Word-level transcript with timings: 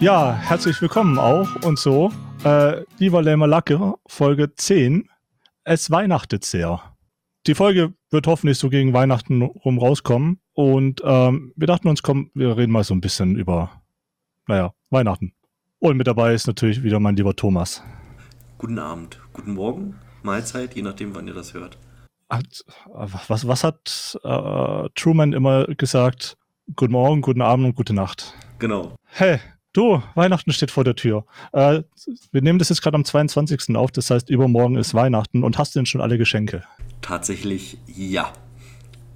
Ja, 0.00 0.32
herzlich 0.32 0.80
willkommen 0.80 1.18
auch 1.18 1.48
und 1.64 1.76
so. 1.76 2.12
Äh, 2.44 2.84
lieber 2.98 3.20
Lämmer 3.20 3.48
Lacke, 3.48 3.94
Folge 4.06 4.54
10. 4.54 5.10
Es 5.64 5.90
weihnachtet 5.90 6.44
sehr. 6.44 6.96
Die 7.48 7.56
Folge 7.56 7.94
wird 8.10 8.28
hoffentlich 8.28 8.58
so 8.58 8.70
gegen 8.70 8.92
Weihnachten 8.92 9.42
rum 9.42 9.76
rauskommen. 9.76 10.40
Und 10.52 11.02
ähm, 11.04 11.52
wir 11.56 11.66
dachten 11.66 11.88
uns, 11.88 12.04
komm, 12.04 12.30
wir 12.34 12.56
reden 12.56 12.70
mal 12.70 12.84
so 12.84 12.94
ein 12.94 13.00
bisschen 13.00 13.34
über, 13.34 13.72
naja, 14.46 14.72
Weihnachten. 14.90 15.32
Und 15.80 15.96
mit 15.96 16.06
dabei 16.06 16.32
ist 16.32 16.46
natürlich 16.46 16.84
wieder 16.84 17.00
mein 17.00 17.16
lieber 17.16 17.34
Thomas. 17.34 17.82
Guten 18.58 18.78
Abend, 18.78 19.18
guten 19.32 19.54
Morgen, 19.54 19.96
Mahlzeit, 20.22 20.76
je 20.76 20.82
nachdem, 20.82 21.12
wann 21.16 21.26
ihr 21.26 21.34
das 21.34 21.54
hört. 21.54 21.76
Hat, 22.30 22.64
was, 22.86 23.48
was 23.48 23.64
hat 23.64 24.16
äh, 24.22 24.88
Truman 24.94 25.32
immer 25.32 25.64
gesagt? 25.66 26.36
Guten 26.76 26.92
Morgen, 26.92 27.20
guten 27.20 27.42
Abend 27.42 27.66
und 27.66 27.74
gute 27.74 27.94
Nacht. 27.94 28.34
Genau. 28.60 28.94
Hey, 29.06 29.40
du, 29.78 30.02
Weihnachten 30.14 30.52
steht 30.52 30.70
vor 30.70 30.84
der 30.84 30.96
Tür. 30.96 31.24
Äh, 31.52 31.82
wir 32.32 32.42
nehmen 32.42 32.58
das 32.58 32.68
jetzt 32.68 32.82
gerade 32.82 32.96
am 32.96 33.04
22. 33.04 33.76
auf, 33.76 33.92
das 33.92 34.10
heißt, 34.10 34.28
übermorgen 34.28 34.76
ist 34.76 34.94
Weihnachten 34.94 35.44
und 35.44 35.56
hast 35.56 35.74
du 35.74 35.78
denn 35.78 35.86
schon 35.86 36.00
alle 36.00 36.18
Geschenke? 36.18 36.64
Tatsächlich 37.00 37.78
ja. 37.86 38.32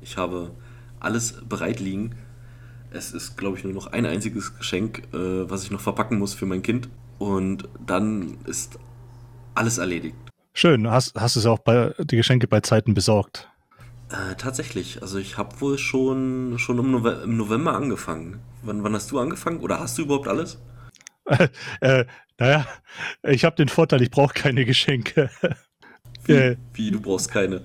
Ich 0.00 0.16
habe 0.16 0.52
alles 1.00 1.34
bereit 1.48 1.80
liegen. 1.80 2.14
Es 2.90 3.12
ist, 3.12 3.36
glaube 3.36 3.58
ich, 3.58 3.64
nur 3.64 3.72
noch 3.72 3.88
ein 3.88 4.06
einziges 4.06 4.56
Geschenk, 4.56 5.02
äh, 5.12 5.50
was 5.50 5.64
ich 5.64 5.70
noch 5.70 5.80
verpacken 5.80 6.18
muss 6.18 6.34
für 6.34 6.46
mein 6.46 6.62
Kind. 6.62 6.88
Und 7.18 7.68
dann 7.84 8.38
ist 8.46 8.78
alles 9.54 9.78
erledigt. 9.78 10.16
Schön. 10.54 10.88
Hast, 10.88 11.14
hast 11.18 11.36
du 11.36 11.40
es 11.40 11.46
auch 11.46 11.60
bei 11.60 11.94
die 11.98 12.16
Geschenke 12.16 12.46
bei 12.46 12.60
Zeiten 12.60 12.94
besorgt? 12.94 13.48
Äh, 14.12 14.34
tatsächlich. 14.36 15.00
Also 15.00 15.18
ich 15.18 15.38
habe 15.38 15.60
wohl 15.60 15.78
schon, 15.78 16.58
schon 16.58 16.78
im, 16.78 16.90
Nove 16.90 17.22
im 17.24 17.36
November 17.38 17.74
angefangen. 17.74 18.40
Wann, 18.62 18.84
wann, 18.84 18.94
hast 18.94 19.10
du 19.10 19.18
angefangen? 19.18 19.60
Oder 19.60 19.80
hast 19.80 19.96
du 19.96 20.02
überhaupt 20.02 20.28
alles? 20.28 20.60
äh, 21.80 22.04
naja, 22.38 22.66
ich 23.22 23.44
habe 23.44 23.56
den 23.56 23.68
Vorteil, 23.68 24.02
ich 24.02 24.10
brauche 24.10 24.34
keine 24.34 24.64
Geschenke. 24.64 25.30
Wie, 26.24 26.32
äh, 26.32 26.56
wie, 26.74 26.90
du 26.90 27.00
brauchst 27.00 27.30
keine? 27.30 27.62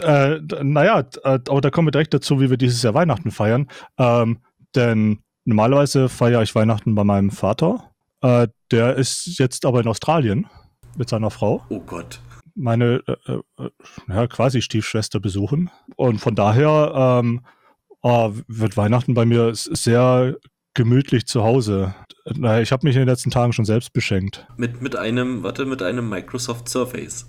Äh, 0.00 0.40
naja, 0.62 1.00
äh, 1.22 1.38
aber 1.48 1.60
da 1.60 1.70
kommen 1.70 1.86
wir 1.86 1.92
direkt 1.92 2.14
dazu, 2.14 2.40
wie 2.40 2.50
wir 2.50 2.56
dieses 2.56 2.82
Jahr 2.82 2.94
Weihnachten 2.94 3.30
feiern. 3.30 3.68
Ähm, 3.98 4.38
denn 4.74 5.20
normalerweise 5.44 6.08
feiere 6.08 6.42
ich 6.42 6.54
Weihnachten 6.54 6.94
bei 6.94 7.04
meinem 7.04 7.30
Vater. 7.30 7.92
Äh, 8.22 8.48
der 8.70 8.96
ist 8.96 9.38
jetzt 9.38 9.64
aber 9.64 9.80
in 9.80 9.88
Australien 9.88 10.46
mit 10.96 11.08
seiner 11.08 11.30
Frau. 11.30 11.64
Oh 11.68 11.80
Gott. 11.80 12.20
Meine 12.56 13.02
äh, 13.06 13.32
äh, 13.32 13.70
ja, 14.08 14.26
quasi 14.26 14.62
Stiefschwester 14.62 15.20
besuchen. 15.20 15.70
Und 15.96 16.18
von 16.18 16.34
daher 16.34 17.20
ähm, 17.22 17.42
oh, 18.02 18.32
wird 18.48 18.76
Weihnachten 18.76 19.14
bei 19.14 19.26
mir 19.26 19.54
sehr 19.54 20.36
gemütlich 20.74 21.26
zu 21.26 21.42
Hause. 21.42 21.94
Ich 22.24 22.72
habe 22.72 22.86
mich 22.86 22.96
in 22.96 23.02
den 23.02 23.08
letzten 23.08 23.30
Tagen 23.30 23.52
schon 23.52 23.64
selbst 23.64 23.92
beschenkt. 23.92 24.46
Mit, 24.56 24.82
mit 24.82 24.96
einem, 24.96 25.42
warte, 25.42 25.64
mit 25.64 25.82
einem 25.82 26.08
Microsoft 26.08 26.68
Surface. 26.68 27.28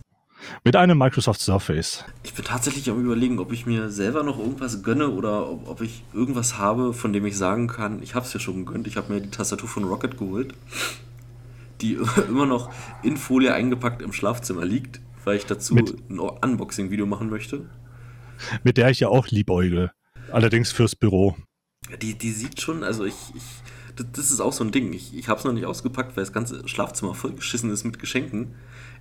Mit 0.64 0.76
einem 0.76 0.98
Microsoft 0.98 1.42
Surface. 1.42 2.06
Ich 2.24 2.34
bin 2.34 2.46
tatsächlich 2.46 2.90
am 2.90 3.04
überlegen, 3.04 3.40
ob 3.40 3.52
ich 3.52 3.66
mir 3.66 3.90
selber 3.90 4.24
noch 4.24 4.38
irgendwas 4.38 4.84
gönne 4.84 5.10
oder 5.10 5.50
ob, 5.50 5.68
ob 5.68 5.82
ich 5.82 6.04
irgendwas 6.14 6.58
habe, 6.58 6.94
von 6.94 7.14
dem 7.14 7.26
ich 7.26 7.38
sagen 7.38 7.68
kann, 7.68 8.02
ich 8.02 8.16
habe 8.16 8.26
es 8.26 8.34
ja 8.34 8.40
schon 8.40 8.66
gegönnt. 8.66 8.88
Ich 8.88 8.98
habe 8.98 9.14
mir 9.14 9.22
die 9.22 9.32
Tastatur 9.32 9.68
von 9.68 9.84
Rocket 9.84 10.18
geholt, 10.18 10.54
die 11.82 11.98
immer 12.28 12.46
noch 12.46 12.72
in 13.04 13.18
Folie 13.18 13.54
eingepackt 13.54 14.02
im 14.02 14.14
Schlafzimmer 14.14 14.66
liegt, 14.66 15.00
weil 15.28 15.38
ich 15.38 15.46
dazu 15.46 15.76
mit, 15.76 16.10
ein 16.10 16.20
Unboxing-Video 16.20 17.06
machen 17.06 17.30
möchte. 17.30 17.70
Mit 18.64 18.78
der 18.78 18.90
ich 18.90 19.00
ja 19.00 19.10
auch 19.10 19.28
liebäugle. 19.28 19.92
Allerdings 20.32 20.72
fürs 20.72 20.96
Büro. 20.96 21.36
Die, 22.02 22.16
die 22.16 22.32
sieht 22.32 22.60
schon, 22.60 22.84
also 22.84 23.06
ich, 23.06 23.16
ich 23.36 23.44
das 24.14 24.30
ist 24.30 24.42
auch 24.42 24.54
so 24.54 24.64
ein 24.64 24.72
Ding. 24.72 24.94
Ich, 24.94 25.16
ich 25.18 25.28
habe 25.28 25.40
es 25.40 25.46
noch 25.46 25.54
nicht 25.54 25.66
ausgepackt, 25.66 26.16
weil 26.16 26.24
das 26.24 26.34
ganze 26.34 26.68
Schlafzimmer 26.68 27.16
vollgeschissen 27.16 27.72
ist 27.72 27.84
mit 27.84 27.98
Geschenken 28.00 28.54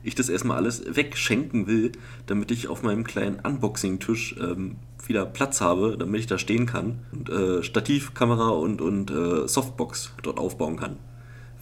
ich 0.07 0.15
das 0.15 0.29
erstmal 0.29 0.57
alles 0.57 0.85
wegschenken 0.95 1.67
will, 1.67 1.93
damit 2.27 2.53
ich 2.53 2.69
auf 2.69 2.83
meinem 2.83 3.05
kleinen 3.05 3.41
Unboxing-Tisch 3.41 4.37
ähm, 4.41 4.77
wieder 5.05 5.27
Platz 5.27 5.61
habe, 5.61 5.97
damit 5.99 6.21
ich 6.21 6.27
da 6.27 6.39
stehen 6.39 6.67
kann 6.67 7.01
und 7.13 7.29
äh, 7.29 7.63
Stativ, 7.65 8.15
Kamera 8.15 8.51
und, 8.51 8.81
und 8.81 9.11
äh, 9.11 9.49
Softbox 9.49 10.13
dort 10.23 10.39
aufbauen 10.39 10.77
kann. 10.77 10.97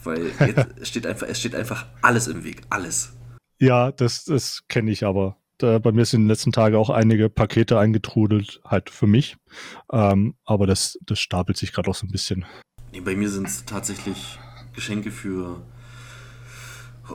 Weil 0.02 0.30
jetzt 0.40 0.86
steht 0.86 1.06
einfach, 1.06 1.26
es 1.26 1.40
steht 1.40 1.54
einfach 1.54 1.86
alles 2.02 2.28
im 2.28 2.44
Weg. 2.44 2.62
Alles. 2.68 3.14
Ja, 3.58 3.92
das, 3.92 4.24
das 4.24 4.62
kenne 4.68 4.90
ich 4.90 5.04
aber. 5.04 5.36
Da, 5.58 5.78
bei 5.78 5.92
mir 5.92 6.04
sind 6.04 6.22
in 6.22 6.24
den 6.24 6.30
letzten 6.30 6.52
Tagen 6.52 6.76
auch 6.76 6.90
einige 6.90 7.30
Pakete 7.30 7.78
eingetrudelt, 7.78 8.60
halt 8.64 8.90
für 8.90 9.06
mich. 9.06 9.36
Ähm, 9.92 10.34
aber 10.44 10.66
das, 10.66 10.98
das 11.02 11.20
stapelt 11.20 11.56
sich 11.56 11.72
gerade 11.72 11.90
auch 11.90 11.94
so 11.94 12.06
ein 12.06 12.10
bisschen. 12.10 12.44
Nee, 12.92 13.00
bei 13.00 13.14
mir 13.14 13.30
sind 13.30 13.46
es 13.46 13.64
tatsächlich 13.64 14.38
Geschenke 14.74 15.10
für 15.10 15.62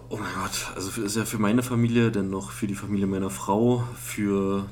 Oh 0.09 0.17
mein 0.17 0.29
Gott, 0.35 0.71
also 0.75 1.01
ist 1.01 1.15
ja 1.15 1.25
für 1.25 1.39
meine 1.39 1.63
Familie, 1.63 2.11
denn 2.11 2.29
noch 2.29 2.51
für 2.51 2.67
die 2.67 2.75
Familie 2.75 3.07
meiner 3.07 3.31
Frau, 3.31 3.83
für, 3.95 4.67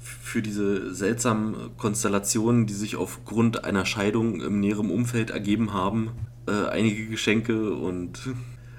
für 0.00 0.42
diese 0.42 0.92
seltsamen 0.92 1.76
Konstellationen, 1.76 2.66
die 2.66 2.74
sich 2.74 2.96
aufgrund 2.96 3.64
einer 3.64 3.86
Scheidung 3.86 4.40
im 4.40 4.58
näheren 4.58 4.90
Umfeld 4.90 5.30
ergeben 5.30 5.72
haben, 5.72 6.10
äh, 6.48 6.66
einige 6.68 7.06
Geschenke 7.06 7.74
und 7.74 8.28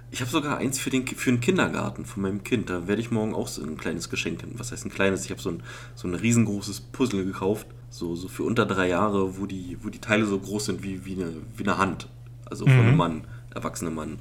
ich 0.10 0.22
habe 0.22 0.32
sogar 0.32 0.58
eins 0.58 0.80
für 0.80 0.90
den, 0.90 1.06
für 1.06 1.32
den 1.32 1.42
Kindergarten 1.42 2.06
von 2.06 2.24
meinem 2.24 2.44
Kind. 2.44 2.70
Da 2.70 2.88
werde 2.88 3.02
ich 3.02 3.12
morgen 3.12 3.34
auch 3.34 3.48
so 3.48 3.62
ein 3.64 3.78
kleines 3.78 4.10
Geschenk. 4.10 4.44
Was 4.54 4.72
heißt 4.72 4.86
ein 4.86 4.92
kleines? 4.92 5.26
Ich 5.26 5.32
habe 5.32 5.42
so 5.42 5.50
ein, 5.50 5.64
so 5.96 6.08
ein 6.08 6.16
riesengroßes 6.16 6.82
Puzzle 6.82 7.26
gekauft, 7.26 7.68
so, 7.90 8.16
so 8.16 8.28
für 8.28 8.44
unter 8.44 8.66
drei 8.66 8.88
Jahre, 8.88 9.38
wo 9.38 9.46
die, 9.46 9.78
wo 9.82 9.90
die 9.90 10.00
Teile 10.00 10.26
so 10.26 10.40
groß 10.40 10.66
sind 10.66 10.84
wie, 10.84 11.06
wie, 11.06 11.14
eine, 11.14 11.34
wie 11.56 11.64
eine 11.64 11.78
Hand. 11.78 12.08
Also 12.46 12.66
von 12.66 12.76
mhm. 12.76 12.88
einem 12.88 12.98
Mann, 12.98 13.28
erwachsenem 13.54 13.96
Mann. 13.96 14.20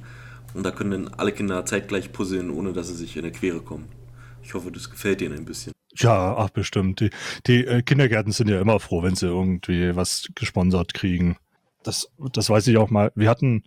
Und 0.53 0.63
da 0.63 0.71
können 0.71 0.91
dann 0.91 1.07
alle 1.07 1.31
Kinder 1.31 1.65
zeitgleich 1.65 2.11
puzzeln, 2.11 2.49
ohne 2.49 2.73
dass 2.73 2.87
sie 2.87 2.95
sich 2.95 3.15
in 3.15 3.23
der 3.23 3.31
Quere 3.31 3.61
kommen. 3.61 3.85
Ich 4.43 4.53
hoffe, 4.53 4.71
das 4.71 4.89
gefällt 4.89 5.21
ihnen 5.21 5.37
ein 5.37 5.45
bisschen. 5.45 5.73
Ja, 5.95 6.35
ach 6.37 6.49
bestimmt. 6.49 6.99
Die, 6.99 7.09
die 7.47 7.65
äh, 7.65 7.81
Kindergärten 7.81 8.31
sind 8.31 8.49
ja 8.49 8.61
immer 8.61 8.79
froh, 8.79 9.03
wenn 9.03 9.15
sie 9.15 9.27
irgendwie 9.27 9.95
was 9.95 10.29
gesponsert 10.35 10.93
kriegen. 10.93 11.37
Das, 11.83 12.09
das 12.33 12.49
weiß 12.49 12.67
ich 12.67 12.77
auch 12.77 12.89
mal. 12.89 13.11
Wir 13.15 13.29
hatten, 13.29 13.63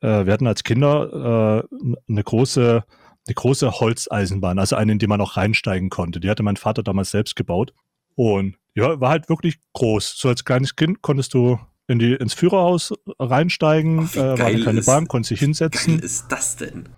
äh, 0.00 0.26
wir 0.26 0.32
hatten 0.32 0.46
als 0.46 0.64
Kinder 0.64 1.64
äh, 1.70 1.76
eine 2.08 2.22
große, 2.22 2.84
eine 3.26 3.34
große 3.34 3.80
Holzeisenbahn, 3.80 4.58
also 4.58 4.76
eine, 4.76 4.92
in 4.92 4.98
die 4.98 5.06
man 5.06 5.20
auch 5.20 5.36
reinsteigen 5.36 5.90
konnte. 5.90 6.20
Die 6.20 6.30
hatte 6.30 6.42
mein 6.42 6.56
Vater 6.56 6.82
damals 6.82 7.10
selbst 7.10 7.36
gebaut. 7.36 7.72
Und 8.14 8.56
ja, 8.74 9.00
war 9.00 9.10
halt 9.10 9.28
wirklich 9.28 9.58
groß. 9.74 10.16
So 10.16 10.28
als 10.28 10.44
kleines 10.44 10.76
Kind 10.76 11.02
konntest 11.02 11.34
du 11.34 11.58
in 11.88 11.98
die, 11.98 12.14
ins 12.14 12.34
Führerhaus 12.34 12.92
reinsteigen, 13.18 14.08
Ach, 14.10 14.16
äh, 14.16 14.38
war 14.38 14.46
eine 14.46 14.60
kleine 14.60 14.82
Bahn, 14.82 15.08
konnte 15.08 15.28
sich 15.28 15.40
hinsetzen. 15.40 16.00
Wie 16.00 16.04
ist 16.04 16.26
das 16.28 16.56
denn? 16.56 16.88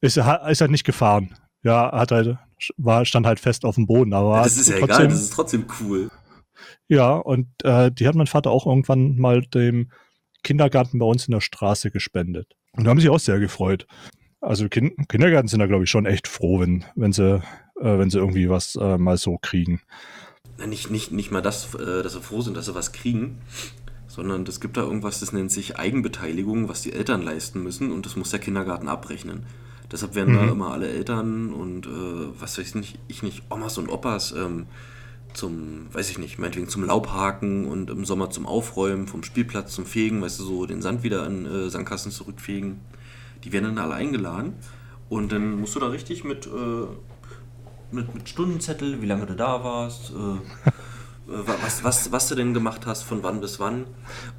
Ist, 0.00 0.16
ist 0.16 0.24
halt 0.24 0.70
nicht 0.70 0.84
gefahren. 0.84 1.34
Ja, 1.62 1.90
hat 1.92 2.12
halt, 2.12 2.36
war, 2.76 3.04
stand 3.06 3.26
halt 3.26 3.40
fest 3.40 3.64
auf 3.64 3.76
dem 3.76 3.86
Boden, 3.86 4.12
aber. 4.12 4.42
Das 4.42 4.58
ist 4.58 4.68
ja 4.68 4.78
trotzdem, 4.78 4.96
egal, 4.96 5.08
das 5.08 5.22
ist 5.22 5.32
trotzdem 5.32 5.66
cool. 5.80 6.10
Ja, 6.88 7.14
und 7.14 7.48
äh, 7.64 7.90
die 7.90 8.06
hat 8.06 8.14
mein 8.14 8.26
Vater 8.26 8.50
auch 8.50 8.66
irgendwann 8.66 9.16
mal 9.16 9.40
dem 9.42 9.90
Kindergarten 10.44 10.98
bei 10.98 11.06
uns 11.06 11.26
in 11.26 11.32
der 11.32 11.40
Straße 11.40 11.90
gespendet. 11.90 12.54
Und 12.72 12.84
da 12.84 12.90
haben 12.90 13.00
sich 13.00 13.10
auch 13.10 13.18
sehr 13.18 13.40
gefreut. 13.40 13.86
Also 14.40 14.68
kind, 14.68 15.08
Kindergärten 15.08 15.48
sind 15.48 15.58
da, 15.58 15.66
glaube 15.66 15.84
ich, 15.84 15.90
schon 15.90 16.06
echt 16.06 16.28
froh, 16.28 16.60
wenn, 16.60 16.84
wenn 16.94 17.12
sie, 17.12 17.42
äh, 17.80 17.98
wenn 17.98 18.10
sie 18.10 18.18
irgendwie 18.18 18.48
was 18.48 18.76
äh, 18.76 18.98
mal 18.98 19.16
so 19.16 19.38
kriegen. 19.38 19.80
Nicht, 20.64 20.90
nicht, 20.90 21.10
nicht 21.10 21.32
mal 21.32 21.42
das, 21.42 21.74
äh, 21.74 22.02
dass 22.02 22.12
sie 22.12 22.20
froh 22.20 22.42
sind, 22.42 22.56
dass 22.56 22.66
sie 22.66 22.74
was 22.74 22.92
kriegen, 22.92 23.38
sondern 24.06 24.44
es 24.44 24.60
gibt 24.60 24.76
da 24.76 24.82
irgendwas, 24.82 25.20
das 25.20 25.32
nennt 25.32 25.50
sich 25.50 25.78
Eigenbeteiligung, 25.78 26.68
was 26.68 26.82
die 26.82 26.92
Eltern 26.92 27.22
leisten 27.22 27.62
müssen 27.62 27.90
und 27.90 28.06
das 28.06 28.16
muss 28.16 28.30
der 28.30 28.38
Kindergarten 28.38 28.86
abrechnen. 28.86 29.46
Deshalb 29.90 30.14
werden 30.14 30.34
mhm. 30.34 30.38
da 30.38 30.52
immer 30.52 30.72
alle 30.72 30.88
Eltern 30.88 31.52
und 31.52 31.86
äh, 31.86 32.40
was 32.40 32.58
weiß 32.58 32.68
ich 32.68 32.74
nicht, 32.74 32.98
ich 33.08 33.22
nicht, 33.22 33.42
Omas 33.50 33.78
und 33.78 33.88
Opas 33.88 34.32
ähm, 34.32 34.66
zum, 35.34 35.92
weiß 35.92 36.10
ich 36.10 36.18
nicht, 36.18 36.38
meinetwegen 36.38 36.68
zum 36.68 36.84
Laubhaken 36.84 37.66
und 37.66 37.90
im 37.90 38.04
Sommer 38.04 38.30
zum 38.30 38.46
Aufräumen, 38.46 39.06
vom 39.06 39.22
Spielplatz 39.22 39.74
zum 39.74 39.86
Fegen, 39.86 40.22
weißt 40.22 40.40
du, 40.40 40.44
so 40.44 40.66
den 40.66 40.82
Sand 40.82 41.02
wieder 41.02 41.24
an 41.24 41.46
äh, 41.46 41.70
Sandkasten 41.70 42.12
zurückfegen. 42.12 42.80
Die 43.44 43.52
werden 43.52 43.64
dann 43.64 43.78
alle 43.78 43.94
eingeladen 43.94 44.54
und 45.08 45.32
dann 45.32 45.60
musst 45.60 45.74
du 45.74 45.80
da 45.80 45.88
richtig 45.88 46.24
mit, 46.24 46.46
äh, 46.46 46.86
mit, 47.90 48.14
mit 48.14 48.28
Stundenzettel, 48.28 49.02
wie 49.02 49.06
lange 49.06 49.26
du 49.26 49.34
da 49.34 49.62
warst, 49.62 50.10
äh, 50.10 50.38
was, 51.26 51.84
was, 51.84 52.12
was 52.12 52.28
du 52.28 52.34
denn 52.34 52.54
gemacht 52.54 52.86
hast, 52.86 53.02
von 53.02 53.22
wann 53.22 53.40
bis 53.40 53.60
wann. 53.60 53.86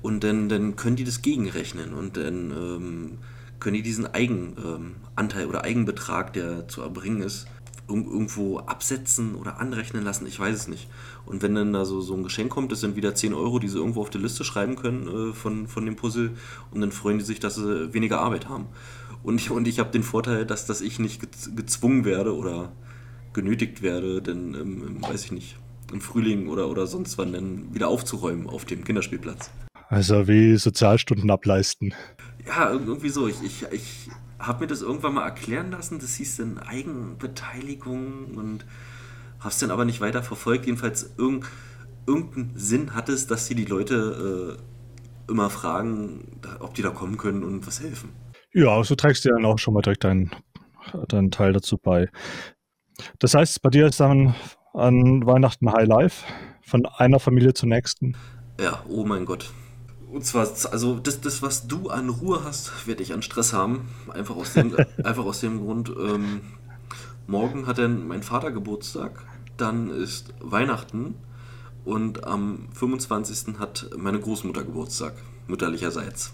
Und 0.02 0.24
dann, 0.24 0.50
dann 0.50 0.76
können 0.76 0.96
die 0.96 1.04
das 1.04 1.22
gegenrechnen 1.22 1.94
und 1.94 2.18
dann 2.18 2.52
ähm, 2.52 3.18
können 3.60 3.76
die 3.76 3.82
diesen 3.82 4.14
Eigenanteil 4.14 5.44
ähm, 5.44 5.50
oder 5.50 5.64
Eigenbetrag, 5.64 6.34
der 6.34 6.68
zu 6.68 6.82
erbringen 6.82 7.22
ist, 7.22 7.48
irgendwo 7.88 8.60
absetzen 8.60 9.36
oder 9.36 9.60
anrechnen 9.60 10.04
lassen, 10.04 10.26
ich 10.26 10.40
weiß 10.40 10.56
es 10.56 10.68
nicht. 10.68 10.88
Und 11.26 11.42
wenn 11.42 11.56
dann 11.56 11.74
da 11.74 11.86
so, 11.86 12.02
so 12.02 12.16
ein 12.16 12.24
Geschenk 12.24 12.52
kommt, 12.52 12.72
das 12.72 12.82
sind 12.82 12.96
wieder 12.96 13.16
10 13.16 13.34
Euro, 13.34 13.60
die 13.60 13.68
sie 13.68 13.78
irgendwo 13.78 14.02
auf 14.02 14.10
die 14.10 14.18
Liste 14.18 14.44
schreiben 14.44 14.76
können 14.76 15.08
äh, 15.32 15.34
von, 15.34 15.68
von 15.68 15.86
dem 15.86 15.96
Puzzle 15.96 16.32
und 16.72 16.82
dann 16.82 16.92
freuen 16.92 17.20
die 17.20 17.24
sich, 17.24 17.40
dass 17.40 17.56
sie 17.56 17.94
weniger 17.94 18.20
Arbeit 18.20 18.50
haben. 18.50 18.68
Und 19.24 19.40
ich, 19.40 19.52
und 19.52 19.68
ich 19.68 19.80
habe 19.80 19.92
den 19.92 20.04
Vorteil, 20.04 20.46
dass, 20.46 20.66
dass 20.66 20.82
ich 20.82 21.00
nicht 21.00 21.22
gezwungen 21.56 22.06
werde 22.06 22.36
oder 22.36 22.72
genötigt 23.34 23.82
werde, 23.82 24.22
denn, 24.22 24.54
ähm, 24.54 24.98
weiß 25.02 25.26
ich 25.26 25.32
nicht, 25.32 25.58
im 25.92 26.02
Frühling 26.02 26.48
oder, 26.48 26.70
oder 26.70 26.88
sonst 26.88 27.18
wann 27.18 27.34
dann 27.34 27.74
wieder 27.74 27.88
aufzuräumen 27.88 28.48
auf 28.48 28.66
dem 28.66 28.84
Kinderspielplatz. 28.84 29.52
Also 29.90 30.28
wie 30.28 30.58
Sozialstunden 30.58 31.30
ableisten. 31.30 31.94
Ja, 32.46 32.72
irgendwie 32.72 33.10
so. 33.10 33.28
Ich, 33.28 33.42
ich, 33.44 33.66
ich 33.72 34.10
habe 34.40 34.62
mir 34.62 34.68
das 34.68 34.82
irgendwann 34.82 35.14
mal 35.14 35.26
erklären 35.26 35.72
lassen. 35.72 36.00
Das 36.00 36.16
hieß 36.16 36.38
dann 36.38 36.58
Eigenbeteiligung 36.58 38.36
und 38.36 38.66
habe 39.40 39.50
es 39.50 39.60
dann 39.60 39.72
aber 39.72 39.86
nicht 39.86 40.02
weiter 40.02 40.24
verfolgt. 40.24 40.66
Jedenfalls 40.66 41.14
irgend, 41.18 41.46
irgendeinen 42.08 42.54
Sinn 42.56 42.94
hat 42.96 43.10
es, 43.10 43.28
dass 43.28 43.48
sie 43.48 43.56
die 43.56 43.66
Leute 43.66 44.58
äh, 44.58 45.32
immer 45.32 45.50
fragen, 45.50 46.40
ob 46.60 46.74
die 46.74 46.82
da 46.82 46.90
kommen 46.90 47.18
können 47.18 47.44
und 47.44 47.66
was 47.66 47.82
helfen. 47.82 48.10
Ja, 48.54 48.84
so 48.84 48.96
trägst 48.96 49.26
du 49.26 49.30
dann 49.30 49.46
auch 49.46 49.60
schon 49.60 49.74
mal 49.74 49.82
direkt 49.82 50.04
deinen, 50.04 50.32
deinen 51.08 51.32
Teil 51.32 51.54
dazu 51.54 51.78
bei. 51.78 52.10
Das 53.20 53.34
heißt, 53.34 53.62
bei 53.62 53.70
dir 53.70 53.88
ist 53.88 54.00
dann 54.00 54.36
an 54.74 55.26
Weihnachten 55.26 55.72
High 55.72 55.88
Life 55.88 56.26
von 56.62 56.86
einer 56.86 57.20
Familie 57.20 57.54
zur 57.54 57.70
nächsten. 57.70 58.16
Ja, 58.60 58.84
oh 58.88 59.06
mein 59.06 59.26
Gott. 59.26 59.52
Und 60.16 60.26
zwar, 60.26 60.48
also 60.72 60.98
das, 60.98 61.20
das, 61.20 61.42
was 61.42 61.68
du 61.68 61.90
an 61.90 62.08
Ruhe 62.08 62.46
hast, 62.46 62.88
werde 62.88 63.04
ich 63.04 63.12
an 63.12 63.22
Stress 63.22 63.52
haben. 63.52 63.90
Einfach 64.14 64.38
aus 64.38 64.54
dem, 64.54 64.74
einfach 65.04 65.26
aus 65.26 65.42
dem 65.42 65.60
Grund, 65.60 65.90
ähm, 65.90 66.40
morgen 67.28 67.68
hat 67.68 67.80
dann 67.80 68.08
mein 68.08 68.24
Vater 68.24 68.54
Geburtstag, 68.54 69.26
dann 69.58 69.90
ist 69.90 70.34
Weihnachten 70.40 71.16
und 71.84 72.24
am 72.24 72.70
25. 72.72 73.60
hat 73.60 73.90
meine 73.98 74.22
Großmutter 74.22 74.64
Geburtstag, 74.64 75.16
mütterlicherseits. 75.48 76.34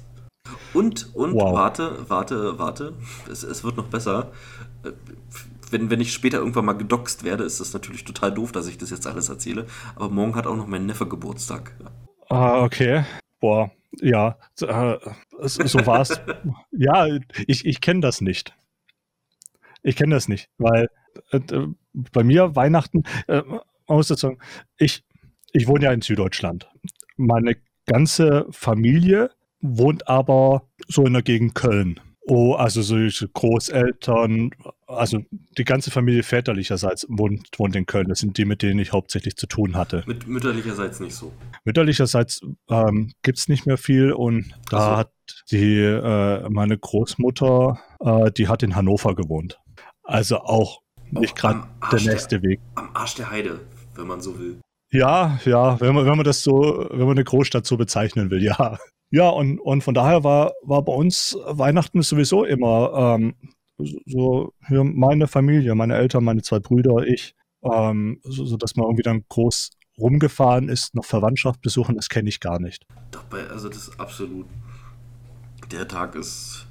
Und, 0.76 1.10
und, 1.16 1.34
wow. 1.34 1.56
warte, 1.56 2.06
warte, 2.08 2.60
warte, 2.60 2.94
es, 3.32 3.42
es 3.42 3.64
wird 3.64 3.78
noch 3.78 3.88
besser. 3.88 4.32
Wenn, 5.72 5.90
wenn 5.90 6.02
ich 6.02 6.14
später 6.14 6.38
irgendwann 6.38 6.66
mal 6.66 6.74
gedoxt 6.74 7.24
werde, 7.24 7.46
ist 7.46 7.60
das 7.60 7.74
natürlich 7.74 8.04
total 8.04 8.32
doof, 8.32 8.52
dass 8.52 8.68
ich 8.68 8.78
das 8.78 8.92
jetzt 8.92 9.08
alles 9.08 9.30
erzähle. 9.30 9.66
Aber 9.96 10.10
morgen 10.10 10.36
hat 10.36 10.46
auch 10.46 10.56
noch 10.56 10.68
mein 10.68 10.86
Neffe 10.86 11.08
Geburtstag. 11.08 11.74
Ah, 12.30 12.62
okay. 12.62 13.06
Boah, 13.42 13.72
ja, 14.00 14.38
äh, 14.62 14.98
so 15.44 15.86
war 15.86 16.02
es. 16.02 16.22
ja, 16.72 17.08
ich, 17.48 17.66
ich 17.66 17.82
kenne 17.82 18.00
das 18.00 18.22
nicht. 18.22 18.56
Ich 19.84 19.96
kenne 19.96 20.16
das 20.16 20.28
nicht, 20.28 20.50
weil 20.58 20.88
äh, 21.32 21.40
bei 21.94 22.24
mir 22.24 22.56
Weihnachten, 22.56 23.04
äh, 23.28 23.42
man 23.42 23.62
muss 23.88 24.08
dazu 24.08 24.28
sagen, 24.28 24.40
ich, 24.78 25.04
ich 25.52 25.68
wohne 25.68 25.86
ja 25.86 25.92
in 25.92 26.02
Süddeutschland. 26.02 26.70
Meine 27.18 27.58
ganze 27.86 28.46
Familie 28.52 29.32
wohnt 29.60 30.08
aber 30.08 30.70
so 30.88 31.06
in 31.06 31.14
der 31.14 31.24
Gegend 31.24 31.56
Köln. 31.56 32.00
Oh, 32.24 32.54
also 32.54 32.84
solche 32.84 33.28
Großeltern, 33.28 34.52
also 34.86 35.20
die 35.58 35.64
ganze 35.64 35.90
Familie 35.90 36.22
väterlicherseits 36.22 37.08
wohnt, 37.10 37.48
wohnt 37.58 37.76
in 37.76 37.88
Köln. 37.88 38.10
Das 38.10 38.20
sind 38.20 38.38
die, 38.38 38.46
mit 38.46 38.62
denen 38.62 38.80
ich 38.80 38.94
hauptsächlich 38.94 39.36
zu 39.38 39.48
tun 39.48 39.76
hatte. 39.76 40.04
Mit 40.06 40.28
mütterlicherseits 40.28 41.00
nicht 41.00 41.16
so. 41.16 41.34
Mütterlicherseits 41.66 42.42
ähm, 42.70 43.12
gibt 43.24 43.40
es 43.40 43.48
nicht 43.48 43.66
mehr 43.66 43.78
viel 43.78 44.12
und 44.12 44.54
da 44.70 44.78
also. 44.78 44.98
hat 44.98 45.12
die, 45.50 45.80
äh, 45.80 46.48
meine 46.50 46.78
Großmutter, 46.78 47.80
äh, 48.00 48.32
die 48.32 48.48
hat 48.48 48.62
in 48.62 48.76
Hannover 48.76 49.16
gewohnt. 49.16 49.60
Also 50.04 50.38
auch 50.38 50.82
nicht 51.10 51.36
gerade 51.36 51.64
der 51.92 52.02
nächste 52.02 52.40
der, 52.40 52.50
Weg. 52.50 52.60
Am 52.76 52.90
Arsch 52.94 53.16
der 53.16 53.32
Heide, 53.32 53.62
wenn 53.96 54.06
man 54.06 54.22
so 54.22 54.38
will. 54.38 54.60
Ja, 54.92 55.40
ja, 55.46 55.80
wenn 55.80 55.96
man, 55.96 56.06
wenn 56.06 56.18
man 56.18 56.26
das 56.26 56.44
so, 56.44 56.88
wenn 56.92 57.00
man 57.06 57.12
eine 57.12 57.24
Großstadt 57.24 57.66
so 57.66 57.78
bezeichnen 57.78 58.30
will, 58.30 58.44
ja. 58.44 58.78
Ja, 59.12 59.30
und, 59.30 59.60
und 59.60 59.84
von 59.84 59.94
daher 59.94 60.24
war, 60.24 60.54
war 60.64 60.84
bei 60.84 60.94
uns 60.94 61.38
Weihnachten 61.46 62.02
sowieso 62.02 62.46
immer 62.46 63.18
ähm, 63.20 63.36
so 64.06 64.54
hier 64.68 64.84
meine 64.84 65.28
Familie, 65.28 65.76
meine 65.76 65.96
Eltern, 65.96 66.24
meine 66.24 66.42
zwei 66.42 66.60
Brüder, 66.60 67.06
ich, 67.06 67.36
ähm, 67.62 68.20
so, 68.24 68.46
so 68.46 68.56
dass 68.58 68.76
man 68.76 68.86
irgendwie 68.86 69.04
dann 69.04 69.26
groß 69.28 69.72
rumgefahren 69.98 70.70
ist, 70.70 70.96
noch 70.96 71.06
Verwandtschaft 71.06 71.62
besuchen, 71.62 71.96
das 71.96 72.10
kenne 72.10 72.30
ich 72.30 72.40
gar 72.40 72.60
nicht. 72.60 72.86
Doch, 73.12 73.24
bei, 73.24 73.46
also 73.48 73.68
das 73.68 73.90
ist 73.90 74.00
absolut. 74.00 74.48
Der 75.72 75.88
Tag 75.88 76.16
ist, 76.16 76.68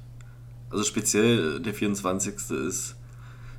also 0.69 0.83
speziell 0.83 1.59
der 1.59 1.73
24. 1.73 2.35
ist 2.67 2.95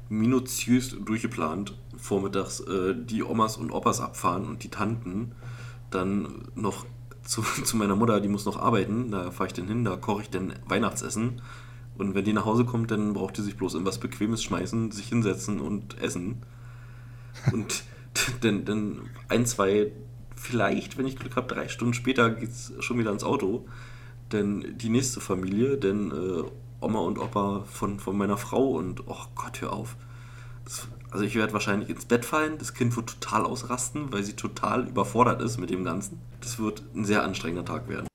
minutiös 0.08 0.96
durchgeplant. 1.05 1.75
Vormittags 1.96 2.61
äh, 2.61 2.94
die 2.96 3.23
Omas 3.23 3.56
und 3.56 3.70
Opas 3.70 4.00
abfahren 4.00 4.46
und 4.46 4.64
die 4.64 4.69
Tanten 4.69 5.32
dann 5.90 6.49
noch 6.55 6.84
zu, 7.22 7.42
zu 7.64 7.76
meiner 7.76 7.96
Mutter, 7.96 8.20
die 8.20 8.28
muss 8.28 8.44
noch 8.44 8.58
arbeiten, 8.58 9.10
da 9.10 9.30
fahre 9.30 9.48
ich 9.48 9.54
dann 9.54 9.69
hin, 9.69 9.84
da 9.84 9.96
koche 9.96 10.22
ich 10.22 10.30
dann 10.30 10.54
Weihnachtsessen. 10.66 11.40
Und 11.98 12.14
wenn 12.14 12.24
die 12.24 12.32
nach 12.32 12.46
Hause 12.46 12.64
kommt, 12.64 12.90
dann 12.90 13.12
braucht 13.12 13.36
die 13.36 13.42
sich 13.42 13.56
bloß 13.56 13.74
in 13.74 13.84
was 13.84 13.98
Bequemes 13.98 14.42
schmeißen, 14.42 14.90
sich 14.92 15.08
hinsetzen 15.08 15.60
und 15.60 16.00
essen. 16.00 16.42
Und 17.52 17.84
dann, 18.40 18.64
dann 18.64 19.02
ein, 19.28 19.46
zwei, 19.46 19.92
vielleicht, 20.34 20.96
wenn 20.96 21.06
ich 21.06 21.16
Glück 21.16 21.36
habe, 21.36 21.52
drei 21.54 21.69
Stunden 21.69 21.94
später 21.94 22.30
geht 22.30 22.50
es 22.50 22.72
schon 22.80 22.98
wieder 22.98 23.12
ins 23.12 23.24
Auto. 23.24 23.66
Denn 24.32 24.78
die 24.78 24.88
nächste 24.88 25.20
Familie, 25.20 25.76
denn 25.76 26.10
äh, 26.10 26.42
Oma 26.80 27.00
und 27.00 27.19
Opa 27.19 27.64
von, 27.66 28.00
von 28.00 28.16
meiner 28.16 28.38
Frau 28.38 28.70
und, 28.70 29.06
oh 29.06 29.24
Gott, 29.34 29.60
hör 29.60 29.72
auf. 29.74 29.96
Das, 30.64 30.88
also 31.12 31.25
ich 31.25 31.35
werde 31.35 31.53
wahrscheinlich 31.53 31.91
ins 31.91 32.06
Bett 32.06 32.25
fallen, 32.25 32.56
das 32.59 32.73
Kind 32.73 32.97
wird 32.97 33.20
total 33.20 33.44
ausrasten, 33.44 34.12
weil 34.12 34.23
sie 34.23 34.32
total 34.32 34.88
überfordert 34.88 35.43
ist 35.43 35.59
mit 35.59 35.69
dem 35.69 35.85
Ganzen. 35.85 36.20
Das 36.41 36.59
wird 36.59 36.82
ein 36.94 37.05
sehr 37.05 37.23
anstrengender 37.23 37.67
Tag 37.67 37.88
werden. 37.88 38.06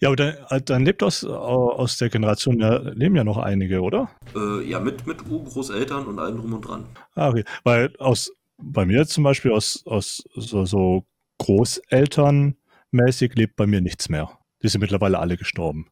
Ja, 0.00 0.08
aber 0.08 0.16
dann, 0.16 0.34
äh, 0.50 0.60
dann 0.60 0.84
lebt 0.84 1.02
aus, 1.02 1.24
aus 1.24 1.98
der 1.98 2.10
Generation, 2.10 2.60
ja, 2.60 2.78
leben 2.78 3.16
ja 3.16 3.24
noch 3.24 3.38
einige, 3.38 3.80
oder? 3.80 4.10
Äh, 4.34 4.68
ja, 4.68 4.78
mit, 4.78 5.06
mit 5.06 5.28
Urgroßeltern 5.28 6.06
und 6.06 6.18
allem 6.18 6.38
drum 6.38 6.52
und 6.52 6.62
dran. 6.62 6.86
Ah, 7.14 7.28
okay. 7.28 7.44
Weil 7.64 7.94
aus, 7.98 8.32
bei 8.56 8.86
mir 8.86 9.06
zum 9.06 9.24
Beispiel 9.24 9.52
aus, 9.52 9.82
aus 9.86 10.22
so, 10.34 10.64
so 10.64 11.04
Großelternmäßig 11.38 13.34
lebt 13.34 13.56
bei 13.56 13.66
mir 13.66 13.80
nichts 13.80 14.08
mehr. 14.08 14.30
Die 14.62 14.68
sind 14.68 14.80
mittlerweile 14.80 15.18
alle 15.18 15.36
gestorben. 15.36 15.86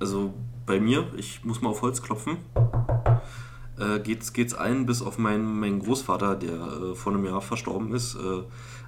Also 0.00 0.32
bei 0.66 0.80
mir, 0.80 1.06
ich 1.16 1.44
muss 1.44 1.60
mal 1.60 1.70
auf 1.70 1.82
Holz 1.82 2.02
klopfen, 2.02 2.38
äh, 3.80 4.00
geht's, 4.00 4.32
geht's 4.32 4.54
allen, 4.54 4.86
bis 4.86 5.02
auf 5.02 5.18
meinen, 5.18 5.58
meinen 5.58 5.80
Großvater, 5.80 6.36
der 6.36 6.54
äh, 6.54 6.94
vor 6.94 7.12
einem 7.12 7.24
Jahr 7.24 7.40
verstorben 7.40 7.92
ist, 7.94 8.14
äh, 8.14 8.42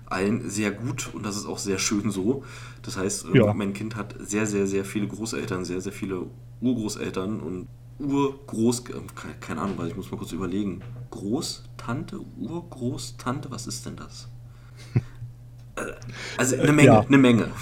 allen 0.07 0.51
sehr 0.51 0.73
gut 0.73 1.11
und 1.15 1.25
das 1.25 1.37
ist 1.37 1.47
auch 1.47 1.59
sehr 1.59 1.79
schön 1.79 2.11
so. 2.11 2.45
Das 2.83 2.97
heißt, 2.97 3.27
äh, 3.27 3.39
ja. 3.39 3.55
mein 3.55 3.73
Kind 3.73 3.97
hat 3.97 4.15
sehr, 4.19 4.47
sehr, 4.47 4.67
sehr 4.67 4.85
viele 4.85 5.07
Großeltern, 5.07 5.65
sehr, 5.65 5.81
sehr 5.81 5.93
viele 5.93 6.27
Urgroßeltern 6.61 7.41
und 7.41 7.69
Urgroß, 7.99 8.81
äh, 8.91 8.95
keine 9.41 9.61
Ahnung, 9.61 9.79
weil 9.79 9.89
ich 9.89 9.97
muss 9.97 10.11
mal 10.11 10.17
kurz 10.19 10.33
überlegen. 10.33 10.83
Großtante, 11.11 12.21
Urgroßtante, 12.39 13.51
was 13.51 13.67
ist 13.67 13.87
denn 13.87 13.97
das? 13.97 14.29
Äh, 15.77 15.93
also 16.37 16.57
eine 16.57 16.73
Menge, 16.73 16.89
ja. 16.89 17.01
eine 17.01 17.17
Menge. 17.17 17.53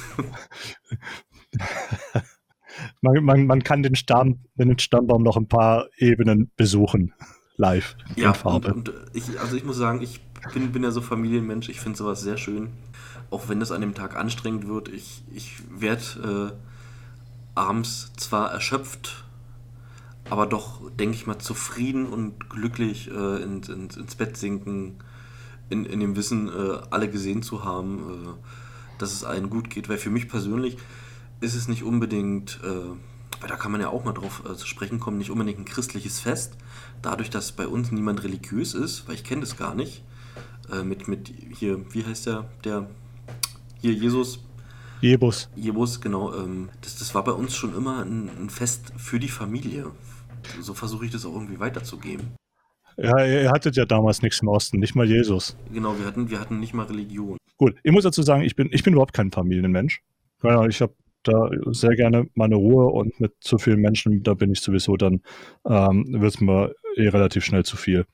man, 3.00 3.24
man, 3.24 3.46
man 3.46 3.62
kann 3.62 3.82
den, 3.82 3.94
Stamm, 3.94 4.40
den 4.56 4.78
Stammbaum 4.78 5.22
noch 5.22 5.36
ein 5.36 5.48
paar 5.48 5.86
Ebenen 5.96 6.50
besuchen, 6.56 7.12
live. 7.56 7.96
Ja, 8.16 8.32
und, 8.44 8.66
und, 8.66 8.92
ich, 9.12 9.40
also 9.40 9.56
ich 9.56 9.64
muss 9.64 9.76
sagen, 9.76 10.02
ich 10.02 10.20
bin, 10.54 10.72
bin 10.72 10.82
ja 10.82 10.90
so 10.90 11.00
Familienmensch, 11.00 11.68
ich 11.68 11.80
finde 11.80 11.98
sowas 11.98 12.20
sehr 12.20 12.36
schön. 12.36 12.70
Auch 13.30 13.48
wenn 13.48 13.60
es 13.60 13.72
an 13.72 13.80
dem 13.80 13.94
Tag 13.94 14.16
anstrengend 14.16 14.68
wird, 14.68 14.88
ich, 14.88 15.22
ich 15.34 15.56
werde 15.70 16.52
äh, 16.54 17.58
abends 17.58 18.12
zwar 18.16 18.50
erschöpft, 18.52 19.24
aber 20.30 20.46
doch, 20.46 20.90
denke 20.92 21.16
ich 21.16 21.26
mal, 21.26 21.38
zufrieden 21.38 22.06
und 22.06 22.50
glücklich 22.50 23.10
äh, 23.10 23.42
in, 23.42 23.62
in, 23.62 23.88
ins 23.88 24.14
Bett 24.14 24.36
sinken, 24.36 24.96
in, 25.70 25.84
in 25.84 26.00
dem 26.00 26.16
Wissen, 26.16 26.48
äh, 26.48 26.78
alle 26.90 27.08
gesehen 27.08 27.42
zu 27.42 27.64
haben, 27.64 27.98
äh, 27.98 28.48
dass 28.98 29.12
es 29.12 29.24
allen 29.24 29.50
gut 29.50 29.70
geht. 29.70 29.88
Weil 29.88 29.98
für 29.98 30.10
mich 30.10 30.28
persönlich, 30.28 30.76
ist 31.40 31.54
es 31.54 31.68
nicht 31.68 31.82
unbedingt, 31.82 32.60
äh, 32.62 33.40
weil 33.40 33.48
da 33.48 33.56
kann 33.56 33.72
man 33.72 33.80
ja 33.80 33.88
auch 33.88 34.04
mal 34.04 34.12
drauf 34.12 34.42
äh, 34.48 34.54
zu 34.54 34.66
sprechen 34.66 35.00
kommen, 35.00 35.18
nicht 35.18 35.30
unbedingt 35.30 35.58
ein 35.58 35.64
christliches 35.64 36.20
Fest. 36.20 36.56
Dadurch, 37.02 37.30
dass 37.30 37.52
bei 37.52 37.66
uns 37.66 37.92
niemand 37.92 38.24
religiös 38.24 38.74
ist, 38.74 39.06
weil 39.06 39.14
ich 39.14 39.24
kenne 39.24 39.42
das 39.42 39.56
gar 39.56 39.74
nicht, 39.74 40.02
äh, 40.72 40.82
mit, 40.82 41.08
mit 41.08 41.32
hier, 41.54 41.80
wie 41.92 42.04
heißt 42.04 42.26
der, 42.26 42.46
der, 42.64 42.88
hier 43.80 43.92
Jesus. 43.92 44.40
Jebus. 45.00 45.48
Jebus, 45.54 46.00
genau. 46.00 46.34
Ähm, 46.34 46.70
das, 46.80 46.98
das 46.98 47.14
war 47.14 47.22
bei 47.22 47.32
uns 47.32 47.54
schon 47.54 47.76
immer 47.76 48.04
ein, 48.04 48.28
ein 48.28 48.50
Fest 48.50 48.92
für 48.96 49.20
die 49.20 49.28
Familie. 49.28 49.92
So 50.60 50.74
versuche 50.74 51.04
ich 51.04 51.12
das 51.12 51.24
auch 51.24 51.34
irgendwie 51.34 51.60
weiterzugeben. 51.60 52.34
Ja, 52.96 53.24
ihr 53.24 53.50
hattet 53.50 53.76
ja 53.76 53.84
damals 53.84 54.22
nichts 54.22 54.40
im 54.40 54.48
Osten, 54.48 54.80
nicht 54.80 54.96
mal 54.96 55.06
Jesus. 55.06 55.56
Genau, 55.72 55.96
wir 55.96 56.04
hatten, 56.04 56.30
wir 56.30 56.40
hatten 56.40 56.58
nicht 56.58 56.74
mal 56.74 56.86
Religion. 56.86 57.38
Gut, 57.56 57.76
ich 57.84 57.92
muss 57.92 58.02
dazu 58.02 58.22
sagen, 58.22 58.42
ich 58.42 58.56
bin, 58.56 58.68
ich 58.72 58.82
bin 58.82 58.92
überhaupt 58.92 59.12
kein 59.12 59.30
Familienmensch. 59.30 60.02
Ich 60.68 60.80
habe 60.80 60.94
da 61.28 61.48
sehr 61.66 61.94
gerne 61.94 62.28
meine 62.34 62.56
Ruhe 62.56 62.86
und 62.86 63.20
mit 63.20 63.32
zu 63.40 63.58
vielen 63.58 63.80
Menschen, 63.80 64.22
da 64.22 64.34
bin 64.34 64.52
ich 64.52 64.60
sowieso 64.60 64.96
dann, 64.96 65.22
ähm, 65.66 66.04
wird 66.08 66.34
es 66.34 66.40
mir 66.40 66.74
eh 66.96 67.08
relativ 67.08 67.44
schnell 67.44 67.64
zu 67.64 67.76
viel. 67.76 68.06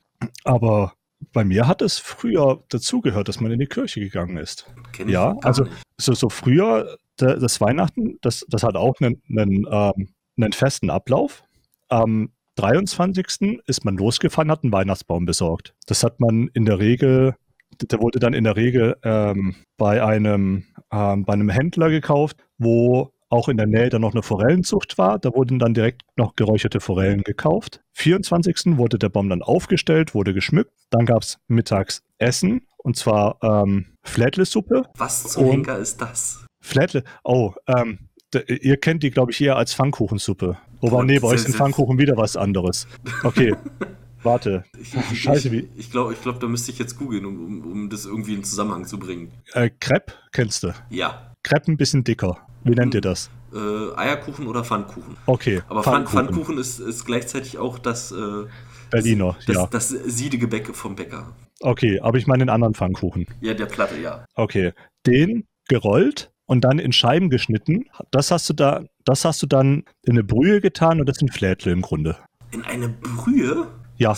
Aber 0.43 0.93
bei 1.31 1.43
mir 1.43 1.67
hat 1.67 1.81
es 1.81 1.97
früher 1.97 2.63
dazugehört, 2.69 3.27
dass 3.27 3.39
man 3.39 3.51
in 3.51 3.59
die 3.59 3.67
Kirche 3.67 3.99
gegangen 3.99 4.37
ist. 4.37 4.71
Kenn 4.91 5.09
ja, 5.09 5.35
also 5.41 5.65
so, 5.97 6.13
so 6.13 6.29
früher, 6.29 6.97
das 7.17 7.61
Weihnachten, 7.61 8.17
das, 8.21 8.45
das 8.49 8.63
hat 8.63 8.75
auch 8.75 8.95
einen, 8.99 9.21
einen, 9.29 9.65
ähm, 9.69 10.09
einen 10.37 10.53
festen 10.53 10.89
Ablauf. 10.89 11.43
Am 11.87 12.31
23. 12.55 13.61
ist 13.67 13.85
man 13.85 13.97
losgefahren, 13.97 14.51
hat 14.51 14.63
einen 14.63 14.73
Weihnachtsbaum 14.73 15.25
besorgt. 15.25 15.73
Das 15.87 16.03
hat 16.03 16.19
man 16.19 16.49
in 16.53 16.65
der 16.65 16.79
Regel 16.79 17.35
der 17.81 17.99
wurde 17.99 18.19
dann 18.19 18.33
in 18.33 18.43
der 18.43 18.55
Regel 18.55 18.95
ähm, 19.03 19.55
bei, 19.77 20.03
einem, 20.03 20.65
ähm, 20.91 21.25
bei 21.25 21.33
einem 21.33 21.49
Händler 21.49 21.89
gekauft, 21.89 22.37
wo 22.57 23.11
auch 23.29 23.49
in 23.49 23.57
der 23.57 23.67
Nähe 23.67 23.89
dann 23.89 24.01
noch 24.01 24.13
eine 24.13 24.23
Forellenzucht 24.23 24.97
war. 24.97 25.19
Da 25.19 25.33
wurden 25.33 25.59
dann 25.59 25.73
direkt 25.73 26.03
noch 26.15 26.35
geräucherte 26.35 26.79
Forellen 26.79 27.23
gekauft. 27.23 27.81
24. 27.93 28.77
wurde 28.77 28.99
der 28.99 29.09
Baum 29.09 29.29
dann 29.29 29.41
aufgestellt, 29.41 30.13
wurde 30.13 30.33
geschmückt. 30.33 30.71
Dann 30.89 31.05
gab 31.05 31.23
es 31.23 31.39
mittags 31.47 32.03
Essen 32.17 32.61
und 32.77 32.95
zwar 32.95 33.37
ähm, 33.41 33.97
Flädle-Suppe. 34.03 34.83
Was 34.97 35.23
zum 35.23 35.49
Henker 35.49 35.79
ist 35.79 36.01
das? 36.01 36.45
Flädle, 36.61 37.03
oh, 37.23 37.53
ähm, 37.67 38.09
ihr 38.47 38.77
kennt 38.77 39.03
die, 39.03 39.11
glaube 39.11 39.31
ich, 39.31 39.41
eher 39.41 39.57
als 39.57 39.73
Pfannkuchensuppe. 39.73 40.57
Wobei, 40.81 41.03
nee, 41.03 41.19
bei 41.19 41.29
euch 41.29 41.41
sind 41.41 41.55
Pfannkuchen 41.55 41.97
wieder 41.97 42.17
was 42.17 42.37
anderes. 42.37 42.87
Okay. 43.23 43.55
Warte. 44.25 44.63
Ich, 44.81 44.93
ich, 44.95 45.21
Scheiße, 45.21 45.51
wie. 45.51 45.69
Ich 45.77 45.91
glaube, 45.91 46.13
ich 46.13 46.21
glaub, 46.21 46.39
da 46.39 46.47
müsste 46.47 46.71
ich 46.71 46.79
jetzt 46.79 46.97
googeln, 46.97 47.25
um, 47.25 47.45
um, 47.45 47.71
um, 47.71 47.89
das 47.89 48.05
irgendwie 48.05 48.33
in 48.33 48.43
Zusammenhang 48.43 48.85
zu 48.85 48.97
bringen. 48.97 49.31
Äh, 49.53 49.69
Crepe 49.79 50.13
kennst 50.31 50.63
du? 50.63 50.73
Ja. 50.89 51.31
Crepe 51.43 51.71
ein 51.71 51.77
bisschen 51.77 52.03
dicker. 52.03 52.39
Wie 52.63 52.73
nennt 52.73 52.95
ihr 52.95 53.01
das? 53.01 53.29
Äh, 53.53 53.95
Eierkuchen 53.95 54.47
oder 54.47 54.63
Pfannkuchen. 54.63 55.15
Okay. 55.27 55.61
Aber 55.69 55.83
Pfannkuchen, 55.83 56.25
Pfannkuchen 56.25 56.57
ist, 56.57 56.79
ist 56.79 57.05
gleichzeitig 57.05 57.59
auch 57.59 57.77
das. 57.77 58.11
Äh, 58.11 58.45
Berliner, 58.89 59.37
das, 59.45 59.55
ja. 59.55 59.67
Das, 59.67 59.89
das 59.89 60.15
Siedegebäck 60.15 60.75
vom 60.75 60.95
Bäcker. 60.95 61.31
Okay, 61.61 61.99
aber 61.99 62.17
ich 62.17 62.27
meine 62.27 62.45
den 62.45 62.49
anderen 62.49 62.73
Pfannkuchen. 62.73 63.27
Ja, 63.41 63.53
der 63.53 63.67
Platte, 63.67 63.99
ja. 63.99 64.25
Okay. 64.33 64.73
Den 65.05 65.45
gerollt 65.67 66.31
und 66.45 66.61
dann 66.61 66.79
in 66.79 66.91
Scheiben 66.91 67.29
geschnitten. 67.29 67.85
Das 68.11 68.31
hast 68.31 68.49
du 68.49 68.53
da, 68.53 68.83
das 69.05 69.23
hast 69.23 69.41
du 69.43 69.47
dann 69.47 69.83
in 70.03 70.13
eine 70.13 70.23
Brühe 70.23 70.61
getan 70.61 70.99
und 70.99 71.07
das 71.07 71.17
sind 71.17 71.33
Flädle 71.33 71.71
im 71.71 71.81
Grunde. 71.81 72.17
In 72.51 72.63
eine 72.63 72.89
Brühe? 72.89 73.67
Ja. 73.97 74.15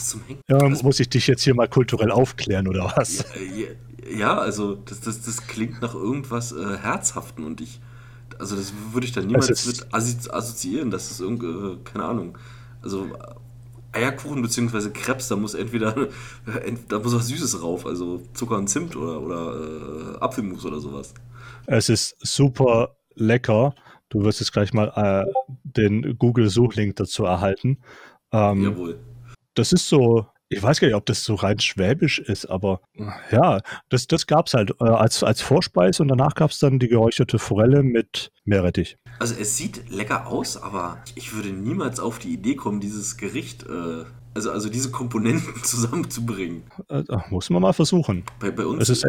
Ähm, 0.48 0.78
muss 0.84 1.00
ich 1.00 1.10
dich 1.10 1.28
jetzt 1.28 1.44
hier 1.44 1.56
mal 1.56 1.68
kulturell 1.68 2.12
aufklären 2.12 2.68
oder 2.68 2.94
was? 2.96 3.20
Ja, 3.20 3.26
ja, 3.56 4.18
ja 4.18 4.38
also 4.38 4.76
das, 4.76 5.02
das, 5.02 5.22
das 5.22 5.48
klingt 5.48 5.82
nach 5.82 5.94
irgendwas 5.94 6.52
äh, 6.52 6.78
Herzhaften 6.78 7.44
und 7.44 7.62
ich, 7.62 7.80
also 8.40 8.56
das 8.56 8.74
würde 8.92 9.06
ich 9.06 9.14
dann 9.14 9.28
niemals 9.28 9.66
mit 9.66 9.94
assoziieren, 9.94 10.92
dass 10.92 11.12
es 11.12 11.20
irgendwie, 11.20 11.48
äh, 11.48 11.78
keine 11.84 12.06
Ahnung, 12.06 12.38
also 12.82 13.08
Eierkuchen 13.92 14.42
bzw. 14.42 14.90
Krebs, 14.92 15.28
da 15.28 15.36
muss 15.36 15.54
entweder, 15.54 15.94
da 16.90 17.00
muss 17.00 17.16
was 17.16 17.28
Süßes 17.28 17.62
rauf, 17.62 17.86
also 17.86 18.22
Zucker 18.34 18.58
und 18.58 18.68
Zimt 18.68 18.96
oder, 18.96 19.22
oder 19.22 20.16
äh, 20.16 20.18
Apfelmus 20.20 20.66
oder 20.66 20.80
sowas. 20.80 21.14
Es 21.66 21.90
ist 21.90 22.16
super 22.20 22.96
lecker. 23.16 23.76
Du 24.10 24.24
wirst 24.24 24.40
jetzt 24.40 24.54
gleich 24.54 24.74
mal 24.74 24.92
äh, 24.96 25.26
den 25.64 26.18
Google-Suchlink 26.18 26.96
dazu 26.96 27.26
erhalten. 27.26 27.80
Ähm, 28.32 28.64
Jawohl. 28.64 29.00
Das 29.58 29.74
ist 29.74 29.90
so, 29.90 30.28
ich 30.50 30.62
weiß 30.62 30.80
gar 30.80 30.88
nicht, 30.88 30.96
ob 30.96 31.08
das 31.08 31.24
so 31.24 31.34
rein 31.34 31.60
schwäbisch 31.60 32.20
ist, 32.20 32.46
aber 32.46 32.80
ja, 33.32 33.60
das, 33.90 34.06
das 34.06 34.28
gab 34.28 34.46
es 34.46 34.54
halt 34.54 34.72
äh, 34.80 34.84
als, 34.84 35.24
als 35.24 35.42
Vorspeise 35.42 36.04
und 36.04 36.10
danach 36.10 36.36
gab 36.36 36.52
es 36.52 36.60
dann 36.60 36.78
die 36.78 36.88
geräucherte 36.88 37.40
Forelle 37.40 37.82
mit 37.82 38.32
Meerrettich. 38.46 38.98
Also 39.18 39.34
es 39.34 39.58
sieht 39.58 39.90
lecker 39.90 40.28
aus, 40.28 40.56
aber 40.56 41.00
ich 41.16 41.34
würde 41.34 41.50
niemals 41.50 42.00
auf 42.00 42.20
die 42.20 42.34
Idee 42.34 42.56
kommen, 42.56 42.80
dieses 42.80 43.18
Gericht, 43.18 43.64
äh, 43.64 44.06
also, 44.36 44.52
also 44.52 44.70
diese 44.70 44.92
Komponenten 44.92 45.56
zusammenzubringen. 45.64 46.64
Äh, 46.88 47.04
muss 47.32 47.50
man 47.50 47.64
mal 47.64 47.74
versuchen. 47.74 48.24
Bei, 48.40 48.52
bei 48.52 48.66
uns 48.66 48.88
es 48.90 49.04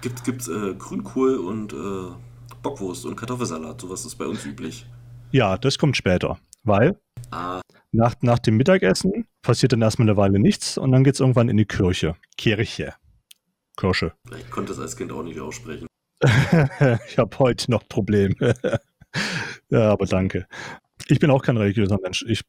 gibt 0.00 0.26
es 0.28 0.46
äh, 0.46 0.74
Grünkohl 0.78 1.38
und 1.38 1.72
äh, 1.72 1.76
Bockwurst 2.62 3.04
und 3.04 3.16
Kartoffelsalat, 3.16 3.80
sowas 3.80 4.06
ist 4.06 4.14
bei 4.14 4.26
uns 4.26 4.46
üblich. 4.46 4.86
Ja, 5.32 5.58
das 5.58 5.76
kommt 5.76 5.96
später, 5.96 6.38
weil 6.62 6.96
ah. 7.30 7.60
nach, 7.92 8.14
nach 8.20 8.38
dem 8.38 8.56
Mittagessen 8.56 9.26
passiert 9.42 9.72
dann 9.72 9.82
erstmal 9.82 10.08
eine 10.08 10.16
Weile 10.16 10.38
nichts 10.38 10.78
und 10.78 10.92
dann 10.92 11.04
geht 11.04 11.14
es 11.14 11.20
irgendwann 11.20 11.48
in 11.48 11.56
die 11.56 11.64
Kirche. 11.64 12.16
Kirche. 12.36 12.94
Kirche. 13.76 14.12
Ich 14.36 14.50
konnte 14.50 14.72
das 14.72 14.80
als 14.80 14.96
Kind 14.96 15.12
auch 15.12 15.22
nicht 15.22 15.40
aussprechen. 15.40 15.86
ich 17.08 17.18
habe 17.18 17.38
heute 17.38 17.70
noch 17.70 17.88
Probleme. 17.88 18.34
ja, 19.70 19.92
aber 19.92 20.06
danke. 20.06 20.46
Ich 21.06 21.20
bin 21.20 21.30
auch 21.30 21.42
kein 21.42 21.56
religiöser 21.56 21.98
Mensch. 22.02 22.24
Ich, 22.28 22.42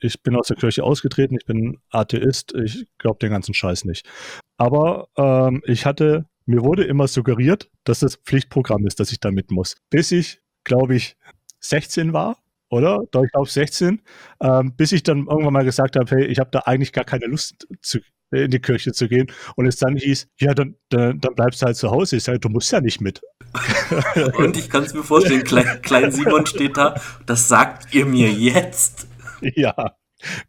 ich 0.00 0.22
bin 0.22 0.36
aus 0.36 0.46
der 0.46 0.56
Kirche 0.56 0.84
ausgetreten, 0.84 1.36
ich 1.38 1.44
bin 1.44 1.78
Atheist, 1.90 2.54
ich 2.54 2.86
glaube 2.96 3.18
den 3.18 3.30
ganzen 3.30 3.54
Scheiß 3.54 3.84
nicht. 3.84 4.08
Aber 4.56 5.08
ähm, 5.16 5.62
ich 5.66 5.84
hatte, 5.84 6.26
mir 6.46 6.62
wurde 6.62 6.84
immer 6.84 7.08
suggeriert, 7.08 7.68
dass 7.84 8.00
das 8.00 8.16
Pflichtprogramm 8.16 8.86
ist, 8.86 9.00
dass 9.00 9.12
ich 9.12 9.20
da 9.20 9.30
mit 9.30 9.50
muss. 9.50 9.76
Bis 9.90 10.12
ich, 10.12 10.40
glaube 10.64 10.94
ich, 10.94 11.16
16 11.60 12.12
war 12.12 12.38
oder? 12.70 13.02
Da 13.10 13.22
ich 13.22 13.32
glaube 13.32 13.48
16, 13.48 14.00
ähm, 14.40 14.74
bis 14.76 14.92
ich 14.92 15.02
dann 15.02 15.26
irgendwann 15.26 15.52
mal 15.52 15.64
gesagt 15.64 15.96
habe, 15.96 16.14
hey, 16.14 16.26
ich 16.26 16.38
habe 16.38 16.50
da 16.52 16.60
eigentlich 16.60 16.92
gar 16.92 17.04
keine 17.04 17.26
Lust 17.26 17.66
zu, 17.82 18.00
in 18.30 18.50
die 18.50 18.60
Kirche 18.60 18.92
zu 18.92 19.08
gehen. 19.08 19.30
Und 19.56 19.66
es 19.66 19.76
dann 19.76 19.96
hieß, 19.96 20.28
ja, 20.38 20.54
dann, 20.54 20.76
dann, 20.90 21.20
dann 21.20 21.34
bleibst 21.34 21.62
du 21.62 21.66
halt 21.66 21.76
zu 21.76 21.90
Hause. 21.90 22.16
Ich 22.16 22.24
sage, 22.24 22.40
du 22.40 22.48
musst 22.48 22.70
ja 22.72 22.80
nicht 22.80 23.00
mit. 23.00 23.22
Und 24.36 24.56
ich 24.56 24.68
kann 24.68 24.84
es 24.84 24.94
mir 24.94 25.02
vorstellen, 25.02 25.44
Klein, 25.44 25.80
Klein 25.82 26.12
Simon 26.12 26.46
steht 26.46 26.76
da, 26.76 27.00
das 27.26 27.48
sagt 27.48 27.94
ihr 27.94 28.06
mir 28.06 28.30
jetzt. 28.30 29.06
Ja, 29.40 29.94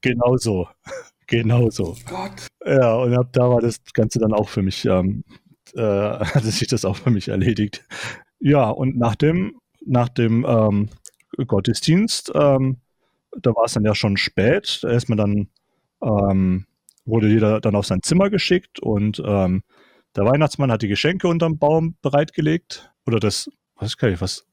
genau 0.01 0.35
so. 0.37 0.67
Genau 1.27 1.69
so. 1.69 1.95
Oh 1.95 1.97
Gott. 2.05 2.47
Ja, 2.65 2.95
und 2.95 3.13
ab 3.15 3.29
da 3.33 3.49
war 3.49 3.61
das 3.61 3.77
Ganze 3.93 4.17
dann 4.17 4.33
auch 4.33 4.49
für 4.49 4.63
mich, 4.63 4.85
ähm, 4.85 5.23
äh, 5.75 5.81
hatte 5.81 6.49
sich 6.49 6.67
das 6.67 6.85
auch 6.85 6.97
für 6.97 7.11
mich 7.11 7.27
erledigt. 7.27 7.85
Ja, 8.39 8.69
und 8.69 8.97
nach 8.97 9.15
dem, 9.15 9.59
nach 9.85 10.09
dem 10.09 10.45
ähm, 10.47 10.89
Gottesdienst, 11.37 12.31
ähm, 12.33 12.77
da 13.37 13.55
war 13.55 13.65
es 13.65 13.73
dann 13.73 13.85
ja 13.85 13.95
schon 13.95 14.17
spät, 14.17 14.79
da 14.81 14.89
ist 14.89 15.09
man 15.09 15.17
dann, 15.17 15.49
ähm, 16.01 16.65
wurde 17.05 17.27
jeder 17.27 17.61
dann 17.61 17.75
auf 17.75 17.85
sein 17.85 18.01
Zimmer 18.01 18.29
geschickt 18.29 18.79
und 18.79 19.21
ähm, 19.25 19.63
der 20.15 20.25
Weihnachtsmann 20.25 20.71
hat 20.71 20.81
die 20.81 20.87
Geschenke 20.87 21.27
unterm 21.27 21.57
Baum 21.57 21.95
bereitgelegt. 22.01 22.91
Oder 23.05 23.19
das, 23.19 23.49
was 23.75 23.97
kann 23.97 24.11
ich, 24.11 24.21
was? 24.21 24.45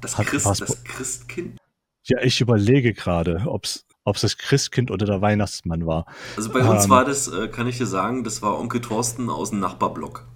Das, 0.00 0.14
Christ, 0.14 0.46
das 0.46 0.84
Christkind? 0.84 1.58
Ja, 2.04 2.20
ich 2.22 2.40
überlege 2.40 2.92
gerade, 2.92 3.42
ob 3.46 3.64
es 3.64 3.84
das 4.04 4.38
Christkind 4.38 4.90
oder 4.90 5.06
der 5.06 5.20
Weihnachtsmann 5.20 5.86
war. 5.86 6.06
Also 6.36 6.52
bei 6.52 6.60
uns 6.60 6.84
ähm, 6.84 6.90
war 6.90 7.04
das, 7.04 7.28
äh, 7.28 7.48
kann 7.48 7.66
ich 7.66 7.78
dir 7.78 7.86
sagen, 7.86 8.24
das 8.24 8.42
war 8.42 8.58
Onkel 8.58 8.80
Thorsten 8.80 9.28
aus 9.28 9.50
dem 9.50 9.60
Nachbarblock. 9.60 10.26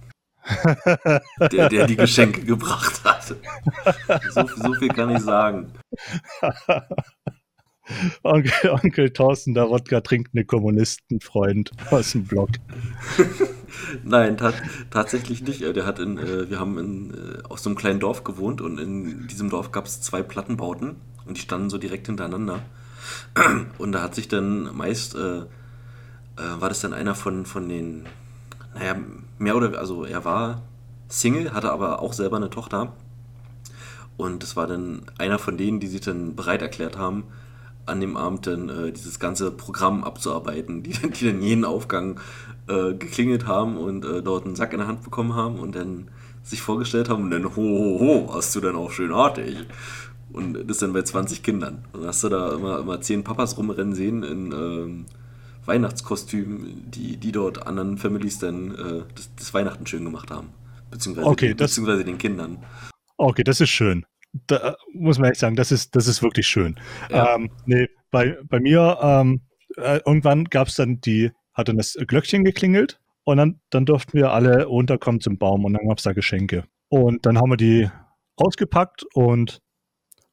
der, 1.51 1.69
der 1.69 1.87
die 1.87 1.95
Geschenke 1.95 2.41
gebracht 2.45 3.03
hat. 3.05 3.12
So, 4.31 4.47
so 4.47 4.73
viel 4.73 4.89
kann 4.89 5.15
ich 5.15 5.21
sagen. 5.21 5.71
Onkel, 8.23 8.69
Onkel 8.69 9.09
Thorsten, 9.11 9.53
der 9.53 9.69
Wodka 9.69 10.01
trinkt 10.01 10.31
eine 10.33 10.45
Kommunistenfreund 10.45 11.71
aus 11.91 12.13
dem 12.13 12.25
Blog. 12.25 12.49
Nein, 14.03 14.37
ta 14.37 14.53
tatsächlich 14.89 15.43
nicht. 15.43 15.61
Der 15.61 15.85
hat 15.85 15.99
in, 15.99 16.17
äh, 16.17 16.49
wir 16.49 16.59
haben 16.59 16.77
in, 16.77 17.13
äh, 17.13 17.43
aus 17.49 17.63
so 17.63 17.69
einem 17.69 17.77
kleinen 17.77 17.99
Dorf 17.99 18.23
gewohnt 18.23 18.61
und 18.61 18.79
in 18.79 19.27
diesem 19.27 19.49
Dorf 19.49 19.71
gab 19.71 19.85
es 19.85 20.01
zwei 20.01 20.23
Plattenbauten 20.23 20.95
und 21.25 21.37
die 21.37 21.41
standen 21.41 21.69
so 21.69 21.77
direkt 21.77 22.07
hintereinander. 22.07 22.61
Und 23.77 23.91
da 23.91 24.01
hat 24.01 24.15
sich 24.15 24.29
dann 24.29 24.75
meist, 24.75 25.15
äh, 25.15 25.39
äh, 25.39 25.43
war 26.35 26.69
das 26.69 26.79
dann 26.79 26.93
einer 26.93 27.15
von, 27.15 27.45
von 27.45 27.67
den, 27.67 28.05
naja, 28.73 28.95
mehr 29.39 29.57
oder 29.57 29.77
also 29.77 30.05
er 30.05 30.23
war 30.23 30.61
Single, 31.09 31.53
hatte 31.53 31.71
aber 31.71 32.01
auch 32.01 32.13
selber 32.13 32.37
eine 32.37 32.49
Tochter. 32.49 32.93
Und 34.17 34.43
das 34.43 34.55
war 34.55 34.67
dann 34.67 35.03
einer 35.17 35.39
von 35.39 35.57
denen, 35.57 35.79
die 35.79 35.87
sich 35.87 36.01
dann 36.01 36.35
bereit 36.35 36.61
erklärt 36.61 36.97
haben, 36.97 37.23
an 37.85 37.99
dem 37.99 38.15
Abend 38.15 38.47
dann 38.47 38.69
äh, 38.69 38.91
dieses 38.91 39.19
ganze 39.19 39.51
Programm 39.51 40.03
abzuarbeiten, 40.03 40.83
die, 40.83 40.91
die 41.09 41.25
dann 41.25 41.41
jeden 41.41 41.65
Aufgang 41.65 42.19
äh, 42.67 42.93
geklingelt 42.93 43.47
haben 43.47 43.77
und 43.77 44.05
äh, 44.05 44.21
dort 44.21 44.45
einen 44.45 44.55
Sack 44.55 44.73
in 44.73 44.79
der 44.79 44.87
Hand 44.87 45.03
bekommen 45.03 45.35
haben 45.35 45.59
und 45.59 45.75
dann 45.75 46.09
sich 46.43 46.61
vorgestellt 46.61 47.09
haben 47.09 47.23
und 47.23 47.31
dann, 47.31 47.45
ho, 47.45 47.61
ho, 47.61 47.99
ho, 47.99 48.33
hast 48.33 48.55
du 48.55 48.61
denn 48.61 48.75
auch 48.75 48.91
schön 48.91 49.11
artig. 49.11 49.65
Und 50.31 50.67
das 50.67 50.79
dann 50.79 50.93
bei 50.93 51.03
20 51.03 51.43
Kindern. 51.43 51.85
Und 51.93 52.01
dann 52.01 52.09
hast 52.09 52.23
du 52.23 52.29
da 52.29 52.53
immer, 52.53 52.79
immer 52.79 52.99
10 52.99 53.23
Papas 53.23 53.57
rumrennen 53.57 53.93
sehen 53.93 54.23
in 54.23 54.51
ähm, 54.51 55.05
Weihnachtskostümen, 55.65 56.89
die, 56.91 57.17
die 57.17 57.31
dort 57.31 57.67
anderen 57.67 57.97
Families 57.97 58.39
dann 58.39 58.71
äh, 58.71 59.03
das, 59.15 59.29
das, 59.37 59.53
Weihnachten 59.53 59.85
schön 59.85 60.03
gemacht 60.03 60.31
haben. 60.31 60.49
Beziehungsweise, 60.91 61.27
okay, 61.27 61.47
den, 61.49 61.57
beziehungsweise 61.57 62.03
den 62.03 62.17
Kindern. 62.17 62.57
Okay, 63.17 63.43
das 63.43 63.61
ist 63.61 63.69
schön 63.69 64.05
da 64.47 64.75
muss 64.93 65.19
man 65.19 65.29
echt 65.29 65.39
sagen, 65.39 65.55
das 65.55 65.71
ist, 65.71 65.95
das 65.95 66.07
ist 66.07 66.23
wirklich 66.23 66.47
schön. 66.47 66.79
Ja. 67.09 67.35
Ähm, 67.35 67.51
nee, 67.65 67.87
bei, 68.11 68.37
bei 68.45 68.59
mir, 68.59 68.97
ähm, 69.01 69.41
äh, 69.77 69.99
irgendwann 70.05 70.45
gab 70.45 70.67
es 70.67 70.75
dann 70.75 70.99
die, 71.01 71.31
hat 71.53 71.67
dann 71.67 71.77
das 71.77 71.95
Glöckchen 72.07 72.43
geklingelt 72.43 72.99
und 73.23 73.37
dann, 73.37 73.59
dann 73.69 73.85
durften 73.85 74.13
wir 74.13 74.31
alle 74.31 74.65
runterkommen 74.65 75.21
zum 75.21 75.37
Baum 75.37 75.65
und 75.65 75.73
dann 75.73 75.87
gab 75.87 75.97
es 75.97 76.03
da 76.03 76.13
Geschenke. 76.13 76.65
Und 76.89 77.25
dann 77.25 77.37
haben 77.37 77.51
wir 77.51 77.57
die 77.57 77.89
ausgepackt 78.35 79.05
und 79.13 79.61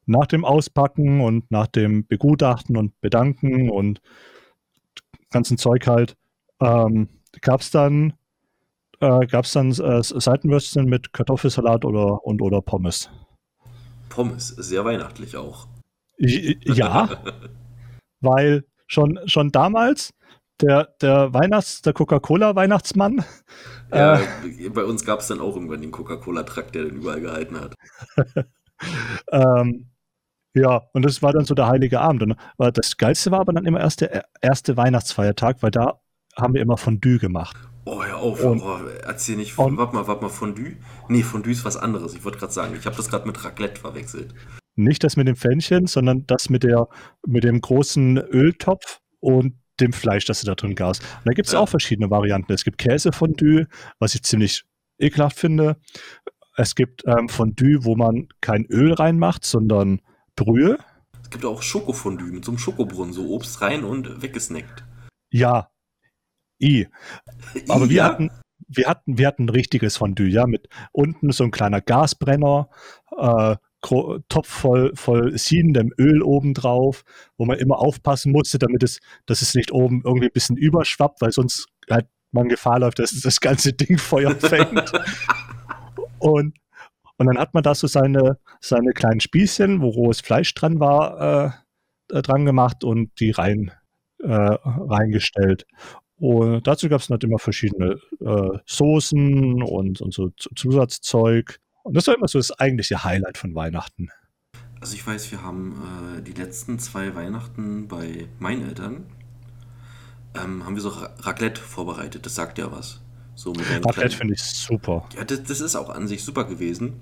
nach 0.07 0.27
dem 0.27 0.45
Auspacken 0.45 1.21
und 1.21 1.51
nach 1.51 1.67
dem 1.67 2.07
Begutachten 2.07 2.77
und 2.77 2.99
Bedanken 3.01 3.71
und 3.71 4.01
ganzen 5.31 5.59
Zeug 5.59 5.87
halt, 5.87 6.17
ähm, 6.61 7.09
gab 7.43 7.61
es 7.61 7.71
dann, 7.71 8.15
äh, 9.01 9.27
gab's 9.27 9.53
dann 9.53 9.71
äh, 9.71 10.03
Seitenwürstchen 10.03 10.87
mit 10.87 11.13
Kartoffelsalat 11.13 11.85
oder, 11.85 12.25
und 12.25 12.43
oder 12.43 12.63
Pommes. 12.63 13.11
Pommes, 14.09 14.49
sehr 14.49 14.85
weihnachtlich 14.85 15.37
auch. 15.37 15.67
Ja, 16.19 17.09
weil 18.21 18.65
schon, 18.87 19.19
schon 19.27 19.51
damals 19.51 20.13
der, 20.61 20.95
der 21.01 21.33
Weihnachts-, 21.33 21.81
der 21.83 21.95
Coca-Cola-Weihnachtsmann. 21.95 23.25
Ja, 23.93 24.21
äh, 24.21 24.69
bei 24.69 24.85
uns 24.85 25.05
gab 25.05 25.21
es 25.21 25.29
dann 25.29 25.41
auch 25.41 25.55
irgendwann 25.55 25.81
den 25.81 25.91
Coca-Cola-Trakt, 25.91 26.75
der 26.75 26.85
den 26.85 26.97
überall 26.97 27.21
gehalten 27.21 27.59
hat. 27.59 27.75
ähm, 29.33 29.87
Ja, 30.55 30.83
und 30.93 31.05
das 31.05 31.23
war 31.23 31.33
dann 31.33 31.45
so 31.45 31.55
der 31.55 31.69
heilige 31.69 32.01
Abend. 32.01 32.23
Und 32.23 32.37
das 32.77 32.97
Geilste 32.97 33.31
war 33.31 33.41
aber 33.41 33.53
dann 33.53 33.67
immer 33.67 33.81
erst 33.81 34.01
der 34.01 34.25
erste 34.43 34.77
Weihnachtsfeiertag, 34.77 35.63
weil 35.63 35.71
da 35.71 36.01
haben 36.37 36.55
wir 36.55 36.61
immer 36.61 36.77
Fondue 36.77 37.19
gemacht. 37.19 37.57
Oh, 37.93 38.05
hör 38.05 38.19
auf, 38.19 38.45
und, 38.45 38.63
oh, 38.63 38.79
erzähl 39.03 39.37
nicht. 39.37 39.59
Und, 39.59 39.77
warte 39.77 39.97
mal, 39.97 40.07
warte 40.07 40.23
mal, 40.23 40.29
Fondue? 40.29 40.77
Nee, 41.09 41.25
Fondue 41.25 41.51
ist 41.51 41.65
was 41.65 41.77
anderes. 41.77 42.15
Ich 42.15 42.25
wollte 42.25 42.39
gerade 42.39 42.53
sagen, 42.53 42.77
ich 42.79 42.87
habe 42.87 42.95
das 42.95 43.09
gerade 43.09 43.27
mit 43.27 43.45
Raclette 43.45 43.81
verwechselt. 43.81 44.33
Nicht 44.77 45.03
das 45.03 45.17
mit 45.17 45.27
dem 45.27 45.35
Pfännchen, 45.35 45.89
sondern 45.89 46.25
das 46.29 46.51
mit, 46.51 46.63
der, 46.63 46.87
mit 47.27 47.43
dem 47.43 47.61
großen 47.61 48.17
Öltopf 48.19 49.01
und 49.19 49.55
dem 49.81 49.93
Fleisch, 49.93 50.25
das 50.25 50.41
du 50.41 50.47
da 50.47 50.55
drin 50.55 50.77
gast. 50.77 51.03
Und 51.03 51.27
da 51.27 51.33
gibt 51.33 51.49
es 51.49 51.55
ja. 51.55 51.59
auch 51.59 51.69
verschiedene 51.69 52.11
Varianten. 52.13 52.53
Es 52.53 52.63
gibt 52.63 52.79
Käsefondue, 52.79 53.67
was 53.99 54.15
ich 54.15 54.23
ziemlich 54.23 54.63
ekelhaft 55.01 55.41
finde. 55.41 55.77
Es 56.57 56.77
gibt 56.77 57.03
ähm, 57.07 57.29
Fondue, 57.29 57.85
wo 57.85 57.97
man 57.97 58.29
kein 58.41 58.67
Öl 58.67 58.93
reinmacht, 58.93 59.45
sondern 59.45 60.01
Brühe. 60.37 60.79
Es 61.25 61.31
gibt 61.31 61.45
auch 61.45 61.61
Schokofondue 61.61 62.31
mit 62.31 62.45
so 62.45 62.53
einem 62.53 62.59
Schokobrunnen, 62.59 63.13
so 63.13 63.31
Obst 63.31 63.61
rein 63.63 63.83
und 63.83 64.23
weggesnackt. 64.23 64.85
Ja. 65.33 65.71
I. 66.61 66.89
Aber 67.69 67.85
ja. 67.87 67.91
wir 67.91 68.05
hatten, 68.05 68.31
wir 68.69 68.87
hatten, 68.87 69.19
wir 69.19 69.27
hatten 69.27 69.45
ein 69.45 69.51
richtiges 69.51 69.97
Fondue, 69.97 70.29
ja, 70.29 70.47
mit 70.47 70.69
unten 70.93 71.33
so 71.33 71.45
ein 71.45 71.51
kleiner 71.51 71.81
Gasbrenner, 71.81 72.69
äh, 73.17 73.57
Topf 73.83 74.47
voll, 74.47 74.93
voll 74.95 75.39
siedendem 75.39 75.93
Öl 75.99 76.23
obendrauf, 76.23 77.03
wo 77.39 77.47
man 77.47 77.59
immer 77.59 77.79
aufpassen 77.79 78.31
musste, 78.31 78.59
damit 78.59 78.83
es, 78.83 79.01
dass 79.25 79.41
es 79.41 79.55
nicht 79.55 79.73
oben 79.73 80.03
irgendwie 80.05 80.27
ein 80.27 80.33
bisschen 80.33 80.59
überschwappt, 80.59 81.23
weil 81.23 81.33
sonst 81.33 81.67
halt 81.89 82.07
man 82.33 82.49
Gefahr 82.49 82.79
läuft, 82.79 82.99
dass 82.99 83.19
das 83.21 83.41
ganze 83.41 83.73
Ding 83.75 83.99
Feuer 83.99 84.35
fängt. 84.37 84.93
und, 86.19 86.57
und 87.17 87.27
dann 87.27 87.39
hat 87.39 87.55
man 87.55 87.63
da 87.63 87.75
so 87.75 87.87
seine, 87.87 88.39
seine 88.61 88.93
kleinen 88.93 89.21
Spießchen, 89.21 89.81
wo 89.81 89.89
rohes 89.89 90.21
Fleisch 90.21 90.55
dran 90.55 90.79
war, 90.79 91.57
äh, 92.11 92.17
äh 92.19 92.23
dran 92.23 92.45
gemacht 92.45 92.85
und 92.85 93.19
die 93.19 93.31
rein, 93.31 93.73
äh, 94.23 94.31
reingestellt. 94.31 95.67
Und 96.21 96.67
dazu 96.67 96.91
gab 96.91 97.01
es 97.01 97.09
halt 97.09 97.25
immer 97.25 97.39
verschiedene 97.39 97.99
äh, 98.21 98.59
Soßen 98.67 99.63
und, 99.63 100.03
und 100.03 100.13
so 100.13 100.31
Zusatzzeug. 100.55 101.59
Und 101.83 101.97
das 101.97 102.07
war 102.07 102.15
immer 102.15 102.29
so 102.29 102.39
das 102.39 102.53
eigentliche 102.53 103.05
Highlight 103.05 103.39
von 103.39 103.55
Weihnachten. 103.55 104.11
Also 104.81 104.95
ich 104.95 105.07
weiß, 105.07 105.31
wir 105.33 105.43
haben 105.43 106.19
äh, 106.19 106.23
die 106.23 106.33
letzten 106.33 106.79
zwei 106.79 107.15
Weihnachten 107.15 107.89
bei 107.89 108.29
meinen 108.39 108.69
Eltern, 108.69 109.07
ähm, 110.35 110.65
haben 110.67 110.75
wir 110.75 110.83
so 110.83 110.91
Raclette 110.91 111.61
vorbereitet. 111.61 112.27
Das 112.27 112.35
sagt 112.35 112.59
ja 112.59 112.71
was. 112.71 113.01
So 113.35 113.53
Raclette 113.53 114.15
finde 114.15 114.35
ich 114.35 114.43
super. 114.43 115.09
Ja, 115.17 115.25
das, 115.25 115.43
das, 115.45 115.63
ist 115.63 115.75
auch 115.75 115.89
an 115.89 116.07
sich 116.07 116.23
super 116.23 116.45
gewesen. 116.45 117.01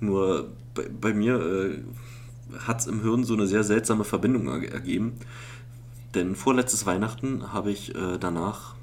Nur 0.00 0.52
bei, 0.74 0.88
bei 0.88 1.14
mir 1.14 1.40
äh, 1.40 2.58
hat 2.66 2.80
es 2.80 2.86
im 2.86 3.00
Hirn 3.00 3.24
so 3.24 3.32
eine 3.32 3.46
sehr 3.46 3.64
seltsame 3.64 4.04
Verbindung 4.04 4.62
ergeben. 4.62 5.14
Denn 6.14 6.34
vorletztes 6.34 6.86
Weihnachten 6.86 7.52
habe 7.52 7.70
ich 7.70 7.94
äh, 7.94 8.18
danach 8.18 8.74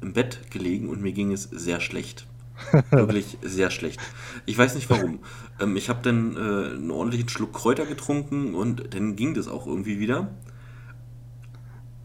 im 0.00 0.12
Bett 0.12 0.50
gelegen 0.50 0.88
und 0.88 1.00
mir 1.00 1.12
ging 1.12 1.32
es 1.32 1.44
sehr 1.44 1.80
schlecht. 1.80 2.26
Wirklich 2.90 3.38
sehr 3.42 3.70
schlecht. 3.70 4.00
Ich 4.46 4.56
weiß 4.56 4.74
nicht 4.74 4.88
warum. 4.88 5.20
Ähm, 5.60 5.76
ich 5.76 5.88
habe 5.88 6.00
dann 6.02 6.36
äh, 6.36 6.74
einen 6.74 6.90
ordentlichen 6.90 7.28
Schluck 7.28 7.52
Kräuter 7.52 7.86
getrunken 7.86 8.54
und 8.54 8.94
dann 8.94 9.16
ging 9.16 9.34
das 9.34 9.48
auch 9.48 9.66
irgendwie 9.66 9.98
wieder. 9.98 10.28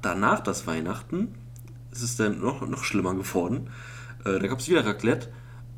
Danach 0.01 0.39
das 0.39 0.67
Weihnachten 0.67 1.35
ist 1.91 2.01
es 2.01 2.15
dann 2.15 2.39
noch, 2.39 2.67
noch 2.67 2.83
schlimmer 2.83 3.13
geworden. 3.13 3.69
Äh, 4.25 4.39
da 4.39 4.47
gab 4.47 4.59
es 4.59 4.69
wieder 4.69 4.85
Raclette 4.85 5.29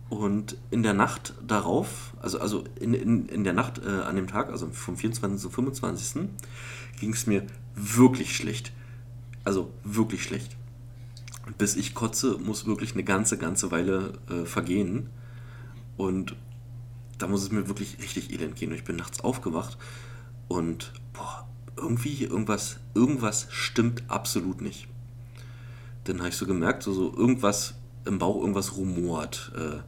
und 0.10 0.58
in 0.70 0.84
der 0.84 0.94
Nacht 0.94 1.34
darauf, 1.46 2.14
also, 2.22 2.40
also 2.40 2.64
in, 2.80 2.94
in, 2.94 3.26
in 3.28 3.44
der 3.44 3.54
Nacht 3.54 3.82
äh, 3.84 3.90
an 3.90 4.16
dem 4.16 4.28
Tag, 4.28 4.50
also 4.50 4.70
vom 4.70 4.96
24. 4.96 5.42
zum 5.42 5.52
25. 5.52 6.30
ging 7.00 7.14
es 7.14 7.28
mir 7.28 7.44
wirklich 7.76 8.36
schlecht. 8.36 8.72
Also 9.44 9.74
wirklich 9.84 10.24
schlecht 10.24 10.56
bis 11.58 11.76
ich 11.76 11.94
kotze, 11.94 12.38
muss 12.38 12.66
wirklich 12.66 12.94
eine 12.94 13.04
ganze, 13.04 13.38
ganze 13.38 13.72
Weile 13.72 14.14
äh, 14.30 14.46
vergehen. 14.46 15.10
Und 15.98 16.36
da 17.18 17.28
muss 17.28 17.44
es 17.44 17.52
mir 17.52 17.68
wirklich 17.68 17.98
richtig 18.00 18.32
elend 18.32 18.56
gehen. 18.56 18.70
Und 18.70 18.76
ich 18.76 18.84
bin 18.84 18.96
nachts 18.96 19.22
aufgewacht 19.22 19.78
und 20.48 20.94
boah, 21.14 21.48
irgendwie, 21.76 22.24
irgendwas, 22.24 22.80
irgendwas 22.94 23.48
stimmt 23.50 24.04
absolut 24.08 24.62
nicht. 24.62 24.88
Dann 26.06 26.20
habe 26.20 26.30
ich 26.30 26.38
so 26.38 26.46
gemerkt, 26.46 26.84
so, 26.84 26.94
so 26.94 27.16
irgendwas 27.16 27.76
im 28.06 28.20
Bauch, 28.20 28.42
irgendwas 28.42 28.76
rumort. 28.76 29.52
Äh, 29.56 29.80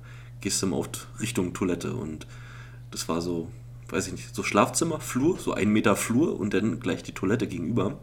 gehst 0.42 0.62
du 0.62 0.68
mal 0.68 0.78
auf 0.78 0.88
Richtung 1.20 1.54
Toilette 1.54 1.96
und 1.96 2.28
das 2.92 3.10
war 3.10 3.22
so, 3.22 3.50
weiß 3.90 4.08
ich 4.08 4.14
nicht, 4.14 4.36
so 4.36 4.44
Schlafzimmer, 4.44 5.00
Flur, 5.00 5.38
so 5.38 5.54
ein 5.54 5.70
Meter 5.70 5.96
Flur 5.96 6.40
und 6.40 6.54
dann 6.54 6.80
gleich 6.80 7.04
die 7.04 7.14
Toilette 7.14 7.48
gegenüber. 7.48 8.00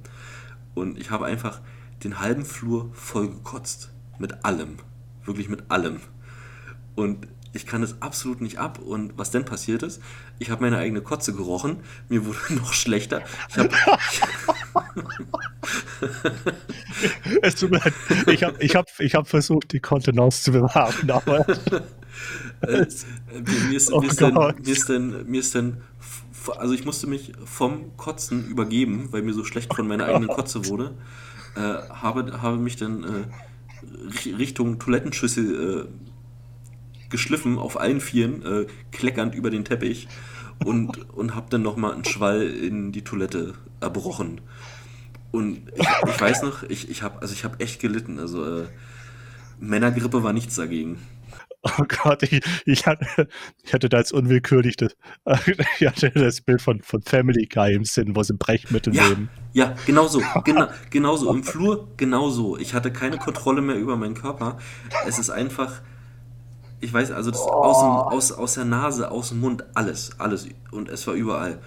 Und 0.74 0.98
ich 0.98 1.10
habe 1.10 1.26
einfach 1.26 1.60
den 2.04 2.20
halben 2.20 2.44
Flur 2.44 2.90
voll 2.92 3.28
gekotzt. 3.28 3.90
Mit 4.18 4.44
allem. 4.44 4.76
Wirklich 5.24 5.48
mit 5.48 5.70
allem. 5.70 6.00
Und 6.94 7.26
ich 7.52 7.66
kann 7.66 7.82
es 7.82 8.00
absolut 8.00 8.40
nicht 8.40 8.58
ab. 8.58 8.78
Und 8.78 9.18
was 9.18 9.30
denn 9.30 9.44
passiert 9.44 9.82
ist, 9.82 10.00
ich 10.38 10.50
habe 10.50 10.62
meine 10.62 10.78
eigene 10.78 11.02
Kotze 11.02 11.34
gerochen. 11.34 11.80
Mir 12.08 12.24
wurde 12.24 12.38
noch 12.54 12.72
schlechter. 12.72 13.22
Ich 13.50 13.58
habe. 13.58 13.70
es 17.42 17.56
tut 17.56 17.70
mir 17.70 17.78
leid. 17.78 17.92
Ich 18.26 18.42
habe 18.42 18.62
ich 18.62 18.76
hab, 18.76 18.86
ich 18.98 19.14
hab 19.14 19.28
versucht, 19.28 19.72
die 19.72 19.80
Kontenance 19.80 20.44
zu 20.44 20.52
bewahren, 20.52 21.10
aber. 21.10 21.44
Äh, 22.62 22.86
mir, 23.68 23.76
ist, 23.76 23.92
oh 23.92 24.00
mir, 24.00 24.08
ist 24.08 24.20
dann, 24.20 24.34
mir, 24.34 24.72
ist 24.72 24.88
dann, 24.88 25.26
mir 25.26 25.40
ist 25.40 25.54
dann. 25.54 25.78
Also, 26.58 26.74
ich 26.74 26.84
musste 26.84 27.06
mich 27.06 27.32
vom 27.44 27.96
Kotzen 27.96 28.48
übergeben, 28.48 29.08
weil 29.10 29.22
mir 29.22 29.32
so 29.32 29.44
schlecht 29.44 29.74
von 29.74 29.86
meiner 29.86 30.06
eigenen 30.06 30.28
Kotze 30.28 30.66
wurde 30.66 30.94
äh, 31.56 31.60
habe, 31.60 32.40
habe 32.40 32.56
mich 32.56 32.76
dann 32.76 33.04
äh, 33.04 34.30
Richtung 34.30 34.78
Toilettenschüssel 34.78 35.86
äh, 35.86 37.08
geschliffen, 37.10 37.58
auf 37.58 37.78
allen 37.78 38.00
Vieren, 38.00 38.44
äh, 38.44 38.66
kleckernd 38.90 39.34
über 39.34 39.50
den 39.50 39.64
Teppich 39.64 40.08
und, 40.64 41.10
und 41.12 41.34
habe 41.34 41.50
dann 41.50 41.62
nochmal 41.62 41.92
einen 41.92 42.04
Schwall 42.04 42.42
in 42.42 42.92
die 42.92 43.02
Toilette 43.02 43.54
erbrochen. 43.80 44.40
Und 45.30 45.70
ich, 45.74 45.86
ich 46.08 46.20
weiß 46.20 46.42
noch, 46.42 46.62
ich, 46.64 46.90
ich 46.90 47.02
habe 47.02 47.20
also 47.20 47.34
hab 47.42 47.60
echt 47.60 47.80
gelitten. 47.80 48.18
Also 48.18 48.44
äh, 48.44 48.66
Männergrippe 49.60 50.22
war 50.22 50.32
nichts 50.32 50.56
dagegen. 50.56 50.98
Oh 51.64 51.84
Gott, 51.86 52.24
ich, 52.24 52.42
ich, 52.66 52.86
hatte, 52.86 53.28
ich 53.62 53.72
hatte 53.72 53.88
da 53.88 53.98
jetzt 53.98 54.12
unwillkürlich 54.12 54.76
das, 54.76 54.96
ich 55.78 55.86
hatte 55.86 56.10
das 56.10 56.40
Bild 56.40 56.60
von, 56.60 56.82
von 56.82 57.02
Family 57.02 57.46
Guy 57.46 57.74
im 57.74 57.84
Sinn, 57.84 58.16
wo 58.16 58.22
sie 58.24 58.34
Brechmittel 58.34 58.94
ja, 58.94 59.08
nehmen. 59.08 59.30
Ja, 59.52 59.74
genau 59.86 60.08
so, 60.08 60.20
genau, 60.44 60.66
genau 60.90 61.16
so. 61.16 61.32
Im 61.32 61.44
Flur 61.44 61.88
genau 61.96 62.30
so. 62.30 62.56
Ich 62.56 62.74
hatte 62.74 62.92
keine 62.92 63.16
Kontrolle 63.16 63.62
mehr 63.62 63.76
über 63.76 63.96
meinen 63.96 64.14
Körper. 64.14 64.58
Es 65.06 65.20
ist 65.20 65.30
einfach, 65.30 65.82
ich 66.80 66.92
weiß, 66.92 67.12
also 67.12 67.30
das 67.30 67.40
aus, 67.40 67.80
dem, 67.80 67.90
aus, 67.90 68.32
aus 68.32 68.54
der 68.54 68.64
Nase, 68.64 69.10
aus 69.12 69.28
dem 69.28 69.38
Mund, 69.38 69.64
alles, 69.74 70.18
alles. 70.18 70.48
Und 70.72 70.88
es 70.88 71.06
war 71.06 71.14
überall. 71.14 71.60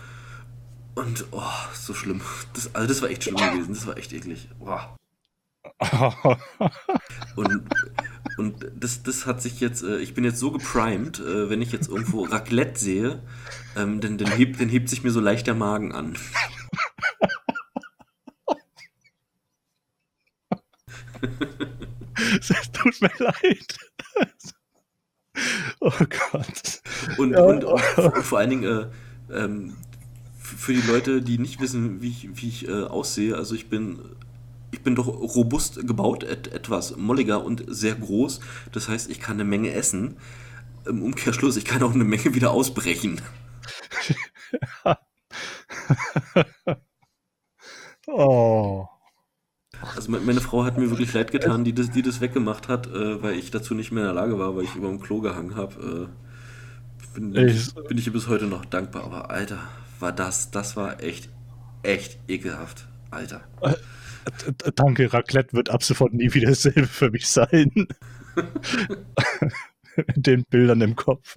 Und, 0.96 1.26
oh, 1.32 1.42
so 1.74 1.94
schlimm. 1.94 2.20
Das, 2.54 2.74
also 2.76 2.88
das 2.88 3.02
war 3.02 3.10
echt 3.10 3.24
schlimm 3.24 3.38
gewesen. 3.38 3.74
Das 3.74 3.88
war 3.88 3.98
echt 3.98 4.12
eklig. 4.12 4.50
Oh. 4.60 4.78
und 7.36 7.64
und 8.38 8.72
das, 8.76 9.04
das 9.04 9.26
hat 9.26 9.42
sich 9.42 9.60
jetzt, 9.60 9.84
äh, 9.84 9.98
ich 9.98 10.14
bin 10.14 10.24
jetzt 10.24 10.40
so 10.40 10.52
geprimed, 10.52 11.20
äh, 11.20 11.50
wenn 11.50 11.62
ich 11.62 11.72
jetzt 11.72 11.90
irgendwo 11.90 12.24
Raclette 12.30 12.80
sehe, 12.80 13.22
ähm, 13.76 14.02
dann, 14.02 14.18
dann, 14.18 14.32
hebt, 14.32 14.60
dann 14.60 14.70
hebt 14.70 14.90
sich 14.90 15.04
mir 15.04 15.12
so 15.12 15.20
leicht 15.20 15.48
der 15.48 15.56
Magen 15.56 15.92
an. 15.92 16.18
Es 22.40 22.72
tut 22.72 23.02
mir 23.02 23.12
leid. 23.20 23.78
Oh 25.82 25.92
Gott. 25.92 26.82
Und, 27.18 27.34
ja. 27.34 27.42
und, 27.42 27.66
und, 27.66 28.24
vor 28.24 28.40
allen 28.40 28.50
Dingen 28.50 28.64
äh, 28.64 29.34
ähm, 29.34 29.76
für 30.38 30.74
die 30.74 30.88
Leute, 30.88 31.22
die 31.22 31.38
nicht 31.38 31.60
wissen, 31.60 32.02
wie 32.02 32.10
ich, 32.10 32.30
wie 32.42 32.48
ich 32.48 32.68
äh, 32.68 32.84
aussehe, 32.84 33.36
also 33.36 33.54
ich 33.54 33.70
bin 33.70 34.00
ich 34.76 34.84
bin 34.84 34.96
doch 34.96 35.08
robust 35.08 35.88
gebaut, 35.88 36.24
et 36.26 36.48
etwas 36.50 36.98
molliger 36.98 37.44
und 37.46 37.64
sehr 37.68 37.96
groß. 37.96 38.42
Das 38.74 38.90
heißt, 38.90 39.10
ich 39.10 39.22
kann 39.22 39.38
eine 39.38 39.46
Menge 39.46 39.72
essen. 39.72 40.18
Im 40.86 41.02
Umkehrschluss, 41.02 41.56
ich 41.56 41.64
kann 41.64 41.82
auch 41.82 41.94
eine 41.94 42.04
Menge 42.04 42.36
wieder 42.36 42.52
ausbrechen. 42.52 43.22
oh. 48.08 48.86
Also 49.96 50.12
meine 50.12 50.42
Frau 50.42 50.66
hat 50.66 50.78
mir 50.78 50.90
wirklich 50.90 51.14
leid 51.14 51.32
getan, 51.32 51.64
die 51.64 51.74
das, 51.74 51.90
die 51.92 52.02
das 52.02 52.20
weggemacht 52.20 52.68
hat, 52.68 52.88
äh, 52.88 53.24
weil 53.24 53.36
ich 53.36 53.52
dazu 53.52 53.74
nicht 53.76 53.94
mehr 53.94 54.04
in 54.04 54.14
der 54.14 54.22
Lage 54.22 54.38
war, 54.38 54.58
weil 54.58 54.66
ich 54.66 54.76
über 54.76 54.90
dem 54.90 55.00
Klo 55.00 55.22
gehangen 55.22 55.56
habe. 55.56 56.10
Äh, 57.14 57.16
bin, 57.16 57.34
ich, 57.34 57.74
bin 57.74 57.98
ich 57.98 58.08
ihr 58.08 58.14
bis 58.14 58.28
heute 58.28 58.46
noch 58.46 58.66
dankbar. 58.66 59.06
Aber 59.06 59.30
Alter, 59.32 59.60
war 60.02 60.12
das, 60.12 60.52
das 60.52 60.76
war 60.76 61.02
echt, 61.02 61.30
echt 61.82 62.20
ekelhaft. 62.28 62.88
Alter. 63.10 63.42
Danke, 64.76 65.12
Raclette 65.14 65.54
wird 65.54 65.70
ab 65.70 65.84
sofort 65.84 66.14
nie 66.14 66.34
wieder 66.34 66.50
dasselbe 66.50 66.88
für 66.88 67.12
mich 67.12 67.28
sein. 67.28 67.72
Den 70.16 70.44
Bildern 70.46 70.82
im 70.82 70.96
Kopf. 70.96 71.36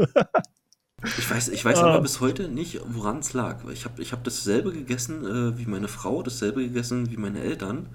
Ich 1.05 1.31
weiß, 1.31 1.49
ich 1.51 1.65
weiß 1.65 1.79
Ah. 1.79 1.91
aber 1.91 2.01
bis 2.03 2.21
heute 2.21 2.49
nicht, 2.49 2.81
woran 2.89 3.19
es 3.21 3.33
lag. 3.33 3.59
Ich 3.73 3.85
habe 3.85 4.03
ich 4.03 4.13
hab 4.13 4.25
dasselbe 4.25 4.73
gegessen 4.73 5.25
äh, 5.25 5.57
wie 5.59 5.67
meine 5.67 5.87
Frau, 5.87 6.23
dasselbe 6.23 6.63
gegessen 6.63 7.11
wie 7.11 7.17
meine 7.17 7.41
Eltern. 7.41 7.89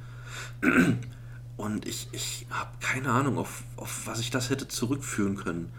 Und 1.58 1.86
ich, 1.86 2.08
ich 2.14 2.48
habe 2.50 2.70
keine 2.80 3.10
Ahnung, 3.10 3.38
auf, 3.38 3.64
auf 3.76 4.08
was 4.08 4.20
ich 4.20 4.30
das 4.32 4.50
hätte 4.50 4.68
zurückführen 4.70 5.36
können. 5.36 5.74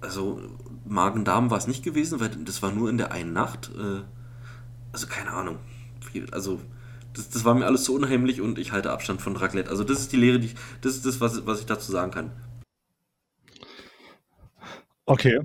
Also 0.00 0.40
Magen-Darm 0.86 1.50
war 1.50 1.58
es 1.58 1.66
nicht 1.66 1.82
gewesen, 1.82 2.20
weil 2.20 2.28
das 2.28 2.62
war 2.62 2.70
nur 2.70 2.88
in 2.88 2.98
der 2.98 3.10
einen 3.10 3.32
Nacht. 3.32 3.70
Äh, 3.76 4.02
also 4.92 5.08
keine 5.08 5.30
Ahnung. 5.32 5.58
Also 6.30 6.60
das, 7.14 7.30
das 7.30 7.44
war 7.44 7.54
mir 7.54 7.66
alles 7.66 7.84
so 7.84 7.94
unheimlich 7.94 8.40
und 8.40 8.58
ich 8.58 8.72
halte 8.72 8.90
Abstand 8.90 9.22
von 9.22 9.36
Raclette. 9.36 9.70
Also 9.70 9.84
das 9.84 10.00
ist 10.00 10.12
die 10.12 10.16
Lehre, 10.16 10.38
die 10.38 10.48
ich, 10.48 10.54
das 10.80 10.96
ist 10.96 11.06
das, 11.06 11.20
was, 11.20 11.46
was 11.46 11.60
ich 11.60 11.66
dazu 11.66 11.90
sagen 11.90 12.10
kann. 12.10 12.32
Okay. 15.06 15.40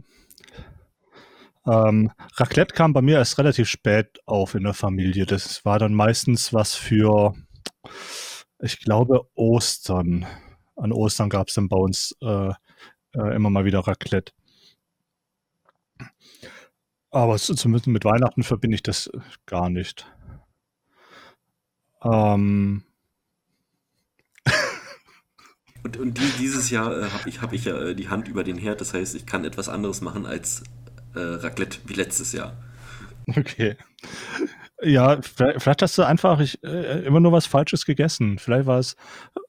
Ähm, 1.66 2.12
Raclette 2.36 2.74
kam 2.74 2.94
bei 2.94 3.02
mir 3.02 3.18
erst 3.18 3.38
relativ 3.38 3.70
spät 3.70 4.20
auf 4.26 4.56
in 4.56 4.64
der 4.64 4.74
Familie. 4.74 5.26
Das 5.26 5.64
war 5.66 5.78
dann 5.78 5.94
meistens 5.94 6.54
was 6.54 6.76
für, 6.76 7.36
ich 8.60 8.80
glaube, 8.80 9.28
Ostern. 9.36 10.26
An 10.76 10.92
Ostern 10.92 11.30
gab 11.30 11.50
es 11.50 11.56
dann 11.56 11.70
bei 11.70 11.78
uns 11.78 12.16
äh, 12.22 12.52
äh, 13.14 13.36
immer 13.36 13.50
mal 13.50 13.66
wieder 13.66 13.80
Raclette. 13.80 14.32
Aber 17.12 17.38
zumindest 17.38 17.88
mit 17.88 18.06
Weihnachten 18.06 18.44
verbinde 18.44 18.76
ich 18.76 18.84
das 18.84 19.10
gar 19.46 19.70
nicht. 19.70 20.06
Ähm, 22.04 22.84
Und, 25.84 25.98
und 25.98 26.18
die, 26.18 26.30
dieses 26.40 26.70
Jahr 26.70 26.92
äh, 26.92 27.10
habe 27.10 27.30
ich, 27.30 27.42
hab 27.42 27.54
ich 27.54 27.66
ja 27.66 27.78
äh, 27.80 27.96
die 27.96 28.10
Hand 28.10 28.28
über 28.28 28.44
den 28.44 28.58
Herd, 28.58 28.82
das 28.82 28.94
heißt, 28.94 29.16
ich 29.16 29.26
kann 29.26 29.46
etwas 29.46 29.70
anderes 29.70 30.02
machen 30.02 30.26
als 30.26 30.64
äh, 31.16 31.20
Raclette 31.20 31.80
wie 31.86 31.94
letztes 31.94 32.34
Jahr. 32.34 32.58
Okay. 33.28 33.78
Ja, 34.82 35.22
vielleicht, 35.22 35.62
vielleicht 35.62 35.82
hast 35.82 35.98
du 35.98 36.04
einfach 36.04 36.40
ich, 36.40 36.64
äh, 36.64 37.06
immer 37.06 37.20
nur 37.20 37.32
was 37.32 37.46
Falsches 37.46 37.86
gegessen. 37.86 38.40
Vielleicht 38.40 38.66
war 38.66 38.80
es, 38.80 38.96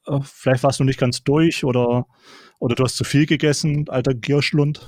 äh, 0.05 0.19
vielleicht 0.23 0.63
warst 0.63 0.79
du 0.79 0.83
nicht 0.83 0.99
ganz 0.99 1.23
durch 1.23 1.63
oder, 1.63 2.05
oder 2.59 2.75
du 2.75 2.83
hast 2.83 2.95
zu 2.95 3.03
viel 3.03 3.25
gegessen, 3.25 3.89
alter 3.89 4.13
Gierschlund. 4.13 4.87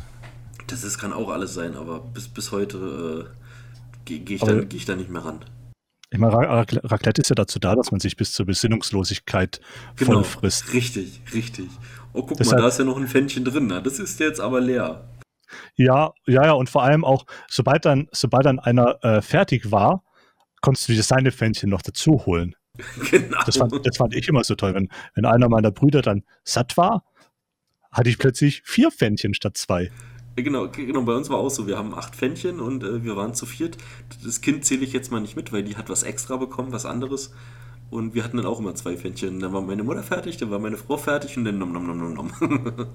Das 0.68 0.84
ist, 0.84 0.98
kann 0.98 1.12
auch 1.12 1.30
alles 1.30 1.54
sein, 1.54 1.76
aber 1.76 2.00
bis, 2.00 2.28
bis 2.28 2.52
heute 2.52 3.32
äh, 3.32 4.06
gehe 4.06 4.20
geh 4.20 4.36
ich, 4.36 4.42
geh 4.42 4.78
ich 4.78 4.86
da 4.86 4.96
nicht 4.96 5.10
mehr 5.10 5.26
ran. 5.26 5.44
Ich 6.14 6.20
meine, 6.20 6.32
Ra- 6.34 6.62
Ra- 6.62 6.66
Raclette 6.84 7.22
ist 7.22 7.30
ja 7.30 7.36
dazu 7.36 7.60
da, 7.60 7.76
dass 7.76 7.92
man 7.92 8.00
sich 8.00 8.16
bis 8.16 8.34
zur 8.34 8.46
Besinnungslosigkeit 8.46 9.60
voll 9.96 10.24
frisst. 10.24 10.68
Genau. 10.68 10.74
Richtig, 10.76 11.22
richtig. 11.34 11.70
Oh, 12.14 12.22
guck 12.22 12.38
Deshalb- 12.38 12.58
mal, 12.58 12.62
da 12.62 12.68
ist 12.68 12.78
ja 12.80 12.86
noch 12.86 12.98
ein 12.98 13.08
Pfännchen 13.08 13.44
drin. 13.44 13.68
Na, 13.68 13.82
das 13.82 14.00
ist 14.00 14.20
jetzt 14.20 14.40
aber 14.40 14.62
leer. 14.62 15.10
Ja, 15.76 16.14
ja, 16.28 16.46
ja, 16.46 16.52
und 16.54 16.70
vor 16.70 16.84
allem 16.84 17.04
auch, 17.04 17.26
sobald 17.50 17.86
dann, 17.86 18.08
sobald 18.12 18.46
dann 18.46 18.60
einer 18.60 19.04
äh, 19.04 19.22
fertig 19.22 19.72
war, 19.72 20.04
konntest 20.62 20.88
du 20.88 20.94
dir 20.94 21.04
seine 21.04 21.32
Pfännchen 21.32 21.70
noch 21.70 21.82
dazu 21.82 22.26
holen. 22.26 22.56
genau. 23.12 23.40
Das 23.46 23.58
fand, 23.58 23.86
das 23.86 23.98
fand 23.98 24.16
ich 24.16 24.28
immer 24.28 24.44
so 24.44 24.56
toll. 24.56 24.74
Wenn, 24.76 24.90
wenn 25.16 25.26
einer 25.26 25.50
meiner 25.50 25.72
Brüder 25.72 26.02
dann 26.02 26.24
satt 26.44 26.78
war, 26.78 27.06
hatte 27.92 28.10
ich 28.10 28.18
plötzlich 28.18 28.62
vier 28.66 28.92
Pfännchen 28.92 29.34
statt 29.34 29.58
zwei. 29.58 29.92
Genau, 30.36 30.68
genau, 30.68 31.04
bei 31.04 31.14
uns 31.14 31.30
war 31.30 31.38
auch 31.38 31.50
so. 31.50 31.68
Wir 31.68 31.78
haben 31.78 31.94
acht 31.94 32.16
Pfännchen 32.16 32.60
und 32.60 32.84
äh, 32.84 33.04
wir 33.04 33.16
waren 33.16 33.36
zu 33.36 33.46
viert. 33.46 33.78
Das 34.24 34.42
Kind 34.42 34.66
zähle 34.66 34.84
ich 34.84 34.94
jetzt 34.94 35.12
mal 35.12 35.20
nicht 35.20 35.36
mit, 35.36 35.54
weil 35.54 35.64
die 35.64 35.78
hat 35.78 35.90
was 35.90 36.04
extra 36.04 36.38
bekommen, 36.38 36.72
was 36.72 36.86
anderes. 36.86 37.32
Und 37.92 38.16
wir 38.16 38.24
hatten 38.24 38.38
dann 38.38 38.48
auch 38.48 38.60
immer 38.60 38.74
zwei 38.74 38.98
Pfännchen. 38.98 39.40
Dann 39.40 39.54
war 39.54 39.62
meine 39.62 39.84
Mutter 39.84 40.02
fertig, 40.02 40.38
dann 40.38 40.50
war 40.50 40.58
meine 40.58 40.78
Frau 40.78 40.98
fertig 40.98 41.38
und 41.38 41.46
dann 41.46 41.60
nom 41.60 41.72
nom 41.72 41.86
nom 41.86 41.98
nom 41.98 42.14
nom. 42.14 42.32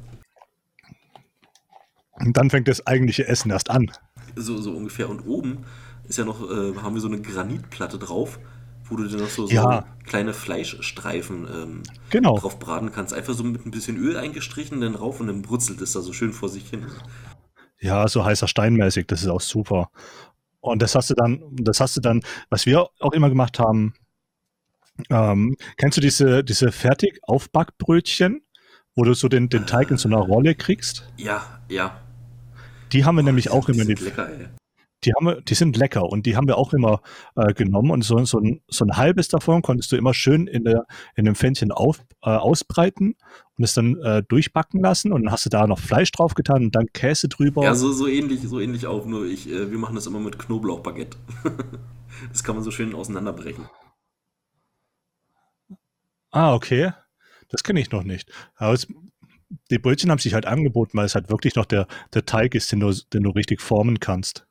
Und 2.20 2.37
dann 2.37 2.51
fängt 2.51 2.66
das 2.66 2.85
eigentliche 2.85 3.29
Essen 3.29 3.53
erst 3.53 3.70
an. 3.70 3.92
so, 4.35 4.59
so 4.59 4.72
ungefähr. 4.72 5.09
Und 5.09 5.20
oben 5.20 5.64
ist 6.09 6.18
ja 6.18 6.24
noch, 6.24 6.42
äh, 6.51 6.74
haben 6.83 6.94
wir 6.94 7.01
so 7.01 7.07
eine 7.09 7.20
Granitplatte 7.20 7.96
drauf, 7.98 8.40
wo 8.90 8.96
du 8.96 9.05
dann 9.09 9.20
noch 9.20 9.29
so, 9.29 9.46
so 9.46 9.55
Ja. 9.55 9.85
kleine 10.05 10.33
Fleischstreifen 10.35 11.46
ähm, 11.53 11.83
Genau. 12.11 12.38
drauf 12.38 12.59
braten 12.59 12.92
kannst. 12.92 13.12
Einfach 13.14 13.35
so 13.35 13.44
mit 13.44 13.64
ein 13.66 13.70
bisschen 13.70 13.96
Öl 13.96 14.16
eingestrichen, 14.16 14.81
dann 14.81 14.94
rauf 14.94 15.20
und 15.20 15.27
dann 15.29 15.42
brutzelt 15.42 15.81
es 15.81 15.92
da 15.92 16.01
so 16.01 16.12
schön 16.12 16.33
vor 16.33 16.48
sich 16.48 16.68
hin. 16.68 16.87
Ja, 17.81 18.09
so 18.09 18.24
heißer 18.24 18.48
Steinmäßig, 18.48 19.07
das 19.07 19.22
ist 19.22 19.29
auch 19.29 19.40
super. 19.40 19.90
Und 20.61 20.83
das 20.83 20.94
hast 20.94 21.11
du 21.11 21.14
dann, 21.14 21.42
das 21.53 21.81
hast 21.81 21.96
du 21.96 22.01
dann, 22.01 22.22
was 22.51 22.66
wir 22.66 22.88
auch 22.98 23.12
immer 23.12 23.29
gemacht 23.29 23.59
haben, 23.59 23.94
ähm, 25.11 25.57
kennst 25.77 25.96
du 25.96 26.01
diese, 26.01 26.42
diese 26.42 26.72
Fertig-Aufbackbrötchen, 26.72 28.42
wo 28.96 29.05
du 29.05 29.14
so 29.14 29.29
den, 29.29 29.48
den 29.48 29.66
Teig 29.66 29.90
in 29.92 29.96
so 29.96 30.09
einer 30.09 30.18
Rolle 30.18 30.55
kriegst? 30.57 31.09
Ja, 31.16 31.61
ja. 31.68 32.01
Die 32.92 33.05
haben 33.05 33.14
wir 33.16 33.22
nämlich 33.22 33.44
Die 33.44 33.51
auch 33.51 33.68
immer 33.68 33.83
in 33.83 33.87
sind 33.87 34.01
lecker, 34.01 34.29
ey. 34.29 34.48
Die, 35.09 35.14
haben 35.14 35.25
wir, 35.25 35.40
die 35.40 35.55
sind 35.55 35.79
lecker 35.79 36.05
und 36.05 36.27
die 36.27 36.37
haben 36.37 36.47
wir 36.47 36.59
auch 36.59 36.75
immer 36.75 37.01
äh, 37.35 37.55
genommen 37.55 37.90
und 37.90 38.05
so, 38.05 38.23
so, 38.27 38.38
ein, 38.38 38.61
so 38.68 38.85
ein 38.85 38.99
halbes 38.99 39.29
davon 39.29 39.62
konntest 39.62 39.90
du 39.90 39.97
immer 39.97 40.12
schön 40.12 40.47
in, 40.47 40.64
der, 40.64 40.85
in 41.16 41.25
dem 41.25 41.35
Pfännchen 41.35 41.73
auf, 41.73 42.01
äh, 42.23 42.29
ausbreiten 42.29 43.16
und 43.57 43.64
es 43.64 43.73
dann 43.73 43.97
äh, 44.03 44.23
durchbacken 44.29 44.83
lassen 44.83 45.11
und 45.12 45.25
dann 45.25 45.33
hast 45.33 45.47
du 45.47 45.51
da 45.51 45.66
noch 45.66 45.79
Fleisch 45.79 46.12
drauf 46.12 46.35
getan 46.35 46.64
und 46.64 46.77
dann 46.77 46.88
Käse 46.92 47.29
drüber. 47.29 47.64
Ja, 47.64 47.75
so, 47.75 47.90
so 47.90 48.07
ähnlich, 48.07 48.42
so 48.42 48.61
ähnlich 48.61 48.87
auch, 48.87 49.07
nur 49.07 49.25
ich, 49.25 49.49
äh, 49.49 49.71
wir 49.71 49.79
machen 49.79 49.94
das 49.94 50.07
immer 50.07 50.21
mit 50.21 50.38
Knoblauchbaguette. 50.38 51.16
das 52.31 52.44
kann 52.44 52.55
man 52.55 52.62
so 52.62 52.71
schön 52.71 52.94
auseinanderbrechen. 52.94 53.66
Ah, 56.33 56.53
okay. 56.55 56.92
Das 57.49 57.64
kenne 57.64 57.81
ich 57.81 57.90
noch 57.92 58.03
nicht. 58.03 58.31
Aber 58.57 58.75
es, 58.75 58.87
die 59.71 59.79
Brötchen 59.79 60.11
haben 60.11 60.18
sich 60.18 60.35
halt 60.35 60.44
angeboten, 60.44 60.99
weil 60.99 61.07
es 61.07 61.14
halt 61.14 61.31
wirklich 61.31 61.55
noch 61.55 61.64
der, 61.64 61.87
der 62.12 62.27
Teig 62.27 62.55
ist, 62.55 62.71
den 62.73 62.81
du, 62.81 62.92
den 62.92 63.23
du 63.23 63.31
richtig 63.31 63.62
formen 63.62 64.01
kannst. 64.01 64.47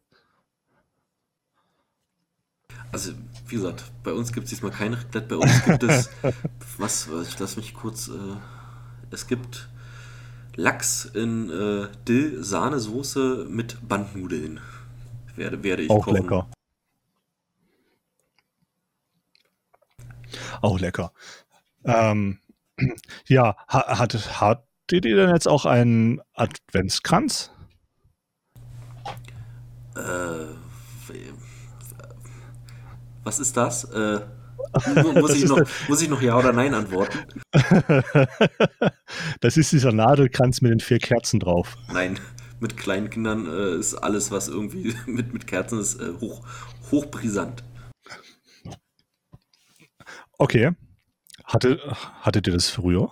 Also, 2.91 3.11
wie 3.47 3.55
gesagt, 3.55 3.83
bei 4.03 4.13
uns 4.13 4.31
gibt 4.33 4.45
es 4.45 4.49
diesmal 4.51 4.71
kein 4.71 4.93
Raclette, 4.93 5.27
bei 5.27 5.35
uns 5.35 5.63
gibt 5.65 5.83
es, 5.83 6.09
was, 6.77 7.11
was 7.11 7.27
ich 7.27 7.39
lass 7.39 7.57
mich 7.57 7.73
kurz, 7.73 8.07
äh, 8.07 8.11
es 9.11 9.27
gibt 9.27 9.67
Lachs 10.55 11.05
in 11.05 11.49
äh, 11.51 11.87
Dill-Sahnesoße 12.07 13.45
mit 13.49 13.87
Bandnudeln. 13.87 14.59
Werde, 15.35 15.61
werde 15.63 15.83
ich 15.83 15.89
Auch 15.89 16.05
kochen. 16.05 16.23
lecker. 16.23 16.47
Auch 20.61 20.79
lecker. 20.79 21.11
Ähm, 21.83 22.39
ja, 23.27 23.55
ha- 23.67 23.99
hat, 23.99 24.13
hattet 24.41 25.05
ihr 25.05 25.15
denn 25.15 25.29
jetzt 25.29 25.47
auch 25.47 25.65
einen 25.65 26.21
Adventskranz? 26.33 27.51
Äh, 29.95 30.56
was 33.27 33.39
ist 33.39 33.57
das? 33.57 33.83
Äh, 33.83 34.21
mu- 35.03 35.11
muss, 35.11 35.31
Das 35.31 35.37
ich 35.37 35.45
noch, 35.45 35.61
muss 35.89 36.01
ich 36.01 36.09
noch 36.09 36.21
Ja 36.21 36.37
oder 36.37 36.53
Nein 36.53 36.73
antworten? 36.73 37.19
das 39.41 39.57
ist 39.57 39.73
dieser 39.73 39.91
Nadelkranz 39.91 40.61
mit 40.61 40.71
den 40.71 40.79
vier 40.79 40.99
Kerzen 40.99 41.41
drauf. 41.41 41.75
Nein, 41.91 42.17
mit 42.61 42.77
kleinen 42.77 43.09
Kindern 43.09 43.45
äh, 43.45 43.75
ist 43.75 43.95
alles, 43.95 44.31
was 44.31 44.47
irgendwie 44.47 44.95
mit, 45.05 45.33
mit 45.33 45.45
Kerzen 45.45 45.77
ist, 45.79 45.99
äh, 45.99 46.13
hoch, 46.21 46.41
hochbrisant. 46.89 47.63
Okay. 50.37 50.71
Hatte, 51.43 51.79
hattet 52.21 52.47
ihr 52.47 52.53
das 52.53 52.69
früher? 52.69 53.11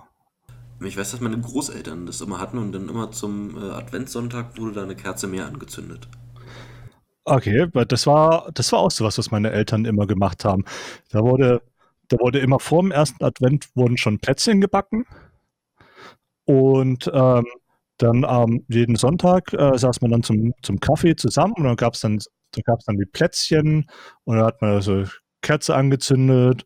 Ich 0.81 0.95
weiß, 0.97 1.11
dass 1.11 1.19
meine 1.21 1.39
Großeltern 1.39 2.05
das 2.05 2.21
immer 2.21 2.39
hatten 2.39 2.57
und 2.57 2.71
dann 2.71 2.87
immer 2.89 3.11
zum 3.11 3.57
äh, 3.57 3.71
Adventssonntag 3.71 4.57
wurde 4.57 4.73
da 4.73 4.83
eine 4.83 4.95
Kerze 4.95 5.27
mehr 5.27 5.45
angezündet. 5.45 6.07
Okay, 7.27 7.67
das 7.87 8.05
war, 8.05 8.51
das 8.53 8.71
war 8.71 8.79
auch 8.79 8.91
so 8.91 9.03
was, 9.03 9.17
was 9.17 9.31
meine 9.31 9.51
Eltern 9.51 9.85
immer 9.85 10.05
gemacht 10.05 10.45
haben. 10.45 10.63
Da 11.09 11.21
wurde, 11.23 11.61
da 12.07 12.17
wurde 12.19 12.39
immer 12.39 12.59
vor 12.59 12.81
dem 12.83 12.91
ersten 12.91 13.23
Advent 13.23 13.67
wurden 13.75 13.97
schon 13.97 14.19
Plätzchen 14.19 14.61
gebacken. 14.61 15.05
Und 16.45 17.09
ähm, 17.13 17.45
dann 17.97 18.25
am 18.25 18.63
jeden 18.67 18.95
Sonntag 18.95 19.53
äh, 19.53 19.77
saß 19.77 20.01
man 20.01 20.11
dann 20.11 20.23
zum, 20.23 20.53
zum 20.61 20.79
Kaffee 20.79 21.15
zusammen 21.15 21.53
und 21.57 21.63
dann 21.63 21.75
gab 21.77 21.93
es 21.95 22.01
dann, 22.01 22.19
da 22.51 22.61
gab's 22.63 22.85
dann 22.85 22.97
die 22.97 23.05
Plätzchen 23.05 23.89
und 24.25 24.35
dann 24.37 24.45
hat 24.45 24.61
man 24.61 24.81
so 24.81 25.05
Kerze 25.41 25.75
angezündet 25.75 26.65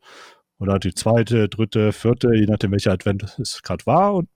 oder 0.60 0.80
die 0.80 0.93
zweite, 0.93 1.48
dritte, 1.50 1.93
vierte, 1.93 2.34
je 2.36 2.48
nachdem 2.48 2.72
welcher 2.72 2.91
Advent 2.93 3.38
es 3.39 3.62
gerade 3.63 3.86
war 3.86 4.15
und, 4.15 4.30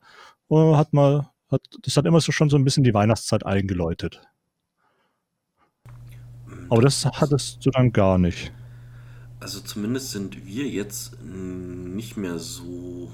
und 0.47 0.77
hat 0.77 0.93
mal, 0.93 1.29
hat, 1.51 1.61
das 1.83 1.97
hat 1.97 2.05
immer 2.05 2.21
so 2.21 2.31
schon 2.31 2.49
so 2.49 2.57
ein 2.57 2.63
bisschen 2.63 2.83
die 2.83 2.93
Weihnachtszeit 2.93 3.45
eingeläutet. 3.45 4.21
Aber 6.69 6.81
das 6.81 7.05
hattest 7.05 7.65
du 7.65 7.71
dann 7.71 7.91
gar 7.91 8.17
nicht. 8.17 8.51
Also 9.39 9.59
zumindest 9.59 10.11
sind 10.11 10.45
wir 10.45 10.67
jetzt 10.67 11.17
nicht 11.21 12.15
mehr 12.17 12.39
so 12.39 13.11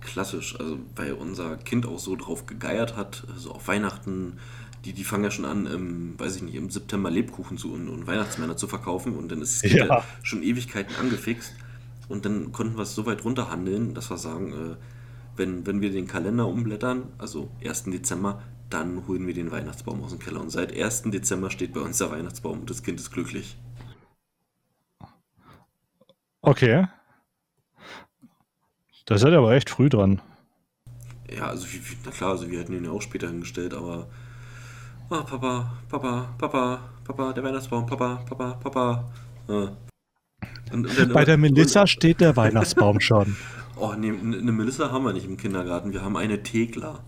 klassisch, 0.00 0.58
also 0.58 0.78
weil 0.94 1.12
unser 1.12 1.56
Kind 1.56 1.86
auch 1.86 1.98
so 1.98 2.16
drauf 2.16 2.46
gegeiert 2.46 2.96
hat, 2.96 3.24
also 3.32 3.52
auf 3.52 3.68
Weihnachten, 3.68 4.38
die, 4.84 4.92
die 4.92 5.04
fangen 5.04 5.24
ja 5.24 5.30
schon 5.30 5.44
an, 5.44 5.66
im, 5.66 6.18
weiß 6.18 6.36
ich 6.36 6.42
nicht, 6.42 6.54
im 6.54 6.70
September 6.70 7.10
Lebkuchen 7.10 7.58
zu 7.58 7.72
und, 7.72 7.88
und 7.88 8.06
Weihnachtsmänner 8.06 8.56
zu 8.56 8.68
verkaufen 8.68 9.16
und 9.16 9.30
dann 9.30 9.42
ist 9.42 9.62
Ja. 9.64 9.86
ja. 9.86 10.04
schon 10.22 10.42
Ewigkeiten 10.42 10.94
angefixt 10.96 11.52
und 12.08 12.24
dann 12.24 12.52
konnten 12.52 12.76
wir 12.76 12.82
es 12.82 12.94
so 12.94 13.06
weit 13.06 13.24
runterhandeln, 13.24 13.94
dass 13.94 14.10
wir 14.10 14.16
sagen, 14.16 14.52
äh, 14.52 14.76
wenn, 15.36 15.66
wenn 15.66 15.80
wir 15.80 15.90
den 15.90 16.06
Kalender 16.06 16.46
umblättern, 16.46 17.04
also 17.18 17.50
1. 17.64 17.84
Dezember, 17.84 18.42
dann 18.70 19.06
holen 19.06 19.26
wir 19.26 19.34
den 19.34 19.50
Weihnachtsbaum 19.50 20.02
aus 20.02 20.10
dem 20.10 20.18
Keller. 20.18 20.40
Und 20.40 20.50
seit 20.50 20.76
1. 20.76 21.02
Dezember 21.06 21.50
steht 21.50 21.72
bei 21.72 21.80
uns 21.80 21.98
der 21.98 22.10
Weihnachtsbaum 22.10 22.60
und 22.60 22.70
das 22.70 22.82
Kind 22.82 23.00
ist 23.00 23.12
glücklich. 23.12 23.56
Okay. 26.42 26.86
Da 29.06 29.18
seid 29.18 29.32
ihr 29.32 29.38
aber 29.38 29.52
echt 29.52 29.70
früh 29.70 29.88
dran. 29.88 30.20
Ja, 31.28 31.48
also 31.48 31.66
na 32.04 32.10
klar, 32.10 32.30
also 32.30 32.50
wir 32.50 32.60
hätten 32.60 32.72
ihn 32.72 32.84
ja 32.84 32.90
auch 32.90 33.02
später 33.02 33.28
hingestellt, 33.28 33.74
aber 33.74 34.08
oh, 35.10 35.22
Papa, 35.22 35.72
Papa, 35.88 36.34
Papa, 36.38 36.80
Papa, 37.04 37.32
der 37.32 37.44
Weihnachtsbaum, 37.44 37.86
Papa, 37.86 38.24
Papa, 38.28 38.54
Papa. 38.54 39.12
Ja. 39.48 39.76
Und, 40.72 40.86
und 40.86 41.12
Bei 41.12 41.24
der 41.24 41.36
Melissa 41.36 41.82
und, 41.82 41.88
steht 41.88 42.20
der 42.20 42.36
Weihnachtsbaum 42.36 43.00
schon. 43.00 43.36
Oh, 43.78 43.92
nee, 43.92 44.08
eine 44.08 44.52
Melissa 44.52 44.90
haben 44.90 45.04
wir 45.04 45.12
nicht 45.12 45.26
im 45.26 45.36
Kindergarten. 45.36 45.92
Wir 45.92 46.00
haben 46.02 46.16
eine 46.16 46.42
Thekla. 46.42 47.04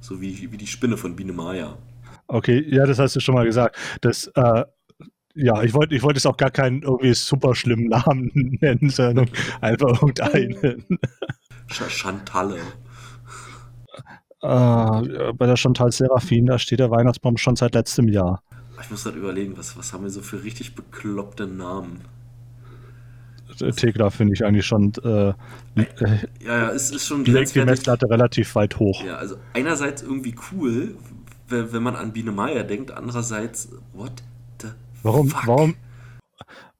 So 0.00 0.20
wie, 0.20 0.50
wie 0.50 0.56
die 0.56 0.66
Spinne 0.66 0.96
von 0.96 1.14
Biene 1.16 1.32
Maya. 1.32 1.76
Okay, 2.26 2.64
ja, 2.68 2.86
das 2.86 2.98
hast 2.98 3.16
du 3.16 3.20
schon 3.20 3.34
mal 3.34 3.44
gesagt. 3.44 3.76
Das, 4.00 4.26
äh, 4.34 4.64
ja, 5.34 5.62
ich 5.62 5.74
wollte 5.74 5.94
ich 5.94 6.02
wollt 6.02 6.16
jetzt 6.16 6.26
auch 6.26 6.36
gar 6.36 6.50
keinen 6.50 6.82
irgendwie 6.82 7.14
super 7.14 7.54
schlimmen 7.54 7.88
Namen 7.88 8.30
nennen, 8.60 8.90
sondern 8.90 9.30
einfach 9.60 10.02
irgendeinen. 10.02 10.98
Chantalle. 11.68 12.58
Äh, 14.42 15.32
bei 15.34 15.46
der 15.46 15.56
Chantal 15.56 15.92
Serafin, 15.92 16.46
da 16.46 16.58
steht 16.58 16.80
der 16.80 16.90
Weihnachtsbaum 16.90 17.36
schon 17.36 17.56
seit 17.56 17.74
letztem 17.74 18.08
Jahr. 18.08 18.42
Ich 18.80 18.90
muss 18.90 19.04
gerade 19.04 19.18
überlegen, 19.18 19.56
was, 19.58 19.76
was 19.76 19.92
haben 19.92 20.04
wir 20.04 20.10
so 20.10 20.22
für 20.22 20.42
richtig 20.42 20.74
bekloppte 20.74 21.46
Namen? 21.46 22.00
Tegla 23.76 24.10
finde 24.10 24.34
ich 24.34 24.44
eigentlich 24.44 24.66
schon. 24.66 24.92
Äh, 25.04 25.28
äh, 25.28 25.34
ja, 26.44 26.58
ja, 26.58 26.70
es 26.70 26.90
ist 26.90 27.06
schon. 27.06 27.24
Legt 27.24 27.54
die 27.54 27.64
Messlatte 27.64 28.08
relativ 28.08 28.54
weit 28.54 28.78
hoch. 28.78 29.04
Ja, 29.04 29.16
also 29.16 29.36
einerseits 29.54 30.02
irgendwie 30.02 30.34
cool, 30.52 30.96
wenn 31.48 31.82
man 31.82 31.96
an 31.96 32.12
Biene 32.12 32.32
Meier 32.32 32.64
denkt, 32.64 32.90
andererseits, 32.90 33.68
what 33.92 34.22
the 34.60 34.68
Warum, 35.02 35.30
fuck? 35.30 35.46
warum, 35.46 35.76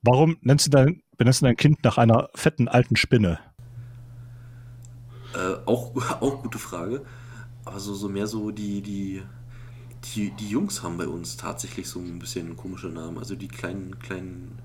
warum 0.03 0.37
nennst 0.43 0.67
du 0.67 0.71
dein, 0.71 1.03
benennst 1.17 1.41
du 1.43 1.47
dein 1.47 1.57
Kind 1.57 1.83
nach 1.85 1.99
einer 1.99 2.29
fetten 2.35 2.69
alten 2.69 2.97
Spinne? 2.97 3.39
Äh, 5.35 5.67
auch, 5.67 5.95
auch 6.21 6.43
gute 6.43 6.59
Frage. 6.59 7.05
Aber 7.65 7.81
so, 7.81 7.95
so 7.95 8.09
mehr 8.09 8.27
so 8.27 8.51
die, 8.51 8.83
die, 8.83 9.23
die, 10.15 10.31
die 10.33 10.49
Jungs 10.49 10.83
haben 10.83 10.97
bei 10.97 11.07
uns 11.07 11.37
tatsächlich 11.37 11.89
so 11.89 12.01
ein 12.01 12.19
bisschen 12.19 12.57
komische 12.57 12.89
Namen. 12.89 13.19
Also 13.19 13.37
die 13.37 13.49
kleinen, 13.49 13.99
kleinen 13.99 14.59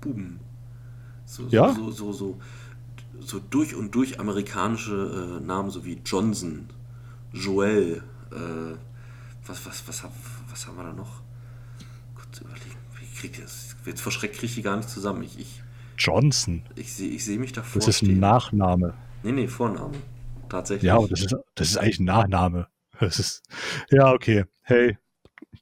Buben. 0.00 0.40
So, 1.26 1.46
ja? 1.48 1.74
so, 1.74 1.90
so, 1.90 2.12
so, 2.12 2.38
so, 3.20 3.40
durch 3.50 3.74
und 3.74 3.94
durch 3.94 4.20
amerikanische 4.20 5.38
äh, 5.40 5.44
Namen, 5.44 5.70
so 5.70 5.84
wie 5.84 6.00
Johnson, 6.04 6.68
Joel, 7.32 8.02
äh, 8.30 8.76
was, 9.46 9.66
was, 9.66 9.86
was, 9.86 10.04
was 10.50 10.66
haben 10.66 10.76
wir 10.76 10.84
da 10.84 10.92
noch? 10.92 11.20
Kurz 12.14 12.40
überlegen. 12.40 12.76
Wie 12.98 13.18
kriegt 13.18 13.42
das? 13.42 13.76
Jetzt 13.84 14.00
verschreckt 14.00 14.34
kriege 14.34 14.46
ich 14.46 14.54
die 14.54 14.62
gar 14.62 14.76
nicht 14.76 14.88
zusammen. 14.88 15.22
Ich, 15.22 15.38
ich, 15.38 15.62
Johnson. 15.98 16.62
Ich 16.74 16.94
sehe 16.94 17.10
ich 17.10 17.24
seh 17.24 17.38
mich 17.38 17.52
davor. 17.52 17.80
Das 17.80 17.88
ist 17.88 18.02
ein 18.02 18.18
Nachname. 18.18 18.94
Nee, 19.22 19.32
nee, 19.32 19.48
Vorname. 19.48 19.94
Tatsächlich. 20.48 20.88
Ja, 20.88 20.96
aber 20.96 21.08
das 21.08 21.22
ist, 21.22 21.36
das 21.54 21.68
ist 21.70 21.76
eigentlich 21.76 22.00
ein 22.00 22.04
Nachname. 22.04 22.68
Das 23.00 23.18
ist, 23.18 23.42
ja, 23.90 24.12
okay. 24.12 24.44
Hey, 24.62 24.96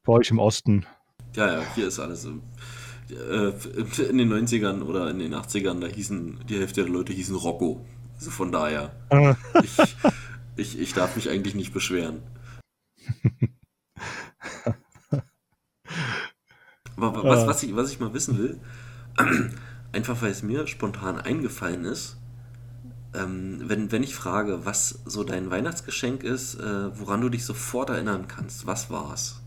bei 0.04 0.12
euch 0.12 0.30
im 0.30 0.38
Osten. 0.38 0.86
Ja, 1.34 1.58
ja, 1.58 1.62
hier 1.74 1.88
ist 1.88 1.98
alles. 1.98 2.28
Äh, 3.14 3.52
in 4.08 4.18
den 4.18 4.32
90ern 4.32 4.82
oder 4.82 5.10
in 5.10 5.18
den 5.18 5.34
80ern, 5.34 5.80
da 5.80 5.86
hießen 5.86 6.40
die 6.48 6.58
Hälfte 6.58 6.82
der 6.82 6.90
Leute 6.90 7.12
hießen 7.12 7.36
Rocco. 7.36 7.84
Also 8.16 8.30
von 8.30 8.52
daher, 8.52 8.92
ich, 9.62 9.76
ich, 10.56 10.78
ich 10.78 10.94
darf 10.94 11.16
mich 11.16 11.28
eigentlich 11.28 11.54
nicht 11.54 11.72
beschweren. 11.72 12.22
Aber 16.96 17.24
was, 17.24 17.46
was, 17.46 17.62
ich, 17.62 17.76
was 17.76 17.90
ich 17.90 18.00
mal 18.00 18.14
wissen 18.14 18.38
will, 18.38 18.60
einfach 19.92 20.22
weil 20.22 20.30
es 20.30 20.42
mir 20.42 20.66
spontan 20.66 21.20
eingefallen 21.20 21.84
ist, 21.84 22.16
ähm, 23.14 23.62
wenn, 23.64 23.92
wenn 23.92 24.02
ich 24.02 24.14
frage, 24.14 24.64
was 24.64 25.00
so 25.04 25.22
dein 25.24 25.50
Weihnachtsgeschenk 25.50 26.22
ist, 26.22 26.54
äh, 26.56 26.98
woran 26.98 27.20
du 27.20 27.28
dich 27.28 27.44
sofort 27.44 27.90
erinnern 27.90 28.26
kannst, 28.28 28.66
was 28.66 28.90
war's? 28.90 29.40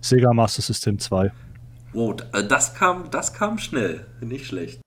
Sega 0.00 0.32
Master 0.32 0.62
System 0.62 0.98
2. 0.98 1.32
Wow, 1.96 2.14
äh, 2.34 2.46
das 2.46 2.74
kam, 2.74 3.10
das 3.10 3.32
kam 3.32 3.56
schnell. 3.56 4.06
Nicht 4.20 4.48
schlecht. 4.48 4.82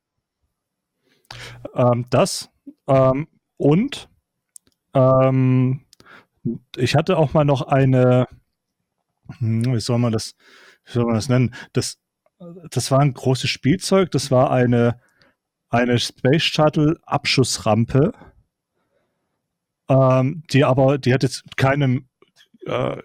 Ähm, 1.73 2.05
das 2.11 2.51
ähm, 2.87 3.27
und 3.57 4.09
ähm, 4.93 5.85
ich 6.77 6.95
hatte 6.95 7.17
auch 7.17 7.33
mal 7.33 7.45
noch 7.45 7.63
eine, 7.63 8.27
hm, 9.39 9.73
wie 9.73 9.79
soll 9.79 9.97
man 9.97 10.13
das, 10.13 10.35
wie 10.85 10.91
soll 10.91 11.05
man 11.05 11.15
das 11.15 11.29
nennen? 11.29 11.55
Das, 11.73 11.97
das 12.69 12.91
war 12.91 12.99
ein 12.99 13.15
großes 13.15 13.49
Spielzeug, 13.49 14.11
das 14.11 14.29
war 14.29 14.51
eine, 14.51 15.01
eine 15.69 15.97
Space 15.97 16.43
Shuttle 16.43 16.99
Abschussrampe, 17.07 18.13
ähm, 19.87 20.43
die 20.51 20.63
aber, 20.63 20.99
die 20.99 21.11
hat 21.11 21.23
jetzt 21.23 21.57
keinem 21.57 22.07
äh, 22.67 23.01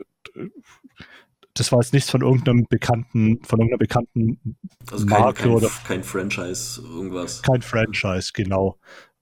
das 1.54 1.70
war 1.70 1.80
jetzt 1.80 1.92
nichts 1.92 2.10
von 2.10 2.22
irgendeinem 2.22 2.66
bekannten, 2.68 3.42
von 3.44 3.60
irgendeiner 3.60 3.78
bekannten 3.78 4.58
also 4.90 5.06
kein, 5.06 5.20
Marke 5.20 5.42
kein, 5.42 5.52
oder 5.52 5.70
kein 5.86 6.02
Franchise, 6.02 6.82
irgendwas. 6.82 7.42
Kein 7.42 7.62
Franchise, 7.62 8.32
genau. 8.34 8.78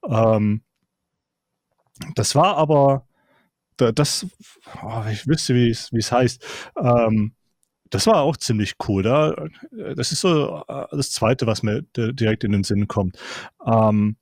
Ähm, 0.08 0.62
das 2.14 2.34
war 2.34 2.56
aber, 2.56 3.06
das, 3.76 4.26
oh, 4.82 5.04
ich 5.10 5.26
wüsste, 5.26 5.54
wie 5.54 5.70
es 5.70 6.12
heißt. 6.12 6.44
Ähm, 6.76 7.34
das 7.90 8.06
war 8.06 8.22
auch 8.22 8.38
ziemlich 8.38 8.74
cool. 8.88 9.02
Da, 9.02 9.36
das 9.94 10.12
ist 10.12 10.22
so 10.22 10.64
äh, 10.66 10.86
das 10.92 11.12
Zweite, 11.12 11.46
was 11.46 11.62
mir 11.62 11.82
direkt 11.94 12.44
in 12.44 12.52
den 12.52 12.64
Sinn 12.64 12.88
kommt. 12.88 13.18
Ähm, 13.66 14.16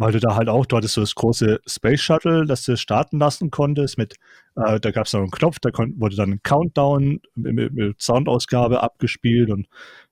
weil 0.00 0.12
du 0.12 0.18
da 0.18 0.34
halt 0.34 0.48
auch, 0.48 0.64
du 0.64 0.78
hattest 0.78 0.94
so 0.94 1.02
das 1.02 1.14
große 1.14 1.60
Space 1.66 2.00
Shuttle, 2.00 2.46
das 2.46 2.62
du 2.62 2.74
starten 2.78 3.18
lassen 3.18 3.50
konntest 3.50 3.98
mit, 3.98 4.14
äh, 4.56 4.80
da 4.80 4.90
gab 4.92 5.06
es 5.06 5.12
noch 5.12 5.20
einen 5.20 5.30
Knopf, 5.30 5.58
da 5.60 5.70
wurde 5.74 6.16
dann 6.16 6.32
ein 6.32 6.42
Countdown 6.42 7.20
mit, 7.34 7.74
mit, 7.74 8.00
Soundausgabe 8.00 8.82
abgespielt 8.82 9.50
und 9.50 9.68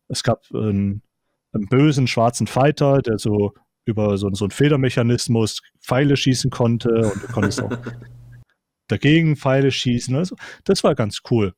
es 0.09 0.23
gab 0.23 0.45
einen, 0.53 1.03
einen, 1.53 1.69
bösen 1.71 2.07
schwarzen 2.07 2.47
Fighter, 2.47 3.01
der 3.01 3.19
so 3.19 3.55
über 3.87 4.19
so, 4.19 4.29
so 4.35 4.45
einen 4.45 4.51
Federmechanismus 4.51 5.63
Pfeile 5.81 6.19
schießen 6.19 6.51
konnte 6.51 6.91
und 6.91 7.23
du 7.23 7.27
konntest 7.29 7.63
auch 7.63 7.73
dagegen 8.89 9.37
Pfeile 9.37 9.71
schießen. 9.71 10.15
Also, 10.15 10.37
das 10.65 10.85
war 10.85 10.95
ganz 10.95 11.21
cool. 11.31 11.55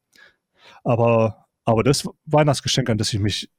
Aber, 0.85 1.47
aber 1.65 1.83
das 1.83 2.09
Weihnachtsgeschenk, 2.27 2.91
an 2.91 2.99
das 2.99 3.13
ich 3.13 3.19
mich 3.19 3.51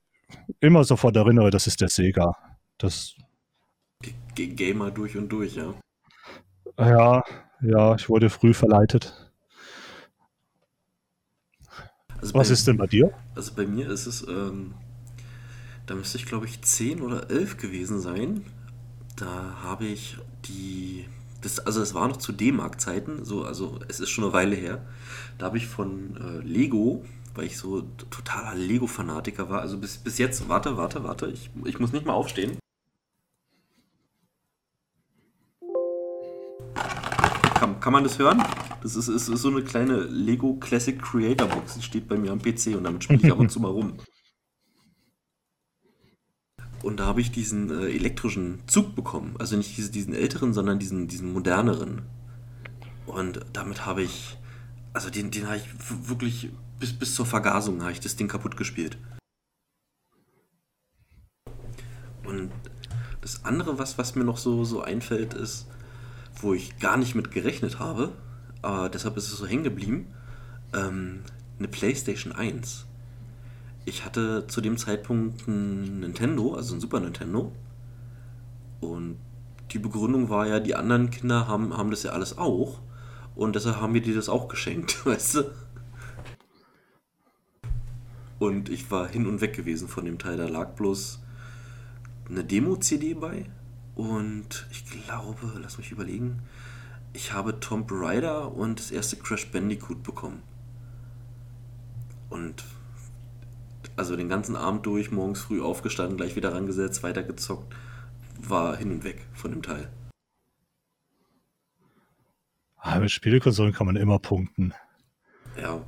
immer 0.61 0.85
sofort 0.85 1.17
erinnere, 1.17 1.49
das 1.49 1.67
ist 1.67 1.81
der 1.81 1.89
Sega. 1.89 2.31
Das 2.77 3.15
Gamer 4.35 4.91
durch 4.91 5.17
und 5.17 5.29
durch, 5.29 5.55
ja. 5.55 5.73
Ja, 6.77 7.23
ja, 7.61 7.95
ich 7.95 8.09
wurde 8.09 8.29
früh 8.29 8.53
verleitet. 8.53 9.31
Also 12.19 12.33
Was 12.33 12.47
bei, 12.47 12.53
ist 12.53 12.67
denn 12.67 12.77
bei 12.77 12.87
dir? 12.87 13.11
Also 13.35 13.53
bei 13.55 13.65
mir 13.65 13.89
ist 13.89 14.05
es, 14.05 14.27
ähm, 14.27 14.73
da 15.85 15.95
müsste 15.95 16.17
ich 16.17 16.25
glaube 16.25 16.45
ich 16.45 16.61
10 16.61 17.01
oder 17.01 17.29
11 17.29 17.57
gewesen 17.57 17.99
sein. 17.99 18.45
Da 19.17 19.57
habe 19.63 19.85
ich 19.85 20.17
die, 20.45 21.07
das, 21.41 21.59
also 21.59 21.81
es 21.81 21.93
war 21.93 22.07
noch 22.07 22.17
zu 22.17 22.31
D-Mark-Zeiten, 22.31 23.25
so, 23.25 23.43
also 23.43 23.79
es 23.87 23.99
ist 23.99 24.09
schon 24.09 24.23
eine 24.23 24.33
Weile 24.33 24.55
her. 24.55 24.85
Da 25.37 25.47
habe 25.47 25.57
ich 25.57 25.67
von 25.67 26.17
äh, 26.17 26.47
Lego, 26.47 27.03
weil 27.35 27.45
ich 27.45 27.57
so 27.57 27.81
totaler 28.09 28.55
Lego-Fanatiker 28.55 29.49
war, 29.49 29.61
also 29.61 29.77
bis, 29.77 29.97
bis 29.97 30.17
jetzt, 30.17 30.49
warte, 30.49 30.77
warte, 30.77 31.03
warte, 31.03 31.27
ich, 31.27 31.49
ich 31.65 31.79
muss 31.79 31.91
nicht 31.91 32.05
mal 32.05 32.13
aufstehen. 32.13 32.57
Kann, 37.81 37.93
man 37.93 38.03
das 38.03 38.19
hören? 38.19 38.41
Das 38.81 38.95
ist, 38.95 39.07
ist, 39.07 39.27
ist 39.27 39.41
so 39.41 39.49
eine 39.49 39.63
kleine 39.63 40.01
Lego 40.03 40.53
Classic 40.55 41.01
Creator 41.01 41.47
Box. 41.47 41.75
Die 41.75 41.81
steht 41.81 42.07
bei 42.07 42.15
mir 42.15 42.31
am 42.31 42.41
PC 42.41 42.75
und 42.77 42.83
damit 42.83 43.03
spiele 43.03 43.19
ich 43.23 43.31
ab 43.31 43.39
und 43.39 43.51
zu 43.51 43.59
mal 43.59 43.69
rum. 43.69 43.97
Und 46.83 46.99
da 46.99 47.05
habe 47.05 47.21
ich 47.21 47.31
diesen 47.31 47.69
äh, 47.69 47.87
elektrischen 47.87 48.59
Zug 48.67 48.95
bekommen. 48.95 49.35
Also 49.39 49.57
nicht 49.57 49.75
diese, 49.77 49.91
diesen 49.91 50.13
älteren, 50.13 50.53
sondern 50.53 50.79
diesen, 50.79 51.07
diesen 51.07 51.33
moderneren. 51.33 52.03
Und 53.05 53.41
damit 53.53 53.85
habe 53.85 54.03
ich, 54.03 54.37
also 54.93 55.09
den, 55.09 55.31
den 55.31 55.47
habe 55.47 55.57
ich 55.57 55.67
wirklich 56.07 56.51
bis, 56.79 56.93
bis 56.93 57.15
zur 57.15 57.25
Vergasung 57.25 57.81
habe 57.81 57.91
ich 57.91 57.99
das 57.99 58.15
Ding 58.15 58.27
kaputt 58.27 58.57
gespielt. 58.57 58.97
Und 62.23 62.51
das 63.21 63.45
andere, 63.45 63.77
was, 63.77 63.97
was 63.97 64.15
mir 64.15 64.23
noch 64.23 64.37
so, 64.37 64.63
so 64.63 64.81
einfällt, 64.81 65.33
ist, 65.33 65.67
wo 66.39 66.53
ich 66.53 66.79
gar 66.79 66.97
nicht 66.97 67.15
mit 67.15 67.31
gerechnet 67.31 67.79
habe, 67.79 68.11
aber 68.61 68.89
deshalb 68.89 69.17
ist 69.17 69.31
es 69.31 69.37
so 69.37 69.45
hängen 69.45 69.63
geblieben, 69.63 70.07
ähm, 70.73 71.21
eine 71.59 71.67
PlayStation 71.67 72.33
1. 72.33 72.85
Ich 73.85 74.05
hatte 74.05 74.45
zu 74.47 74.61
dem 74.61 74.77
Zeitpunkt 74.77 75.47
ein 75.47 76.01
Nintendo, 76.01 76.53
also 76.53 76.75
ein 76.75 76.81
Super 76.81 76.99
Nintendo. 76.99 77.51
Und 78.79 79.17
die 79.71 79.79
Begründung 79.79 80.29
war 80.29 80.47
ja, 80.47 80.59
die 80.59 80.75
anderen 80.75 81.09
Kinder 81.09 81.47
haben, 81.47 81.75
haben 81.75 81.91
das 81.91 82.03
ja 82.03 82.11
alles 82.11 82.37
auch. 82.37 82.79
Und 83.35 83.55
deshalb 83.55 83.77
haben 83.77 83.93
wir 83.93 84.01
dir 84.01 84.15
das 84.15 84.29
auch 84.29 84.47
geschenkt, 84.47 85.05
weißt 85.05 85.35
du? 85.35 85.43
Und 88.39 88.69
ich 88.69 88.89
war 88.89 89.07
hin 89.07 89.27
und 89.27 89.41
weg 89.41 89.53
gewesen 89.55 89.87
von 89.87 90.05
dem 90.05 90.17
Teil. 90.17 90.37
Da 90.37 90.47
lag 90.47 90.71
bloß 90.71 91.19
eine 92.29 92.43
Demo-CD 92.43 93.13
bei. 93.13 93.45
Und 93.95 94.67
ich 94.71 94.85
glaube, 94.85 95.59
lass 95.61 95.77
mich 95.77 95.91
überlegen, 95.91 96.41
ich 97.13 97.33
habe 97.33 97.59
Tomb 97.59 97.89
Raider 97.91 98.53
und 98.53 98.79
das 98.79 98.91
erste 98.91 99.17
Crash 99.17 99.51
Bandicoot 99.51 100.03
bekommen. 100.03 100.41
Und 102.29 102.63
also 103.97 104.15
den 104.15 104.29
ganzen 104.29 104.55
Abend 104.55 104.85
durch, 104.85 105.11
morgens 105.11 105.41
früh 105.41 105.61
aufgestanden, 105.61 106.17
gleich 106.17 106.35
wieder 106.35 106.53
rangesetzt, 106.53 107.03
weitergezockt, 107.03 107.73
war 108.39 108.77
hin 108.77 108.91
und 108.91 109.03
weg 109.03 109.27
von 109.33 109.51
dem 109.51 109.61
Teil. 109.61 109.89
Ah, 112.77 112.99
mit 112.99 113.11
Spielekonsolen 113.11 113.73
kann 113.73 113.85
man 113.85 113.95
immer 113.95 114.17
punkten. 114.17 114.73
Ja, 115.61 115.85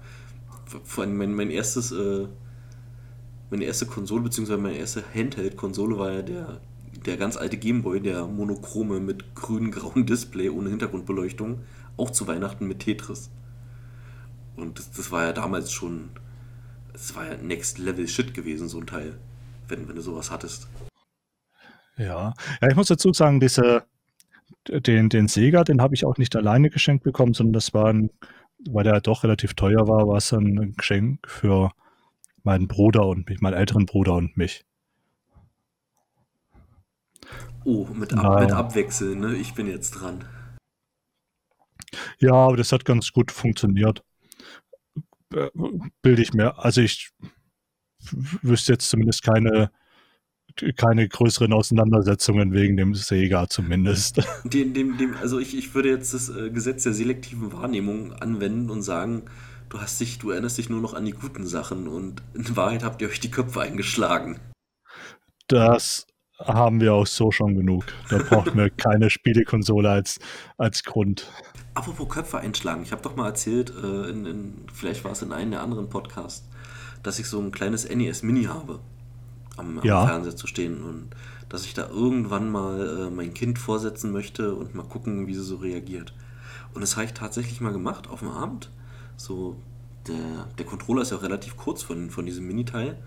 vor 0.84 1.04
allem 1.04 1.18
mein, 1.18 1.34
mein 1.34 1.50
erstes, 1.50 1.92
äh, 1.92 2.28
meine 3.50 3.66
erste 3.66 3.88
Konsole, 3.88 4.22
beziehungsweise 4.22 4.62
meine 4.62 4.78
erste 4.78 5.04
Handheld-Konsole 5.14 5.98
war 5.98 6.12
ja 6.12 6.22
der, 6.22 6.62
der 7.06 7.18
ganz 7.18 7.38
alte 7.38 7.58
Gameboy, 7.58 8.00
der 8.02 8.26
monochrome 8.26 9.00
mit 9.00 9.36
grün-grauen 9.36 10.06
Display 10.08 10.50
ohne 10.50 10.70
Hintergrundbeleuchtung, 10.70 11.60
auch 11.98 12.12
zu 12.12 12.28
Weihnachten 12.28 12.68
mit 12.68 12.80
Tetris. 12.80 13.30
Und 14.56 14.80
das, 14.80 14.92
das 14.92 15.12
war 15.12 15.26
ja 15.26 15.34
damals 15.34 15.72
schon, 15.72 16.10
das 16.92 17.16
war 17.16 17.28
ja 17.28 17.38
Next 17.38 17.78
Level 17.78 18.08
Shit 18.08 18.34
gewesen, 18.34 18.68
so 18.68 18.80
ein 18.80 18.88
Teil, 18.88 19.18
wenn, 19.68 19.88
wenn 19.88 19.96
du 19.96 20.02
sowas 20.02 20.32
hattest. 20.32 20.68
Ja, 21.98 22.34
ja 22.62 22.68
ich 22.70 22.76
muss 22.76 22.88
dazu 22.88 23.14
sagen, 23.14 23.40
diese, 23.40 23.84
den, 24.68 25.10
den 25.10 25.28
Sega, 25.28 25.64
den 25.64 25.82
habe 25.82 25.96
ich 25.96 26.06
auch 26.06 26.18
nicht 26.18 26.36
alleine 26.36 26.70
geschenkt 26.70 27.04
bekommen, 27.04 27.34
sondern 27.34 27.54
das 27.54 27.74
war 27.74 27.92
ein, 27.92 28.10
weil 28.70 28.84
der 28.84 29.02
doch 29.02 29.24
relativ 29.24 29.54
teuer 29.56 29.88
war, 29.88 30.08
war 30.08 30.18
es 30.18 30.32
ein 30.32 30.74
Geschenk 30.78 31.28
für 31.28 31.72
meinen 32.44 32.68
Bruder 32.68 33.08
und 33.08 33.28
mich, 33.30 33.42
meinen 33.42 33.56
älteren 33.56 33.86
Bruder 33.86 34.14
und 34.14 34.38
mich. 34.38 34.66
Oh, 37.66 37.88
mit, 37.94 38.14
Ab 38.14 38.42
mit 38.42 38.52
Abwechseln, 38.52 39.20
ne? 39.20 39.36
Ich 39.36 39.54
bin 39.54 39.68
jetzt 39.68 39.92
dran. 39.92 40.26
Ja, 42.20 42.34
aber 42.34 42.58
das 42.58 42.72
hat 42.72 42.86
ganz 42.86 43.12
gut 43.12 43.32
funktioniert. 43.32 44.04
Äh, 45.34 45.50
bilde 46.02 46.22
ich 46.22 46.34
mir. 46.34 46.60
Also 46.60 46.82
ich 46.82 47.12
wüsste 48.42 48.74
jetzt 48.74 48.90
zumindest 48.90 49.24
keine 49.24 49.72
keine 50.76 51.08
größeren 51.08 51.52
Auseinandersetzungen 51.52 52.54
wegen 52.54 52.78
dem 52.78 52.94
Sega 52.94 53.48
zumindest. 53.48 54.22
Dem, 54.44 54.74
dem, 54.74 54.98
dem, 54.98 55.16
also 55.16 55.40
ich, 55.40 55.58
ich 55.58 55.74
würde 55.74 55.90
jetzt 55.90 56.14
das 56.14 56.30
äh, 56.30 56.50
Gesetz 56.52 56.84
der 56.84 56.94
selektiven 56.94 57.54
Wahrnehmung 57.54 58.14
anwenden 58.14 58.70
und 58.70 58.84
sagen, 58.84 59.24
du 59.70 59.82
hast 59.82 60.00
dich, 60.00 60.20
du 60.20 60.30
erinnerst 60.30 60.58
dich 60.58 60.70
nur 60.70 60.82
noch 60.82 60.94
an 60.94 61.06
die 61.06 61.12
guten 61.12 61.48
Sachen 61.48 61.88
und 61.88 62.22
in 62.34 62.56
Wahrheit 62.56 62.84
habt 62.84 63.02
ihr 63.02 63.08
euch 63.08 63.20
die 63.20 63.32
Köpfe 63.32 63.62
eingeschlagen. 63.62 64.40
Das 65.48 66.06
haben 66.40 66.82
wir 66.82 66.94
auch 66.94 67.08
so 67.08 67.32
schon 67.32 67.56
genug. 67.56 67.86
Da 68.10 68.18
brauchen 68.18 68.58
wir 68.58 68.70
keine 68.78 69.10
Spielekonsole 69.10 69.90
als, 69.90 70.20
als 70.58 70.84
Grund. 70.84 71.30
Apropos 71.74 72.10
Köpfe 72.10 72.38
einschlagen, 72.38 72.84
ich 72.84 72.92
habe 72.92 73.02
doch 73.02 73.16
mal 73.16 73.28
erzählt, 73.28 73.72
äh, 73.72 74.10
in, 74.10 74.26
in, 74.26 74.66
vielleicht 74.74 75.04
war 75.04 75.12
es 75.12 75.22
in 75.22 75.32
einem 75.32 75.52
der 75.52 75.62
anderen 75.62 75.90
Podcasts, 75.90 76.48
dass 77.02 77.20
ich 77.20 77.28
so 77.28 77.40
ein 77.40 77.52
kleines 77.52 77.90
NES 77.90 78.24
Mini 78.24 78.44
habe 78.44 78.80
am, 79.58 79.80
am 79.80 79.86
ja. 79.86 80.06
Fernseher 80.06 80.36
zu 80.36 80.48
stehen 80.48 80.84
und 80.84 81.10
dass 81.50 81.66
ich 81.66 81.74
da 81.74 81.88
irgendwann 81.88 82.52
mal 82.52 83.08
äh, 83.08 83.10
mein 83.10 83.34
Kind 83.34 83.60
vorsetzen 83.60 84.12
möchte 84.12 84.56
und 84.56 84.76
mal 84.76 84.84
gucken, 84.84 85.28
wie 85.28 85.34
sie 85.34 85.44
so 85.44 85.58
reagiert. 85.58 86.14
Und 86.74 86.82
das 86.82 86.96
habe 86.96 87.06
ich 87.06 87.14
tatsächlich 87.14 87.62
mal 87.62 87.74
gemacht 87.74 88.10
auf 88.10 88.20
dem 88.20 88.30
Abend. 88.30 88.72
So, 89.18 89.58
der, 90.08 90.48
der 90.58 90.66
Controller 90.66 91.04
ist 91.04 91.12
ja 91.12 91.18
auch 91.18 91.24
relativ 91.24 91.58
kurz 91.58 91.84
von, 91.84 92.10
von 92.10 92.26
diesem 92.26 92.48
Miniteil. 92.48 92.98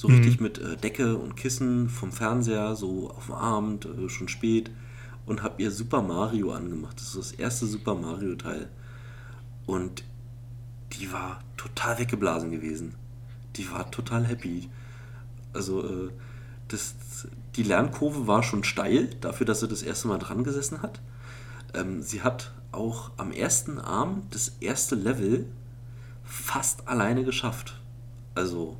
So 0.00 0.08
mhm. 0.08 0.14
richtig 0.14 0.40
mit 0.40 0.56
äh, 0.56 0.78
Decke 0.78 1.18
und 1.18 1.36
Kissen 1.36 1.90
vom 1.90 2.10
Fernseher, 2.10 2.74
so 2.74 3.10
auf 3.10 3.26
dem 3.26 3.34
Abend, 3.34 3.84
äh, 3.84 4.08
schon 4.08 4.28
spät. 4.28 4.70
Und 5.26 5.42
habe 5.42 5.62
ihr 5.62 5.70
Super 5.70 6.00
Mario 6.00 6.52
angemacht. 6.52 6.96
Das 6.96 7.08
ist 7.08 7.18
das 7.18 7.32
erste 7.32 7.66
Super 7.66 7.94
Mario 7.94 8.34
Teil. 8.36 8.70
Und 9.66 10.04
die 10.94 11.12
war 11.12 11.40
total 11.58 11.98
weggeblasen 11.98 12.50
gewesen. 12.50 12.94
Die 13.56 13.70
war 13.70 13.90
total 13.90 14.24
happy. 14.24 14.70
Also 15.52 15.84
äh, 15.84 16.08
das, 16.68 16.94
die 17.56 17.62
Lernkurve 17.62 18.26
war 18.26 18.42
schon 18.42 18.64
steil, 18.64 19.10
dafür, 19.20 19.44
dass 19.44 19.60
sie 19.60 19.68
das 19.68 19.82
erste 19.82 20.08
Mal 20.08 20.16
dran 20.18 20.44
gesessen 20.44 20.80
hat. 20.80 21.02
Ähm, 21.74 22.00
sie 22.00 22.22
hat 22.22 22.54
auch 22.72 23.10
am 23.18 23.32
ersten 23.32 23.78
Arm 23.78 24.22
das 24.30 24.56
erste 24.60 24.94
Level 24.94 25.44
fast 26.24 26.88
alleine 26.88 27.22
geschafft. 27.22 27.78
Also, 28.34 28.78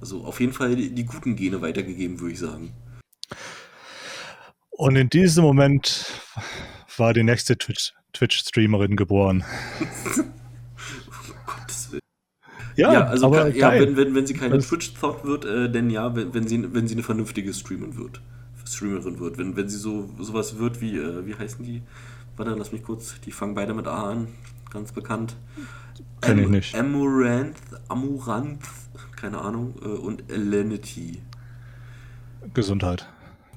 also 0.00 0.24
auf 0.24 0.40
jeden 0.40 0.52
Fall 0.52 0.76
die, 0.76 0.90
die 0.90 1.04
guten 1.04 1.36
Gene 1.36 1.60
weitergegeben, 1.62 2.20
würde 2.20 2.32
ich 2.32 2.38
sagen. 2.38 2.72
Und 4.70 4.96
in 4.96 5.08
diesem 5.08 5.44
Moment 5.44 6.06
war 6.96 7.14
die 7.14 7.22
nächste 7.22 7.56
Twitch-Streamerin 7.56 8.90
Twitch 8.90 8.96
geboren. 8.96 9.44
Ja, 12.76 12.92
ja 12.92 13.04
also 13.06 13.26
aber 13.26 13.50
kann, 13.50 13.54
ja, 13.54 13.72
wenn, 13.72 13.96
wenn, 13.96 14.14
wenn 14.14 14.26
sie 14.26 14.34
keine 14.34 14.58
Twitch-Thought 14.58 15.24
wird, 15.24 15.44
äh, 15.44 15.70
denn 15.70 15.90
ja, 15.90 16.14
wenn, 16.14 16.34
wenn, 16.34 16.48
sie, 16.48 16.74
wenn 16.74 16.88
sie 16.88 16.94
eine 16.94 17.02
vernünftige 17.02 17.52
Streamerin 17.54 17.96
wird. 17.96 18.20
Streamerin 18.66 19.20
wird. 19.20 19.38
Wenn, 19.38 19.56
wenn 19.56 19.68
sie 19.68 19.78
so 19.78 20.10
sowas 20.18 20.58
wird 20.58 20.80
wie, 20.80 20.96
äh, 20.96 21.26
wie 21.26 21.34
heißen 21.34 21.64
die? 21.64 21.82
Warte, 22.36 22.52
lass 22.52 22.72
mich 22.72 22.82
kurz, 22.82 23.20
die 23.20 23.30
fangen 23.30 23.54
beide 23.54 23.74
mit 23.74 23.86
A 23.86 24.10
an, 24.10 24.28
ganz 24.70 24.92
bekannt. 24.92 25.36
Kenn 26.20 26.38
ich 26.38 26.48
nicht. 26.48 26.74
Amaranth, 26.74 27.56
Amuranth, 27.88 28.64
keine 29.24 29.40
Ahnung, 29.40 29.74
äh, 29.82 29.88
und 29.88 30.30
Elenity. 30.30 31.22
Gesundheit. 32.52 33.08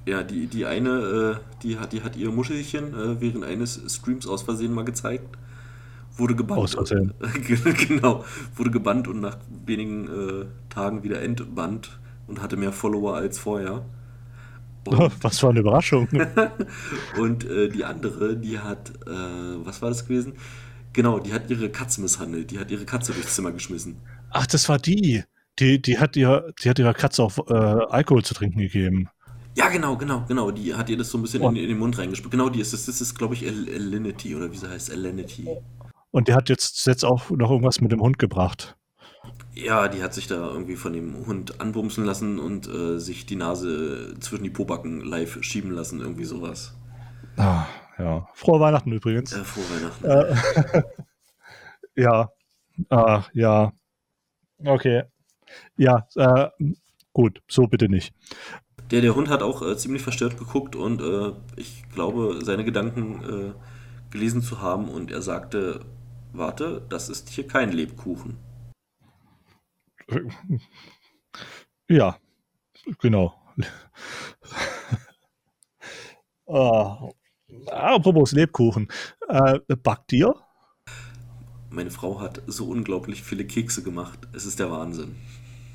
Ja, 0.06 0.24
die, 0.24 0.48
die 0.48 0.66
eine, 0.66 0.90
äh, 0.90 1.62
die, 1.62 1.78
hat, 1.78 1.92
die 1.92 2.04
hat 2.04 2.16
ihr 2.16 2.32
Muschelchen 2.32 2.94
äh, 2.94 3.20
während 3.20 3.44
eines 3.44 3.82
Streams 3.94 4.28
aus 4.28 4.44
Versehen 4.44 4.74
mal 4.74 4.86
gezeigt 4.86 5.38
wurde 6.16 6.36
gebannt. 6.36 6.76
Aus 6.76 6.90
genau, 7.88 8.26
wurde 8.56 8.72
gebannt 8.72 9.08
und 9.08 9.20
nach 9.20 9.38
wenigen 9.66 10.08
äh, 10.08 10.46
Tagen 10.70 11.04
wieder 11.04 11.22
entbannt 11.22 12.00
und 12.26 12.42
hatte 12.42 12.58
mehr 12.58 12.72
Follower 12.72 13.16
als 13.16 13.38
vorher. 13.38 13.86
Und, 14.86 15.12
was 15.22 15.38
für 15.38 15.50
eine 15.50 15.60
Überraschung. 15.60 16.08
und 17.20 17.46
äh, 17.46 17.70
die 17.70 17.84
andere, 17.84 18.36
die 18.36 18.58
hat, 18.58 18.94
äh, 19.06 19.12
was 19.64 19.84
war 19.84 19.90
das 19.90 20.08
gewesen? 20.08 20.34
Genau, 20.94 21.20
die 21.20 21.34
hat 21.34 21.52
ihre 21.52 21.70
Katze 21.70 22.02
misshandelt. 22.02 22.50
Die 22.50 22.58
hat 22.58 22.72
ihre 22.72 22.86
Katze 22.86 23.12
durchs 23.14 23.36
Zimmer 23.36 23.52
geschmissen. 23.52 23.98
Ach, 24.32 24.48
das 24.48 24.68
war 24.70 24.80
die. 24.80 25.24
Die, 25.60 25.82
die, 25.82 25.98
hat, 25.98 26.16
ihr, 26.16 26.54
die 26.64 26.70
hat 26.70 26.80
ihrer 26.80 26.94
Katze 26.94 27.24
auch 27.24 27.38
äh, 27.50 27.54
Alkohol 27.54 28.24
zu 28.24 28.34
trinken 28.34 28.60
gegeben. 28.60 29.10
Ja, 29.56 29.70
genau, 29.70 29.98
genau, 29.98 30.24
genau. 30.28 30.52
Die 30.52 30.76
hat 30.76 30.88
ihr 30.88 30.98
das 30.98 31.10
so 31.10 31.18
ein 31.18 31.24
bisschen 31.24 31.42
in, 31.42 31.56
in, 31.56 31.70
den 31.70 31.80
Mund 31.80 31.98
reingespuckt. 31.98 32.32
Genau, 32.32 32.50
die 32.50 32.60
ist 32.60 32.74
das, 32.74 32.86
das 32.86 33.02
ist, 33.02 33.18
glaube 33.18 33.34
ich, 33.34 33.48
Alinity 33.48 34.36
oder 34.36 34.52
wie 34.52 34.58
sie 34.58 34.70
heißt, 34.70 34.92
Alinity. 34.92 35.48
Und 36.12 36.28
der 36.28 36.36
hat 36.36 36.50
jetzt, 36.50 36.86
jetzt 36.86 37.04
auch 37.04 37.32
noch 37.32 37.50
irgendwas 37.50 37.82
mit 37.82 37.92
dem 37.92 38.02
Hund 38.02 38.20
gebracht. 38.20 38.78
Ja, 39.56 39.88
die 39.88 40.04
hat 40.04 40.14
sich 40.14 40.28
da 40.28 40.36
irgendwie 40.36 40.76
von 40.76 40.94
dem 40.94 41.26
Hund 41.26 41.60
anbumsen 41.60 42.06
lassen 42.06 42.38
und 42.38 42.68
äh, 42.68 43.00
sich 43.00 43.26
die 43.26 43.36
Nase 43.36 44.14
zwischen 44.20 44.44
die 44.44 44.52
Pobacken 44.52 45.02
live 45.02 45.40
schieben 45.42 45.72
lassen, 45.72 46.02
irgendwie 46.02 46.26
sowas. 46.26 46.76
Ah, 47.38 47.66
ja. 47.98 48.28
Frohe 48.36 48.60
Weihnachten 48.60 48.92
übrigens. 48.92 49.32
Ja, 49.32 49.44
frohe 49.44 49.64
Weihnachten. 49.72 50.06
Äh, 50.76 50.82
ja. 52.02 52.30
Ah, 52.90 53.24
ja. 53.34 53.72
Okay. 54.64 55.04
Ja, 55.78 56.08
äh, 56.16 56.50
gut, 57.14 57.42
so 57.48 57.68
bitte 57.68 57.90
nicht. 57.90 58.14
Der, 58.92 59.02
der 59.02 59.16
Hund 59.16 59.30
hat 59.30 59.42
auch 59.42 59.62
äh, 59.62 59.76
ziemlich 59.78 60.02
verstört 60.02 60.38
geguckt 60.38 60.76
und 60.76 61.02
äh, 61.02 61.34
ich 61.58 61.90
glaube, 61.90 62.40
seine 62.44 62.64
Gedanken 62.64 63.24
äh, 63.24 63.54
gelesen 64.12 64.42
zu 64.42 64.62
haben 64.62 64.88
und 64.88 65.12
er 65.12 65.22
sagte, 65.22 65.82
warte, 66.32 66.86
das 66.90 67.10
ist 67.10 67.30
hier 67.30 67.48
kein 67.48 67.72
Lebkuchen. 67.72 68.38
Ja, 71.90 72.18
genau. 73.00 73.34
ah, 76.48 77.10
apropos 77.68 78.32
Lebkuchen. 78.32 78.88
Äh, 79.28 79.60
backt 79.84 80.14
ihr? 80.14 80.34
Meine 81.70 81.92
Frau 81.92 82.22
hat 82.22 82.42
so 82.48 82.66
unglaublich 82.66 83.24
viele 83.24 83.46
Kekse 83.46 83.84
gemacht. 83.84 84.20
Es 84.34 84.46
ist 84.46 84.60
der 84.60 84.72
Wahnsinn. 84.72 85.16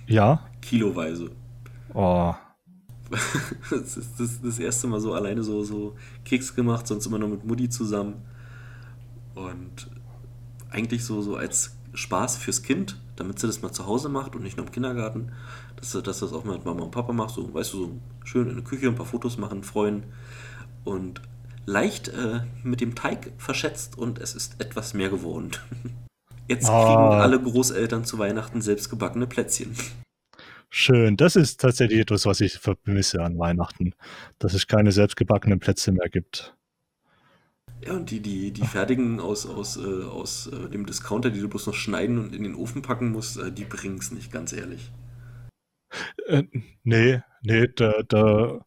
Ja? 0.06 0.48
Kiloweise. 0.60 1.30
Oh. 1.94 2.34
das 3.70 3.96
ist 3.96 4.18
das, 4.18 4.40
das 4.40 4.58
erste 4.58 4.86
Mal 4.86 5.00
so 5.00 5.12
alleine 5.12 5.42
so, 5.42 5.62
so 5.64 5.96
Keks 6.24 6.54
gemacht, 6.54 6.86
sonst 6.86 7.06
immer 7.06 7.18
nur 7.18 7.28
mit 7.28 7.44
Mutti 7.44 7.68
zusammen. 7.68 8.22
Und 9.34 9.90
eigentlich 10.70 11.04
so, 11.04 11.20
so 11.20 11.36
als 11.36 11.76
Spaß 11.94 12.38
fürs 12.38 12.62
Kind, 12.62 12.98
damit 13.16 13.38
sie 13.38 13.46
das 13.46 13.62
mal 13.62 13.72
zu 13.72 13.86
Hause 13.86 14.08
macht 14.08 14.34
und 14.34 14.42
nicht 14.42 14.56
nur 14.56 14.66
im 14.66 14.72
Kindergarten, 14.72 15.32
dass 15.76 15.92
sie, 15.92 16.02
dass 16.02 16.20
das 16.20 16.32
auch 16.32 16.44
mal 16.44 16.54
mit 16.56 16.64
Mama 16.64 16.82
und 16.82 16.90
Papa 16.90 17.12
macht, 17.12 17.34
so, 17.34 17.52
weißt 17.52 17.74
du, 17.74 17.78
so 17.78 17.90
schön 18.24 18.48
in 18.48 18.54
der 18.54 18.64
Küche 18.64 18.88
ein 18.88 18.94
paar 18.94 19.06
Fotos 19.06 19.36
machen, 19.36 19.62
freuen 19.62 20.04
und 20.84 21.20
leicht 21.66 22.08
äh, 22.08 22.40
mit 22.62 22.80
dem 22.80 22.94
Teig 22.94 23.32
verschätzt 23.38 23.96
und 23.98 24.18
es 24.18 24.34
ist 24.34 24.60
etwas 24.60 24.94
mehr 24.94 25.10
geworden. 25.10 25.52
Jetzt 26.48 26.66
kriegen 26.66 26.72
Ah. 26.72 27.20
alle 27.20 27.40
Großeltern 27.40 28.04
zu 28.04 28.18
Weihnachten 28.18 28.60
selbstgebackene 28.62 29.26
Plätzchen. 29.26 29.74
Schön. 30.70 31.16
Das 31.16 31.36
ist 31.36 31.60
tatsächlich 31.60 32.00
etwas, 32.00 32.26
was 32.26 32.40
ich 32.40 32.54
vermisse 32.54 33.22
an 33.22 33.38
Weihnachten, 33.38 33.94
dass 34.38 34.54
es 34.54 34.66
keine 34.66 34.90
selbstgebackenen 34.90 35.60
Plätze 35.60 35.92
mehr 35.92 36.08
gibt. 36.08 36.56
Ja, 37.84 37.92
und 37.94 38.10
die, 38.10 38.20
die, 38.20 38.52
die 38.52 38.66
fertigen 38.66 39.20
aus, 39.20 39.44
aus, 39.46 39.76
äh, 39.76 40.04
aus 40.04 40.46
äh, 40.46 40.68
dem 40.70 40.86
Discounter, 40.86 41.30
die 41.30 41.40
du 41.40 41.48
bloß 41.48 41.66
noch 41.66 41.74
schneiden 41.74 42.18
und 42.18 42.34
in 42.34 42.44
den 42.44 42.54
Ofen 42.54 42.80
packen 42.80 43.10
musst, 43.10 43.38
äh, 43.38 43.50
die 43.52 43.64
bringen's 43.64 44.12
nicht, 44.12 44.30
ganz 44.32 44.52
ehrlich. 44.52 44.90
Äh, 46.26 46.44
nee, 46.84 47.20
nee, 47.42 47.68
da, 47.68 48.02
da, 48.08 48.64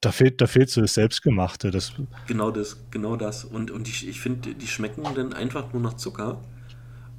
da 0.00 0.12
fehlt, 0.12 0.40
da 0.40 0.46
fehlt 0.46 0.70
so 0.70 0.80
das 0.80 0.94
Selbstgemachte. 0.94 1.70
Das, 1.70 1.92
Genau 2.26 2.50
das, 2.50 2.76
genau 2.90 3.16
das. 3.16 3.44
Und, 3.44 3.70
und 3.70 3.86
die, 3.86 4.08
ich 4.08 4.20
finde, 4.20 4.54
die 4.54 4.66
schmecken 4.66 5.02
dann 5.14 5.32
einfach 5.32 5.72
nur 5.72 5.82
nach 5.82 5.94
Zucker. 5.94 6.40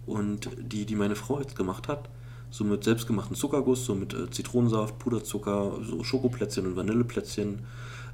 Und 0.06 0.50
die, 0.58 0.86
die 0.86 0.96
meine 0.96 1.16
Frau 1.16 1.40
jetzt 1.42 1.56
gemacht 1.58 1.88
hat, 1.90 2.08
so 2.50 2.64
mit 2.64 2.84
selbstgemachten 2.86 3.36
Zuckerguss, 3.36 3.84
so 3.86 3.94
mit 3.94 4.14
äh, 4.14 4.30
Zitronensaft, 4.30 5.00
Puderzucker, 5.00 5.80
so 5.84 6.02
Schokoplätzchen 6.04 6.66
und 6.66 6.76
Vanilleplätzchen 6.78 7.66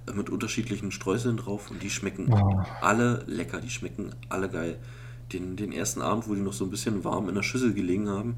äh, 0.07 0.13
mit 0.13 0.31
unterschiedlichen 0.31 0.91
Streuseln 0.91 1.37
drauf. 1.37 1.69
Und 1.69 1.83
die 1.83 1.91
schmecken 1.91 2.33
Ah. 2.33 2.65
alle 2.81 3.23
lecker, 3.27 3.61
die 3.61 3.69
schmecken 3.69 4.15
alle 4.29 4.49
geil. 4.49 4.79
Den, 5.33 5.55
den 5.55 5.71
ersten 5.71 6.01
Abend, 6.01 6.27
wo 6.27 6.33
die 6.33 6.41
noch 6.41 6.53
so 6.53 6.63
ein 6.65 6.71
bisschen 6.71 7.03
warm 7.03 7.29
in 7.29 7.35
der 7.35 7.43
Schüssel 7.43 7.73
gelegen 7.75 8.09
haben, 8.09 8.37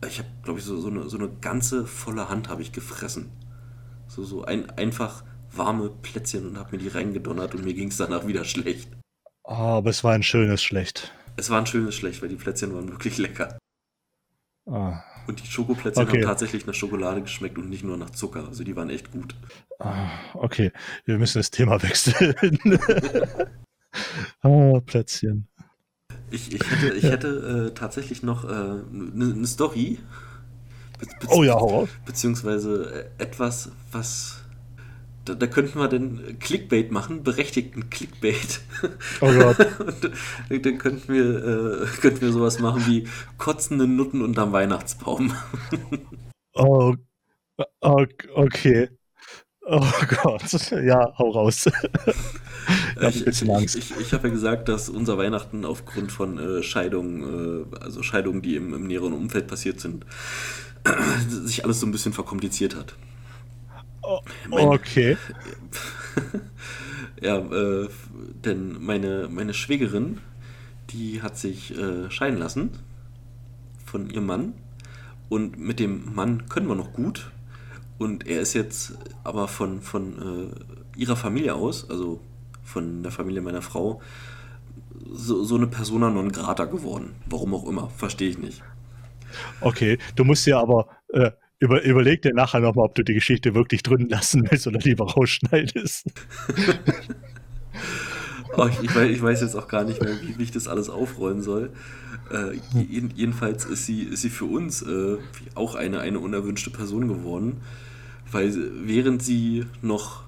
äh, 0.00 0.08
ich 0.08 0.18
habe, 0.18 0.28
glaube 0.42 0.58
ich, 0.58 0.64
so, 0.64 0.80
so, 0.80 0.88
eine, 0.88 1.08
so 1.08 1.16
eine 1.16 1.28
ganze 1.40 1.86
volle 1.86 2.28
Hand 2.28 2.48
habe 2.48 2.62
ich 2.62 2.72
gefressen. 2.72 3.30
So, 4.08 4.24
so 4.24 4.44
ein, 4.44 4.68
einfach 4.70 5.22
warme 5.52 5.90
Plätzchen 5.90 6.46
und 6.46 6.58
habe 6.58 6.76
mir 6.76 6.82
die 6.82 6.88
reingedonnert 6.88 7.54
und 7.54 7.64
mir 7.64 7.74
ging 7.74 7.88
es 7.88 7.96
danach 7.96 8.26
wieder 8.26 8.44
schlecht. 8.44 8.88
ah, 9.44 9.76
aber 9.78 9.90
es 9.90 10.04
war 10.04 10.12
ein 10.12 10.22
schönes 10.22 10.62
Schlecht. 10.62 11.12
Es 11.36 11.50
war 11.50 11.58
ein 11.58 11.66
schönes 11.66 11.94
Schlecht, 11.94 12.22
weil 12.22 12.28
die 12.28 12.36
Plätzchen 12.36 12.74
waren 12.74 12.88
wirklich 12.88 13.18
lecker. 13.18 13.58
Ah, 14.66 15.02
Und 15.26 15.42
die 15.42 15.46
Schokoplätzchen 15.46 16.04
Okay. 16.06 16.18
haben 16.18 16.26
tatsächlich 16.26 16.66
nach 16.66 16.74
Schokolade 16.74 17.22
geschmeckt 17.22 17.58
und 17.58 17.68
nicht 17.70 17.82
nur 17.82 17.96
nach 17.96 18.10
Zucker. 18.10 18.46
Also 18.46 18.62
die 18.64 18.76
waren 18.76 18.90
echt 18.90 19.10
gut. 19.10 19.34
ah, 19.80 20.10
okay, 20.34 20.70
wir 21.06 21.18
müssen 21.18 21.38
das 21.38 21.50
Thema 21.50 21.82
wechseln. 21.82 22.34
ah, 24.42 24.80
Plätzchen. 24.84 25.48
Ich, 26.30 26.52
ich 26.54 26.70
hätte, 26.70 26.94
ich 26.94 27.04
hätte 27.04 27.70
äh, 27.70 27.74
tatsächlich 27.74 28.22
noch 28.22 28.44
eine 28.44 28.84
äh, 28.92 28.94
ne 28.94 29.46
Story. 29.46 29.98
Be 30.98 31.06
Oh 31.28 31.42
ja, 31.42 31.54
hau 31.54 31.66
raus. 31.80 31.88
Beziehungsweise 32.04 33.10
äh, 33.18 33.22
etwas, 33.22 33.70
was. 33.90 34.39
Da, 35.30 35.36
da 35.36 35.46
könnten 35.46 35.78
wir 35.78 35.86
denn 35.86 36.38
Clickbait 36.40 36.90
machen, 36.90 37.22
berechtigten 37.22 37.88
Clickbait. 37.88 38.60
Oh 39.20 39.32
Gott. 39.32 39.58
Und 39.78 40.10
äh, 40.50 40.58
dann 40.60 40.78
könnten 40.78 41.12
wir, 41.12 41.84
äh, 41.84 41.86
könnten 42.00 42.22
wir 42.22 42.32
sowas 42.32 42.58
machen 42.58 42.84
wie 42.86 43.06
kotzende 43.38 43.86
Nutten 43.86 44.22
unterm 44.22 44.52
Weihnachtsbaum. 44.52 45.32
Oh, 46.54 46.94
oh, 47.80 48.06
okay. 48.34 48.88
Oh 49.62 49.86
Gott. 50.22 50.70
Ja, 50.72 51.16
hau 51.16 51.30
raus. 51.30 51.68
Ich 53.00 53.26
ein 53.26 53.62
Ich, 53.62 53.76
ich, 53.76 53.76
ich, 53.76 54.00
ich 54.00 54.12
habe 54.12 54.28
ja 54.28 54.34
gesagt, 54.34 54.68
dass 54.68 54.88
unser 54.88 55.16
Weihnachten 55.16 55.64
aufgrund 55.64 56.10
von 56.10 56.38
äh, 56.38 56.62
Scheidungen, 56.62 57.70
äh, 57.72 57.76
also 57.78 58.02
Scheidungen, 58.02 58.42
die 58.42 58.56
im, 58.56 58.74
im 58.74 58.86
näheren 58.86 59.12
Umfeld 59.12 59.46
passiert 59.46 59.80
sind, 59.80 60.04
sich 61.28 61.64
alles 61.64 61.80
so 61.80 61.86
ein 61.86 61.92
bisschen 61.92 62.12
verkompliziert 62.12 62.74
hat. 62.74 62.96
Oh, 64.02 64.20
okay. 64.50 65.16
Ja, 67.20 67.36
äh, 67.36 67.88
denn 68.44 68.82
meine, 68.82 69.28
meine 69.30 69.52
Schwägerin, 69.52 70.20
die 70.90 71.22
hat 71.22 71.36
sich 71.36 71.76
äh, 71.76 72.10
scheiden 72.10 72.38
lassen 72.38 72.70
von 73.84 74.08
ihrem 74.08 74.26
Mann. 74.26 74.54
Und 75.28 75.58
mit 75.58 75.78
dem 75.80 76.14
Mann 76.14 76.48
können 76.48 76.66
wir 76.66 76.74
noch 76.74 76.92
gut. 76.92 77.30
Und 77.98 78.26
er 78.26 78.40
ist 78.40 78.54
jetzt 78.54 78.94
aber 79.22 79.48
von, 79.48 79.82
von 79.82 80.50
äh, 80.96 80.98
ihrer 80.98 81.16
Familie 81.16 81.54
aus, 81.54 81.88
also 81.90 82.20
von 82.64 83.02
der 83.02 83.12
Familie 83.12 83.42
meiner 83.42 83.62
Frau, 83.62 84.00
so, 85.12 85.44
so 85.44 85.56
eine 85.56 85.66
Persona 85.66 86.08
non 86.08 86.32
grata 86.32 86.64
geworden. 86.64 87.14
Warum 87.26 87.54
auch 87.54 87.68
immer, 87.68 87.90
verstehe 87.90 88.30
ich 88.30 88.38
nicht. 88.38 88.62
Okay, 89.60 89.98
du 90.16 90.24
musst 90.24 90.46
dir 90.46 90.58
aber 90.58 90.88
äh, 91.12 91.30
über, 91.60 91.82
überleg 91.82 92.22
dir 92.22 92.34
nachher 92.34 92.60
nochmal, 92.60 92.86
ob 92.86 92.94
du 92.94 93.04
die 93.04 93.14
Geschichte 93.14 93.54
wirklich 93.54 93.82
drin 93.82 94.08
lassen 94.08 94.48
willst 94.50 94.66
oder 94.66 94.80
lieber 94.80 95.08
rausschneidest. 95.10 96.06
Oh, 98.56 98.66
ich, 98.66 98.82
ich, 98.82 99.22
weiß, 99.22 99.42
jetzt 99.42 99.54
auch 99.54 99.68
gar 99.68 99.84
nicht 99.84 100.02
mehr, 100.02 100.12
wie, 100.36 100.42
ich 100.42 100.50
das 100.50 100.66
alles 100.66 100.90
aufrollen 100.90 101.40
soll. 101.40 101.70
Äh, 102.32 102.58
jeden- 102.74 103.10
jedenfalls 103.14 103.64
ist 103.64 103.86
sie, 103.86 104.02
ist 104.02 104.22
sie 104.22 104.28
für 104.30 104.46
uns 104.46 104.82
äh, 104.82 105.18
auch 105.54 105.76
eine, 105.76 106.00
eine 106.00 106.18
unerwünschte 106.18 106.70
Person 106.70 107.06
geworden, 107.06 107.60
weil 108.30 108.52
während 108.84 109.22
sie 109.22 109.66
noch... 109.82 110.24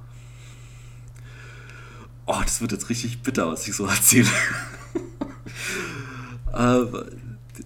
Oh, 2.26 2.38
das 2.44 2.60
wird 2.60 2.70
jetzt 2.70 2.88
richtig 2.90 3.22
bitter, 3.22 3.48
was 3.48 3.66
ich 3.66 3.74
so 3.74 3.86
erzähle. 3.88 4.28
äh, 6.54 6.84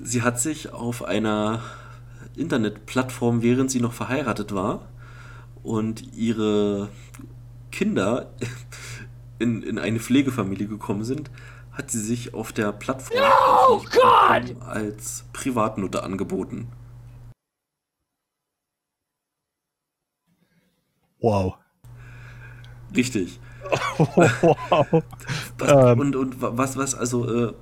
sie 0.03 0.23
hat 0.23 0.41
sich 0.41 0.73
auf 0.73 1.05
einer 1.05 1.63
Internetplattform, 2.37 3.43
während 3.43 3.71
sie 3.71 3.81
noch 3.81 3.93
verheiratet 3.93 4.55
war, 4.55 4.89
und 5.63 6.15
ihre 6.15 6.89
Kinder 7.73 8.31
in, 9.39 9.63
in 9.63 9.79
eine 9.79 9.99
Pflegefamilie 10.01 10.69
gekommen 10.69 11.05
sind, 11.05 11.31
hat 11.73 11.91
sie 11.91 12.01
sich 12.01 12.33
auf 12.35 12.53
der 12.53 12.73
Plattform 12.73 13.19
Oh 13.69 13.83
Gott! 13.93 14.57
als 14.61 15.25
Privatnutte 15.33 16.03
angeboten. 16.03 16.69
Wow. 21.21 21.57
Richtig. 22.95 23.41
wow. 23.99 24.87
Was, 25.59 25.71
Ähm. 25.93 25.99
und, 26.01 26.17
und 26.17 26.41
wa- 26.41 26.53
was, 26.55 26.77
was, 26.77 26.95
also, 26.95 27.49
äh, 27.49 27.55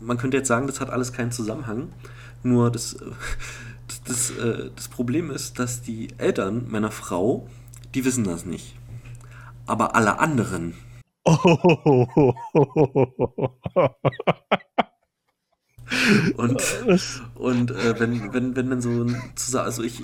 man 0.00 0.16
könnte 0.18 0.36
jetzt 0.38 0.48
sagen, 0.48 0.66
das 0.66 0.80
hat 0.80 0.90
alles 0.90 1.12
keinen 1.12 1.30
Zusammenhang. 1.30 1.92
Nur 2.42 2.70
das, 2.72 2.94
äh, 2.94 3.04
das, 4.04 4.30
äh, 4.30 4.70
das 4.74 4.88
Problem 4.88 5.30
ist, 5.30 5.58
dass 5.58 5.82
die 5.82 6.08
Eltern 6.18 6.66
meiner 6.68 6.90
Frau, 6.90 7.48
die 7.94 8.04
wissen 8.04 8.24
das 8.24 8.44
nicht. 8.44 8.74
Aber 9.66 9.94
alle 9.94 10.18
anderen. 10.18 10.74
Und, 16.36 16.62
und 17.34 17.70
äh, 17.70 17.98
wenn, 17.98 18.32
wenn, 18.32 18.56
wenn 18.56 18.70
dann 18.70 18.80
so 18.82 18.90
ein 18.90 19.16
zusammen, 19.34 19.66
also 19.66 19.82
ich, 19.82 20.02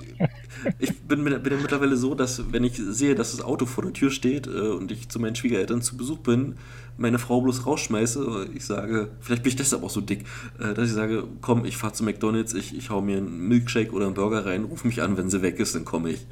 ich 0.78 0.98
bin, 1.00 1.24
bin 1.24 1.32
ja 1.32 1.58
mittlerweile 1.60 1.96
so, 1.96 2.14
dass 2.14 2.52
wenn 2.52 2.64
ich 2.64 2.76
sehe, 2.76 3.14
dass 3.14 3.32
das 3.32 3.40
Auto 3.42 3.66
vor 3.66 3.84
der 3.84 3.92
Tür 3.92 4.10
steht 4.10 4.46
äh, 4.46 4.50
und 4.50 4.90
ich 4.92 5.08
zu 5.08 5.18
meinen 5.20 5.34
Schwiegereltern 5.36 5.82
zu 5.82 5.96
Besuch 5.96 6.18
bin, 6.18 6.54
meine 6.96 7.18
Frau 7.18 7.40
bloß 7.40 7.64
rausschmeiße, 7.66 8.48
ich 8.54 8.64
sage, 8.64 9.08
vielleicht 9.20 9.42
bin 9.42 9.50
ich 9.50 9.56
deshalb 9.56 9.82
auch 9.84 9.90
so 9.90 10.00
dick, 10.00 10.24
äh, 10.58 10.74
dass 10.74 10.88
ich 10.88 10.94
sage, 10.94 11.24
komm, 11.40 11.64
ich 11.64 11.76
fahre 11.76 11.92
zu 11.92 12.04
McDonalds, 12.04 12.54
ich, 12.54 12.76
ich 12.76 12.90
hau 12.90 13.00
mir 13.00 13.18
einen 13.18 13.48
Milkshake 13.48 13.92
oder 13.92 14.06
einen 14.06 14.14
Burger 14.14 14.44
rein, 14.46 14.64
ruf 14.64 14.84
mich 14.84 15.00
an, 15.02 15.16
wenn 15.16 15.30
sie 15.30 15.42
weg 15.42 15.58
ist, 15.60 15.74
dann 15.74 15.84
komme 15.84 16.10
ich. 16.10 16.26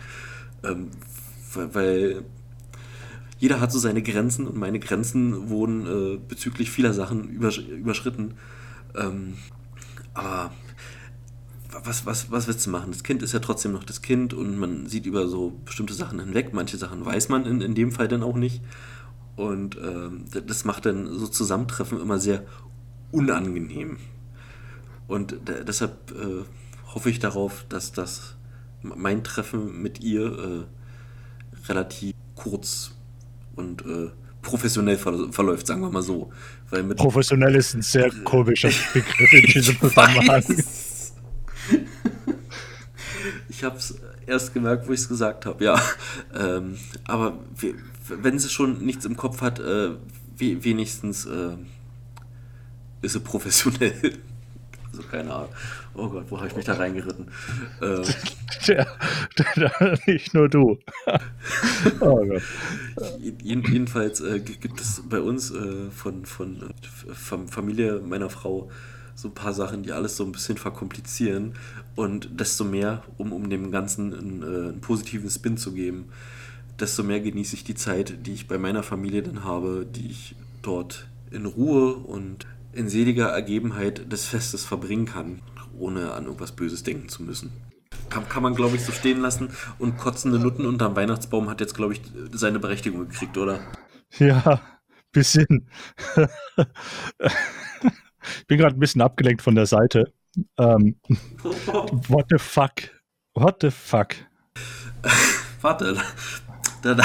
Ähm, 0.65 0.89
weil- 1.55 1.75
weil 1.75 2.25
jeder 3.39 3.61
hat 3.61 3.71
so 3.71 3.79
seine 3.79 4.03
Grenzen 4.03 4.47
und 4.47 4.57
meine 4.57 4.79
Grenzen 4.81 5.51
wurden 5.51 5.87
äh, 5.87 6.19
bezüglich 6.27 6.71
vieler 6.71 6.93
Sachen 6.95 7.29
übersch 7.29 7.59
überschritten. 7.59 8.35
Ähm, 8.97 9.37
aber 10.15 10.53
was, 11.85 12.07
was, 12.07 12.31
was 12.31 12.47
willst 12.47 12.67
du 12.67 12.71
machen? 12.71 12.91
Das 12.93 13.03
Kind 13.03 13.23
ist 13.23 13.33
ja 13.33 13.39
trotzdem 13.41 13.73
noch 13.73 13.85
das 13.85 14.03
Kind 14.03 14.33
und 14.35 14.57
man 14.59 14.87
sieht 14.87 15.07
über 15.07 15.29
so 15.29 15.61
bestimmte 15.65 15.95
Sachen 15.95 16.21
hinweg. 16.21 16.53
Manche 16.53 16.79
Sachen 16.79 17.05
weiß 17.05 17.29
man 17.29 17.45
in, 17.45 17.61
in 17.61 17.75
dem 17.75 17.93
Fall 17.93 18.09
dann 18.09 18.23
auch 18.23 18.37
nicht. 18.37 18.63
Und 19.37 19.77
ähm, 19.77 20.25
das 20.47 20.65
macht 20.65 20.87
dann 20.87 21.07
so 21.19 21.27
Zusammentreffen 21.27 22.01
immer 22.01 22.19
sehr 22.19 22.45
unangenehm. 23.13 23.99
Und 25.07 25.33
de- 25.49 25.65
deshalb 25.65 26.13
äh, 26.13 26.45
hoffe 26.95 27.11
ich 27.11 27.19
darauf, 27.19 27.65
dass 27.69 27.93
das 27.93 28.37
mein 28.83 29.25
Treffen 29.25 29.83
mit 29.83 30.01
ihr 30.01 30.27
äh, 30.27 31.69
relativ 31.69 32.15
kurz 32.35 32.93
und 33.57 33.85
äh, 33.85 34.11
professionell 34.43 34.97
ver 34.97 35.33
verläuft, 35.33 35.67
sagen 35.67 35.83
wir 35.83 35.91
mal 35.91 36.03
so. 36.03 36.33
Weil 36.71 36.83
mit 36.83 36.97
Professionell 36.97 37.55
ist 37.55 37.75
ein 37.75 37.83
sehr 37.83 38.11
komischer 38.25 38.71
Begriff 38.93 39.33
in 39.33 39.43
diesem 39.47 39.79
Zusammenhang. 39.79 40.43
Ich 43.49 43.65
habe 43.65 43.77
es 43.77 43.95
erst 44.27 44.53
gemerkt, 44.55 44.89
wo 44.89 44.93
ich 44.93 45.01
es 45.01 45.09
gesagt 45.09 45.47
habe, 45.47 45.65
ja. 45.65 45.81
Ähm, 46.35 46.77
aber 47.05 47.39
we- 47.59 47.75
wenn 48.09 48.39
sie 48.39 48.49
schon 48.49 48.85
nichts 48.85 49.05
im 49.05 49.17
Kopf 49.17 49.41
hat, 49.43 49.59
äh, 49.59 49.91
we 50.39 50.63
wenigstens 50.65 51.27
äh, 51.27 51.57
ist 53.03 53.13
sie 53.13 53.21
professionell. 53.21 54.19
Also 54.93 55.09
keine 55.09 55.31
Ahnung. 55.35 55.49
Oh 55.99 56.09
Gott, 56.11 56.27
wo 56.31 56.37
habe 56.39 56.49
ich 56.49 56.57
mich 56.57 56.65
da 56.65 56.75
reingeritten? 56.75 57.31
Äh, 57.81 58.03
Der, 58.67 58.87
nicht 60.07 60.35
nur 60.35 60.49
du. 60.49 60.79
oh 62.01 62.25
Gott. 62.27 62.43
jeden- 63.43 63.65
jedenfalls 63.65 64.21
äh, 64.21 64.41
gibt 64.41 64.81
es 64.81 65.03
bei 65.09 65.21
uns 65.21 65.51
äh, 65.51 65.91
von, 65.91 66.25
von 66.27 66.63
Fam- 67.15 67.49
Familie 67.49 68.01
meiner 68.01 68.31
Frau 68.31 68.71
so 69.15 69.29
ein 69.29 69.35
paar 69.35 69.55
Sachen, 69.55 69.83
die 69.83 69.93
alles 69.93 70.17
so 70.17 70.25
ein 70.25 70.33
bisschen 70.33 70.59
verkomplizieren. 70.59 71.55
Und 71.95 72.41
desto 72.41 72.65
mehr, 72.65 73.03
um, 73.17 73.33
um 73.33 73.49
dem 73.49 73.71
Ganzen 73.71 74.13
einen, 74.15 74.43
äh, 74.43 74.47
einen 74.71 74.81
positiven 74.81 75.31
Spin 75.31 75.57
zu 75.57 75.73
geben, 75.73 76.07
desto 76.79 77.03
mehr 77.03 77.21
genieße 77.21 77.55
ich 77.57 77.65
die 77.65 77.75
Zeit, 77.75 78.27
die 78.27 78.33
ich 78.35 78.49
bei 78.49 78.59
meiner 78.59 78.83
Familie 78.83 79.23
dann 79.23 79.45
habe, 79.45 79.87
die 79.91 80.11
ich 80.11 80.37
dort 80.63 81.07
in 81.31 81.47
Ruhe 81.47 81.95
und 81.95 82.47
in 82.73 82.89
seliger 82.89 83.29
Ergebenheit 83.29 84.13
des 84.13 84.27
Festes 84.27 84.65
verbringen 84.67 85.07
kann, 85.07 85.41
ohne 85.79 86.13
an 86.13 86.25
irgendwas 86.25 86.53
Böses 86.53 86.83
denken 86.83 87.09
zu 87.09 87.23
müssen. 87.23 87.53
Kann, 88.11 88.29
kann 88.29 88.43
man, 88.43 88.55
glaube 88.55 88.77
ich, 88.77 88.85
so 88.85 88.93
stehen 88.93 89.21
lassen. 89.21 89.51
Und 89.79 89.97
kotzende 89.97 90.39
Nutten 90.39 90.67
unterm 90.67 90.97
Weihnachtsbaum 90.97 91.49
hat 91.49 91.61
jetzt, 91.61 91.75
glaube 91.75 91.95
ich, 91.95 92.03
seine 92.33 92.59
Berechtigung 92.59 93.09
gekriegt, 93.09 93.37
oder? 93.39 93.61
Ja, 94.19 94.61
bisschen. 95.13 95.69
ich 98.39 98.47
bin 98.47 98.59
gerade 98.59 98.77
ein 98.77 98.81
bisschen 98.81 99.03
abgelenkt 99.03 99.43
von 99.43 99.55
der 99.55 99.67
Seite. 99.67 100.13
Ähm, 100.59 100.97
what 101.43 102.27
the 102.31 102.39
fuck? 102.39 102.73
What 103.35 103.59
the 103.61 103.71
fuck? 103.71 104.15
Warte, 105.61 105.97
da, 106.83 106.95
da, 106.95 107.05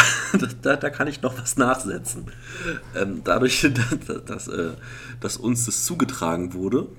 da, 0.61 0.75
da 0.75 0.89
kann 0.89 1.07
ich 1.07 1.21
noch 1.21 1.37
was 1.37 1.57
nachsetzen. 1.57 2.31
Ähm, 2.95 3.21
dadurch, 3.23 3.61
dass, 4.07 4.25
dass, 4.25 4.47
äh, 4.47 4.73
dass 5.19 5.37
uns 5.37 5.65
das 5.65 5.85
zugetragen 5.85 6.53
wurde 6.53 6.89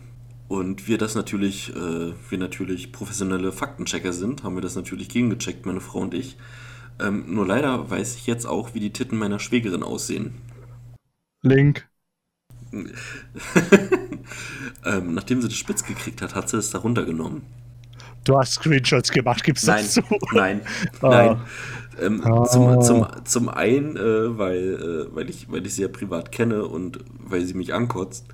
und 0.53 0.87
wir 0.89 0.99
das 0.99 1.15
natürlich, 1.15 1.71
äh, 1.75 2.13
wir 2.29 2.39
natürlich 2.39 2.93
professionelle 2.93 3.53
Faktenchecker 3.53 4.13
sind, 4.13 4.43
haben 4.43 4.55
wir 4.57 4.63
das 4.63 4.77
natürlich 4.77 5.09
gegengecheckt, 5.09 5.67
meine 5.67 5.81
Frau 5.81 6.01
und 6.01 6.15
ich. 6.15 6.37
Ähm, 7.01 7.25
nur 7.35 7.47
leider 7.47 7.91
weiß 7.91 8.17
ich 8.17 8.27
jetzt 8.27 8.47
auch, 8.47 8.75
wie 8.75 8.81
die 8.81 8.93
Titten 8.93 9.19
meiner 9.19 9.39
Schwägerin 9.39 9.83
aussehen. 9.83 10.35
Link. 11.43 11.89
ähm, 14.85 15.15
nachdem 15.15 15.41
sie 15.43 15.49
das 15.49 15.57
spitz 15.57 15.85
gekriegt 15.85 16.23
hat, 16.23 16.35
hat 16.35 16.49
sie 16.49 16.59
es 16.59 16.71
da 16.71 16.79
runtergenommen. 16.79 17.43
Du 18.25 18.39
hast 18.39 18.55
Screenshots 18.55 19.11
gemacht, 19.11 19.43
gibst 19.43 19.67
Nein, 19.67 19.85
das 19.85 19.95
zu? 19.95 20.03
nein, 20.31 20.61
Ah. 21.03 21.09
nein. 21.11 21.41
Ähm, 22.01 22.23
Ah. 22.23 22.45
zum, 22.45 22.81
zum, 22.81 23.07
zum 23.25 23.49
einen, 23.49 23.97
äh, 23.97 24.39
weil, 24.39 25.09
äh, 25.11 25.15
weil, 25.15 25.29
ich, 25.29 25.51
weil 25.51 25.67
ich 25.67 25.75
sie 25.75 25.83
ja 25.83 25.89
privat 25.89 26.33
kenne 26.33 26.65
und 26.65 27.01
weil 27.19 27.45
sie 27.45 27.55
mich 27.55 27.75
ankotzt 27.75 28.27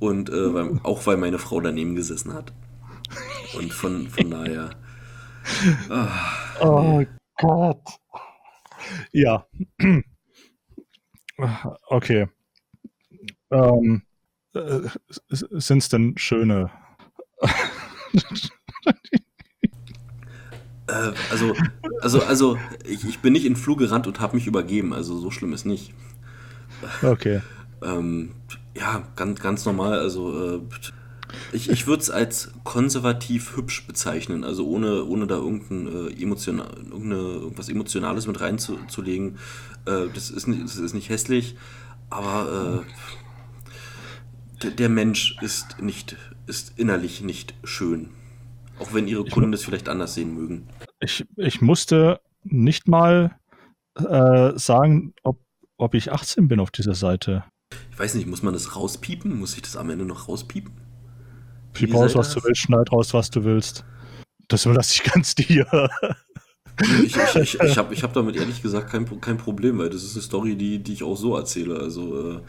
und 0.00 0.30
äh, 0.30 0.54
weil, 0.54 0.80
auch 0.82 1.06
weil 1.06 1.16
meine 1.16 1.38
Frau 1.38 1.60
daneben 1.60 1.94
gesessen 1.94 2.32
hat. 2.34 2.52
Und 3.56 3.72
von, 3.72 4.08
von 4.08 4.30
daher. 4.30 4.70
Ah, 5.88 6.08
Oh 6.60 7.04
Gott. 7.38 7.82
Ja. 9.12 9.46
Okay. 11.88 12.28
Ähm, 13.50 14.02
Sind 15.30 15.78
es 15.78 15.88
denn 15.88 16.16
schöne? 16.16 16.70
äh, 20.86 21.12
also, 21.30 21.54
also, 22.00 22.22
also 22.22 22.58
ich, 22.84 23.06
ich 23.06 23.18
bin 23.20 23.32
nicht 23.32 23.44
in 23.44 23.54
den 23.54 23.60
Flur 23.60 23.76
gerannt 23.76 24.06
und 24.06 24.20
habe 24.20 24.36
mich 24.36 24.46
übergeben, 24.46 24.92
also 24.92 25.18
so 25.18 25.30
schlimm 25.30 25.52
ist 25.52 25.64
nicht. 25.64 25.92
Okay. 27.02 27.40
Ähm, 27.82 28.34
ja, 28.76 29.02
ganz, 29.16 29.40
ganz 29.40 29.64
normal. 29.64 29.98
Also, 29.98 30.56
äh, 30.56 30.60
ich, 31.52 31.70
ich 31.70 31.86
würde 31.86 32.02
es 32.02 32.10
als 32.10 32.52
konservativ 32.64 33.56
hübsch 33.56 33.86
bezeichnen. 33.86 34.44
Also, 34.44 34.66
ohne, 34.66 35.04
ohne 35.04 35.26
da 35.26 35.36
irgendein, 35.36 35.86
äh, 35.86 36.22
emotional, 36.22 36.68
irgendwas 36.90 37.68
Emotionales 37.68 38.26
mit 38.26 38.40
reinzulegen. 38.40 39.38
Äh, 39.86 40.06
das, 40.14 40.30
ist 40.30 40.46
nicht, 40.46 40.62
das 40.64 40.76
ist 40.76 40.94
nicht 40.94 41.08
hässlich, 41.08 41.56
aber 42.10 42.84
äh, 44.64 44.70
der, 44.70 44.88
Mensch 44.88 45.36
ist, 45.42 45.80
nicht, 45.80 46.16
ist 46.46 46.78
innerlich 46.78 47.22
nicht 47.22 47.54
schön. 47.64 48.10
Auch 48.78 48.92
wenn 48.92 49.06
ihre 49.06 49.24
Kunden 49.24 49.52
das 49.52 49.64
vielleicht 49.64 49.88
anders 49.88 50.14
sehen 50.14 50.34
mögen. 50.34 50.68
Ich, 51.00 51.24
ich 51.36 51.60
musste 51.60 52.20
nicht 52.42 52.88
mal 52.88 53.36
äh, 53.94 54.52
sagen, 54.58 55.14
ob, 55.22 55.40
ob 55.76 55.94
ich 55.94 56.12
18 56.12 56.48
bin 56.48 56.60
auf 56.60 56.70
dieser 56.70 56.94
Seite. 56.94 57.44
Ich 57.90 57.98
weiß 57.98 58.14
nicht, 58.14 58.26
muss 58.26 58.42
man 58.42 58.54
das 58.54 58.76
rauspiepen? 58.76 59.38
Muss 59.38 59.54
ich 59.54 59.62
das 59.62 59.76
am 59.76 59.90
Ende 59.90 60.04
noch 60.04 60.28
rauspiepen? 60.28 60.72
Piep 61.72 61.90
Wie 61.90 61.94
raus, 61.94 62.12
seid 62.12 62.18
was 62.18 62.34
du 62.34 62.44
willst, 62.44 62.60
schneid 62.60 62.92
raus, 62.92 63.14
was 63.14 63.30
du 63.30 63.44
willst. 63.44 63.84
Das 64.48 64.64
überlasse 64.64 64.94
ich 64.94 65.02
ganz 65.12 65.34
dir. 65.34 65.66
Ich, 67.04 67.16
ich, 67.16 67.36
ich, 67.36 67.60
ich 67.60 67.78
habe 67.78 67.94
ich 67.94 68.02
hab 68.02 68.12
damit 68.14 68.34
ehrlich 68.34 68.60
gesagt 68.60 68.90
kein, 68.90 69.20
kein 69.20 69.36
Problem, 69.36 69.78
weil 69.78 69.90
das 69.90 70.02
ist 70.02 70.16
eine 70.16 70.22
Story, 70.22 70.56
die, 70.56 70.80
die 70.80 70.92
ich 70.92 71.04
auch 71.04 71.16
so 71.16 71.36
erzähle. 71.36 71.78
Also 71.78 72.32
äh, 72.32 72.40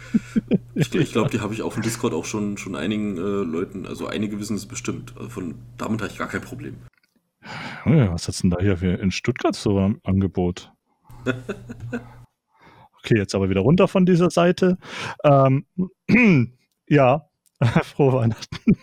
ich, 0.74 0.94
ich 0.94 1.12
glaube, 1.12 1.30
die 1.30 1.42
habe 1.42 1.54
ich 1.54 1.62
auf 1.62 1.76
dem 1.76 1.84
Discord 1.84 2.14
auch 2.14 2.26
schon, 2.26 2.58
schon 2.58 2.76
einigen 2.76 3.18
äh, 3.18 3.22
Leuten, 3.22 3.86
also 3.86 4.08
einige 4.08 4.40
wissen 4.40 4.56
es 4.56 4.66
bestimmt. 4.66 5.14
Also 5.16 5.30
Von, 5.30 5.56
damit 5.78 6.02
habe 6.02 6.12
ich 6.12 6.18
gar 6.18 6.28
kein 6.28 6.42
Problem. 6.42 6.76
Ja, 7.86 8.12
was 8.12 8.28
hat's 8.28 8.42
denn 8.42 8.50
da 8.50 8.58
hier 8.60 8.78
für 8.78 9.00
in 9.00 9.12
Stuttgart 9.12 9.56
so 9.56 9.78
am 9.78 10.00
Angebot? 10.04 10.72
Okay, 13.06 13.20
jetzt 13.20 13.36
aber 13.36 13.52
wieder 13.52 13.62
runter 13.62 13.88
von 13.88 14.08
dieser 14.08 14.32
Seite. 14.32 14.80
Ähm, 15.24 15.68
ja, 16.90 17.30
frohe 17.84 18.14
Weihnachten. 18.14 18.76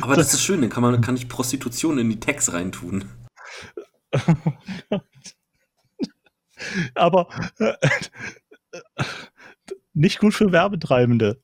Aber 0.00 0.14
das 0.14 0.32
ist 0.34 0.44
schön, 0.44 0.60
dann 0.60 0.70
kann, 0.70 0.84
man, 0.84 1.00
kann 1.00 1.16
ich 1.16 1.28
Prostitution 1.28 1.98
in 1.98 2.08
die 2.08 2.20
Tags 2.20 2.52
reintun. 2.52 3.04
Aber 6.94 7.28
äh, 7.58 7.74
nicht 9.92 10.20
gut 10.20 10.34
für 10.34 10.52
Werbetreibende. 10.52 11.42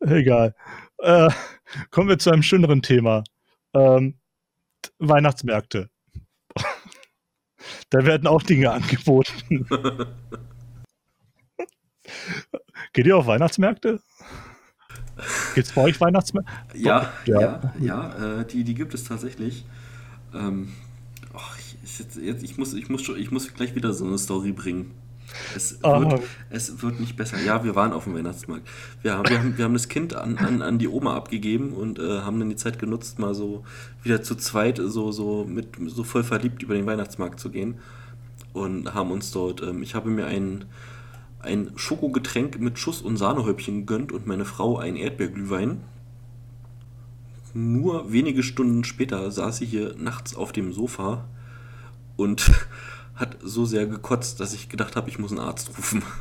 Egal. 0.00 0.54
Äh, 0.98 1.30
kommen 1.90 2.10
wir 2.10 2.18
zu 2.18 2.30
einem 2.30 2.42
schöneren 2.42 2.82
Thema. 2.82 3.24
Ähm, 3.72 4.18
Weihnachtsmärkte. 4.98 5.88
Da 7.90 8.04
werden 8.04 8.26
auch 8.28 8.42
Dinge 8.42 8.70
angeboten. 8.70 9.66
Geht 12.92 13.06
ihr 13.06 13.16
auf 13.16 13.26
Weihnachtsmärkte? 13.26 14.00
Gibt 15.54 15.66
es 15.66 15.72
bei 15.74 15.82
euch 15.82 16.00
Weihnachtsmärkte? 16.00 16.52
Ja, 16.74 17.12
Ja. 17.26 17.40
ja, 17.40 17.74
ja, 17.78 18.40
äh, 18.40 18.46
die, 18.46 18.64
die 18.64 18.74
gibt 18.74 18.94
es 18.94 19.04
tatsächlich. 19.04 19.64
Ähm, 20.32 20.72
ach, 21.34 21.58
ich, 21.58 21.98
jetzt, 21.98 22.16
jetzt, 22.16 22.42
ich, 22.42 22.56
muss, 22.56 22.74
ich, 22.74 22.88
muss 22.88 23.02
schon, 23.02 23.18
ich 23.18 23.30
muss 23.30 23.52
gleich 23.52 23.74
wieder 23.74 23.92
so 23.92 24.06
eine 24.06 24.18
Story 24.18 24.52
bringen. 24.52 24.92
Es 25.54 25.80
wird, 25.82 26.22
es 26.50 26.82
wird 26.82 27.00
nicht 27.00 27.16
besser. 27.16 27.38
Ja, 27.44 27.64
wir 27.64 27.74
waren 27.74 27.92
auf 27.92 28.04
dem 28.04 28.14
Weihnachtsmarkt. 28.14 28.66
Wir 29.02 29.16
haben, 29.16 29.28
wir 29.28 29.38
haben, 29.38 29.58
wir 29.58 29.64
haben 29.64 29.72
das 29.74 29.88
Kind 29.88 30.14
an, 30.14 30.38
an, 30.38 30.62
an 30.62 30.78
die 30.78 30.88
Oma 30.88 31.16
abgegeben 31.16 31.72
und 31.72 31.98
äh, 31.98 32.20
haben 32.20 32.38
dann 32.38 32.50
die 32.50 32.56
Zeit 32.56 32.78
genutzt, 32.78 33.18
mal 33.18 33.34
so 33.34 33.64
wieder 34.02 34.22
zu 34.22 34.34
zweit 34.34 34.80
so, 34.82 35.12
so, 35.12 35.44
mit, 35.44 35.76
so 35.86 36.04
voll 36.04 36.24
verliebt 36.24 36.62
über 36.62 36.74
den 36.74 36.86
Weihnachtsmarkt 36.86 37.40
zu 37.40 37.50
gehen. 37.50 37.76
Und 38.52 38.94
haben 38.94 39.10
uns 39.10 39.30
dort, 39.30 39.62
ähm, 39.62 39.82
ich 39.82 39.94
habe 39.94 40.10
mir 40.10 40.26
ein, 40.26 40.64
ein 41.40 41.72
Schokogetränk 41.76 42.58
mit 42.60 42.78
Schuss 42.78 43.00
und 43.00 43.16
Sahnehäubchen 43.16 43.86
gegönnt 43.86 44.12
und 44.12 44.26
meine 44.26 44.44
Frau 44.44 44.78
ein 44.78 44.96
Erdbeerglühwein. 44.96 45.80
Nur 47.52 48.12
wenige 48.12 48.42
Stunden 48.42 48.84
später 48.84 49.30
saß 49.30 49.58
sie 49.58 49.66
hier 49.66 49.94
nachts 49.98 50.36
auf 50.36 50.52
dem 50.52 50.72
Sofa 50.72 51.24
und 52.16 52.50
hat 53.20 53.36
so 53.42 53.64
sehr 53.64 53.86
gekotzt, 53.86 54.40
dass 54.40 54.52
ich 54.54 54.68
gedacht 54.68 54.96
habe, 54.96 55.08
ich 55.08 55.18
muss 55.18 55.30
einen 55.30 55.40
Arzt 55.40 55.70
rufen. 55.76 56.02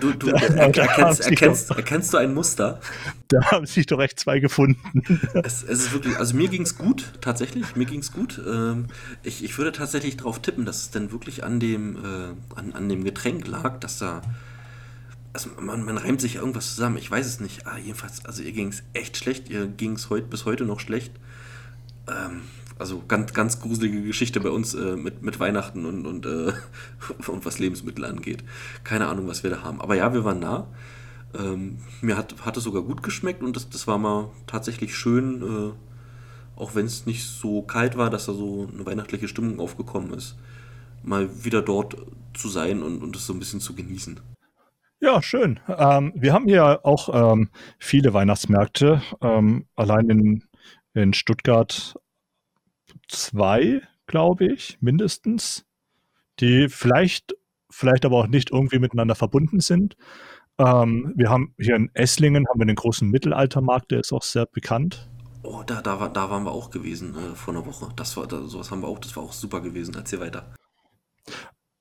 Du, 0.00 0.12
du, 0.12 0.12
du 0.12 0.28
er, 0.30 0.56
erkennst, 0.56 1.20
erkennst, 1.20 1.70
erkennst 1.70 2.12
du 2.12 2.18
ein 2.18 2.34
Muster? 2.34 2.80
Da 3.28 3.44
haben 3.50 3.66
sich 3.66 3.86
doch 3.86 4.00
echt 4.00 4.18
zwei 4.18 4.40
gefunden. 4.40 5.20
Es, 5.34 5.62
es 5.62 5.86
ist 5.86 5.92
wirklich, 5.92 6.16
also 6.16 6.36
mir 6.36 6.48
ging 6.48 6.62
es 6.62 6.76
gut, 6.76 7.12
tatsächlich, 7.20 7.76
mir 7.76 7.84
ging 7.84 8.00
es 8.00 8.12
gut. 8.12 8.40
Ähm, 8.44 8.86
ich, 9.22 9.44
ich 9.44 9.56
würde 9.58 9.72
tatsächlich 9.72 10.16
darauf 10.16 10.42
tippen, 10.42 10.64
dass 10.64 10.78
es 10.78 10.90
dann 10.90 11.12
wirklich 11.12 11.44
an 11.44 11.60
dem, 11.60 11.96
äh, 11.96 12.58
an, 12.58 12.72
an 12.72 12.88
dem 12.88 13.04
Getränk 13.04 13.46
lag, 13.46 13.78
dass 13.78 13.98
da, 13.98 14.22
also 15.32 15.50
man, 15.60 15.84
man 15.84 15.96
reimt 15.96 16.20
sich 16.20 16.36
irgendwas 16.36 16.74
zusammen, 16.74 16.96
ich 16.96 17.10
weiß 17.10 17.26
es 17.26 17.40
nicht. 17.40 17.66
Ah, 17.66 17.78
jedenfalls, 17.78 18.24
also 18.24 18.42
ihr 18.42 18.52
ging 18.52 18.68
es 18.68 18.82
echt 18.92 19.16
schlecht, 19.16 19.48
ihr 19.48 19.66
ging 19.66 19.92
es 19.92 20.10
heut, 20.10 20.30
bis 20.30 20.44
heute 20.44 20.64
noch 20.64 20.80
schlecht. 20.80 21.12
Ähm, 22.08 22.42
also 22.78 23.02
ganz, 23.06 23.32
ganz 23.32 23.60
gruselige 23.60 24.02
Geschichte 24.02 24.40
bei 24.40 24.50
uns 24.50 24.74
äh, 24.74 24.96
mit, 24.96 25.22
mit 25.22 25.38
Weihnachten 25.38 25.84
und, 25.84 26.06
und, 26.06 26.26
äh, 26.26 26.52
und 27.28 27.44
was 27.44 27.58
Lebensmittel 27.58 28.04
angeht. 28.04 28.44
Keine 28.82 29.06
Ahnung, 29.06 29.28
was 29.28 29.42
wir 29.42 29.50
da 29.50 29.62
haben. 29.62 29.80
Aber 29.80 29.94
ja, 29.94 30.12
wir 30.12 30.24
waren 30.24 30.40
nah. 30.40 30.66
Ähm, 31.38 31.78
mir 32.00 32.16
hat, 32.16 32.34
hat 32.44 32.56
es 32.56 32.64
sogar 32.64 32.82
gut 32.82 33.02
geschmeckt 33.02 33.42
und 33.42 33.56
das, 33.56 33.68
das 33.68 33.86
war 33.86 33.98
mal 33.98 34.30
tatsächlich 34.46 34.94
schön, 34.94 35.42
äh, 35.42 36.60
auch 36.60 36.74
wenn 36.74 36.86
es 36.86 37.06
nicht 37.06 37.24
so 37.24 37.62
kalt 37.62 37.96
war, 37.96 38.10
dass 38.10 38.26
da 38.26 38.32
so 38.32 38.68
eine 38.72 38.86
weihnachtliche 38.86 39.26
Stimmung 39.26 39.58
aufgekommen 39.58 40.12
ist, 40.12 40.36
mal 41.02 41.44
wieder 41.44 41.62
dort 41.62 41.96
zu 42.34 42.48
sein 42.48 42.82
und, 42.82 43.02
und 43.02 43.16
das 43.16 43.26
so 43.26 43.32
ein 43.32 43.40
bisschen 43.40 43.60
zu 43.60 43.74
genießen. 43.74 44.20
Ja, 45.00 45.20
schön. 45.20 45.60
Ähm, 45.68 46.12
wir 46.14 46.32
haben 46.32 46.46
hier 46.46 46.80
auch 46.84 47.32
ähm, 47.32 47.50
viele 47.78 48.14
Weihnachtsmärkte. 48.14 49.02
Ähm, 49.20 49.66
allein 49.74 50.08
in, 50.08 50.44
in 50.94 51.12
Stuttgart 51.12 51.94
zwei, 53.08 53.82
glaube 54.06 54.46
ich, 54.46 54.78
mindestens, 54.80 55.64
die 56.40 56.68
vielleicht, 56.68 57.34
vielleicht 57.70 58.04
aber 58.04 58.16
auch 58.16 58.26
nicht 58.26 58.50
irgendwie 58.50 58.78
miteinander 58.78 59.14
verbunden 59.14 59.60
sind. 59.60 59.96
Ähm, 60.58 61.12
wir 61.16 61.30
haben 61.30 61.54
hier 61.58 61.76
in 61.76 61.90
Esslingen 61.94 62.46
haben 62.48 62.60
wir 62.60 62.66
den 62.66 62.76
großen 62.76 63.08
Mittelaltermarkt, 63.10 63.90
der 63.90 64.00
ist 64.00 64.12
auch 64.12 64.22
sehr 64.22 64.46
bekannt. 64.46 65.08
Oh, 65.42 65.62
da, 65.66 65.82
da, 65.82 66.00
war, 66.00 66.08
da 66.08 66.30
waren 66.30 66.44
wir 66.44 66.52
auch 66.52 66.70
gewesen 66.70 67.14
äh, 67.14 67.34
vor 67.34 67.54
einer 67.54 67.66
Woche. 67.66 67.88
Das 67.96 68.16
war, 68.16 68.26
da, 68.26 68.42
sowas 68.42 68.70
haben 68.70 68.80
wir 68.80 68.88
auch, 68.88 68.98
das 68.98 69.14
war 69.14 69.24
auch 69.24 69.32
super 69.32 69.60
gewesen. 69.60 69.94
Erzähl 69.94 70.20
weiter. 70.20 70.54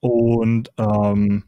Und 0.02 0.70
ähm, 0.78 1.46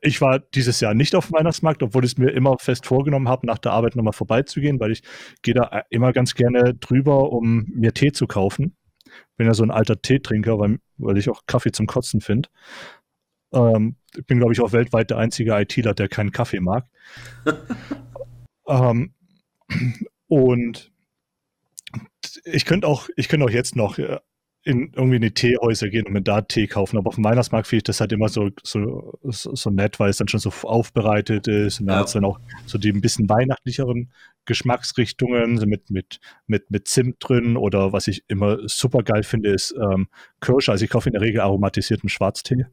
ich 0.00 0.20
war 0.20 0.38
dieses 0.38 0.80
Jahr 0.80 0.94
nicht 0.94 1.14
auf 1.14 1.26
dem 1.26 1.34
Weihnachtsmarkt, 1.34 1.82
obwohl 1.82 2.04
ich 2.04 2.12
es 2.12 2.18
mir 2.18 2.30
immer 2.30 2.56
fest 2.58 2.86
vorgenommen 2.86 3.28
habe, 3.28 3.46
nach 3.46 3.58
der 3.58 3.72
Arbeit 3.72 3.96
nochmal 3.96 4.12
vorbeizugehen, 4.12 4.80
weil 4.80 4.92
ich 4.92 5.02
gehe 5.42 5.54
da 5.54 5.82
immer 5.90 6.12
ganz 6.12 6.34
gerne 6.34 6.74
drüber, 6.74 7.32
um 7.32 7.66
mir 7.74 7.92
Tee 7.92 8.12
zu 8.12 8.26
kaufen. 8.26 8.76
Bin 9.36 9.46
ja 9.46 9.54
so 9.54 9.62
ein 9.62 9.70
alter 9.70 10.00
Teetrinker, 10.00 10.58
weil, 10.58 10.78
weil 10.96 11.18
ich 11.18 11.28
auch 11.28 11.42
Kaffee 11.46 11.72
zum 11.72 11.86
Kotzen 11.86 12.20
finde. 12.20 12.48
Ähm, 13.52 13.96
ich 14.16 14.26
bin, 14.26 14.38
glaube 14.38 14.52
ich, 14.52 14.60
auch 14.60 14.72
weltweit 14.72 15.10
der 15.10 15.18
einzige 15.18 15.58
ITler, 15.58 15.94
der 15.94 16.08
keinen 16.08 16.32
Kaffee 16.32 16.60
mag. 16.60 16.86
ähm, 18.68 19.14
und 20.26 20.92
ich 22.44 22.64
könnte 22.64 22.86
auch, 22.86 23.08
ich 23.16 23.28
könnte 23.28 23.46
auch 23.46 23.50
jetzt 23.50 23.76
noch 23.76 23.98
äh, 23.98 24.18
in 24.68 24.92
irgendwie 24.94 25.16
in 25.16 25.22
die 25.22 25.30
Teehäuser 25.30 25.88
gehen 25.88 26.06
und 26.06 26.12
mir 26.12 26.20
da 26.20 26.42
Tee 26.42 26.66
kaufen. 26.66 26.98
Aber 26.98 27.08
auf 27.08 27.14
dem 27.14 27.24
Weihnachtsmarkt 27.24 27.66
finde 27.66 27.78
ich 27.78 27.84
das 27.84 28.00
halt 28.00 28.12
immer 28.12 28.28
so, 28.28 28.50
so, 28.62 29.18
so, 29.22 29.70
nett, 29.70 29.98
weil 29.98 30.10
es 30.10 30.18
dann 30.18 30.28
schon 30.28 30.40
so 30.40 30.50
aufbereitet 30.62 31.48
ist 31.48 31.80
und 31.80 31.86
ja. 31.86 31.94
da 31.94 31.98
hat 32.00 32.08
es 32.08 32.12
dann 32.12 32.26
auch 32.26 32.38
so 32.66 32.76
die 32.76 32.90
ein 32.90 33.00
bisschen 33.00 33.30
weihnachtlicheren 33.30 34.12
Geschmacksrichtungen, 34.44 35.56
so 35.56 35.66
mit, 35.66 35.88
mit, 35.88 36.20
mit, 36.46 36.70
mit 36.70 36.86
Zimt 36.86 37.16
drin 37.20 37.56
oder 37.56 37.94
was 37.94 38.08
ich 38.08 38.24
immer 38.28 38.58
super 38.68 39.02
geil 39.02 39.22
finde, 39.22 39.50
ist 39.50 39.74
ähm, 39.74 40.08
Kirsche. 40.42 40.70
Also 40.70 40.84
ich 40.84 40.90
kaufe 40.90 41.08
in 41.08 41.14
der 41.14 41.22
Regel 41.22 41.40
aromatisierten 41.40 42.10
Schwarztee. 42.10 42.66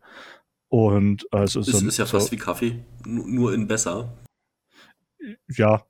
Und 0.68 1.26
also 1.32 1.62
so, 1.62 1.78
ist, 1.78 1.84
ist 1.84 1.98
ja 1.98 2.06
fast 2.06 2.30
wie 2.34 2.38
Kaffee, 2.38 2.84
nur 3.06 3.54
in 3.54 3.68
besser. 3.68 4.18
Ja, 5.48 5.84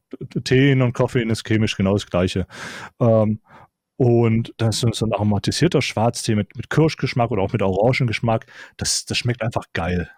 Tee 0.44 0.80
und 0.80 0.94
Kaffee 0.94 1.24
ist 1.24 1.48
chemisch 1.48 1.76
genau 1.76 1.94
das 1.94 2.06
gleiche. 2.06 2.46
Ähm, 3.00 3.40
und 3.98 4.54
das 4.58 4.84
ist 4.84 4.98
so 4.98 5.06
ein 5.06 5.14
aromatisierter 5.14 5.82
Schwarztee 5.82 6.36
mit, 6.36 6.56
mit 6.56 6.70
Kirschgeschmack 6.70 7.32
oder 7.32 7.42
auch 7.42 7.54
mit 7.54 7.62
Orangengeschmack. 7.62 8.46
Das, 8.78 9.06
das 9.06 9.18
schmeckt 9.18 9.42
einfach 9.42 9.66
geil. 9.74 10.10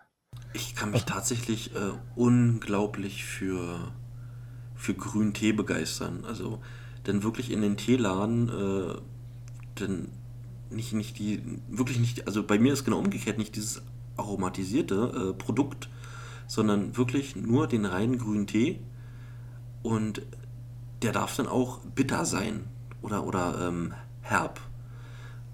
Ich 0.54 0.76
kann 0.76 0.92
mich 0.92 1.06
tatsächlich 1.06 1.76
äh, 1.76 1.92
unglaublich 2.16 3.24
für, 3.24 3.94
für 4.76 4.96
grünen 4.96 5.34
Tee 5.34 5.52
begeistern. 5.52 6.26
Also, 6.26 6.60
denn 7.06 7.22
wirklich 7.22 7.52
in 7.52 7.62
den 7.62 7.78
Teeladen, 7.78 8.50
äh, 8.50 8.96
denn 9.80 10.10
nicht, 10.72 10.94
nicht 10.94 11.20
die, 11.20 11.42
wirklich 11.70 12.00
nicht, 12.00 12.26
also 12.26 12.44
bei 12.44 12.58
mir 12.58 12.74
ist 12.74 12.84
genau 12.84 12.98
umgekehrt, 12.98 13.38
nicht 13.38 13.56
dieses 13.56 13.84
aromatisierte 14.18 15.30
äh, 15.30 15.34
Produkt, 15.34 15.90
sondern 16.48 16.98
wirklich 16.98 17.36
nur 17.36 17.68
den 17.68 17.86
reinen 17.86 18.18
grünen 18.18 18.48
Tee. 18.48 18.80
Und 19.84 20.24
der 21.04 21.12
darf 21.12 21.36
dann 21.36 21.48
auch 21.48 21.80
bitter 21.80 22.26
sein 22.26 22.64
oder, 23.02 23.26
oder 23.26 23.68
ähm, 23.68 23.94
herb. 24.22 24.60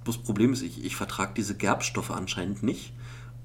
Das 0.06 0.18
Problem 0.18 0.54
ist, 0.54 0.62
ich, 0.62 0.84
ich 0.84 0.96
vertrage 0.96 1.34
diese 1.36 1.56
Gerbstoffe 1.56 2.12
anscheinend 2.12 2.64
nicht 2.64 2.94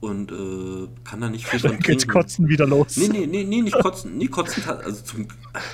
und 0.00 0.30
äh, 0.30 0.88
kann 1.04 1.20
da 1.20 1.28
nicht 1.28 1.46
viel 1.46 1.60
von 1.60 1.78
geht's 1.80 2.06
kotzen 2.06 2.48
wieder 2.48 2.66
los. 2.66 2.96
Nee, 2.96 3.08
nee, 3.08 3.26
nee, 3.26 3.44
nee, 3.44 3.62
nicht 3.62 3.78
kotzen, 3.78 4.16
nee, 4.16 4.28
kotzen, 4.28 4.62
also 4.64 5.02
zum 5.02 5.28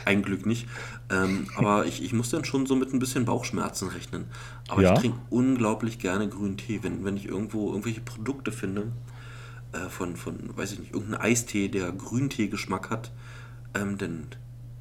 ein 0.04 0.22
Glück 0.22 0.46
nicht. 0.46 0.66
Ähm, 1.10 1.46
aber 1.56 1.86
ich, 1.86 2.02
ich 2.02 2.12
muss 2.12 2.30
dann 2.30 2.44
schon 2.44 2.66
so 2.66 2.74
mit 2.76 2.92
ein 2.92 2.98
bisschen 2.98 3.26
Bauchschmerzen 3.26 3.88
rechnen. 3.88 4.26
Aber 4.68 4.82
ja? 4.82 4.94
ich 4.94 5.00
trinke 5.00 5.18
unglaublich 5.30 5.98
gerne 5.98 6.28
grünen 6.28 6.56
Tee, 6.56 6.82
wenn, 6.82 7.04
wenn 7.04 7.16
ich 7.16 7.26
irgendwo 7.26 7.68
irgendwelche 7.68 8.00
Produkte 8.00 8.52
finde, 8.52 8.92
äh, 9.72 9.90
von, 9.90 10.16
von, 10.16 10.56
weiß 10.56 10.72
ich 10.72 10.78
nicht, 10.78 10.94
irgendein 10.94 11.20
Eistee, 11.20 11.68
der 11.68 11.92
Grüntee-Geschmack 11.92 12.90
hat, 12.90 13.12
ähm, 13.74 13.98
dann 13.98 14.28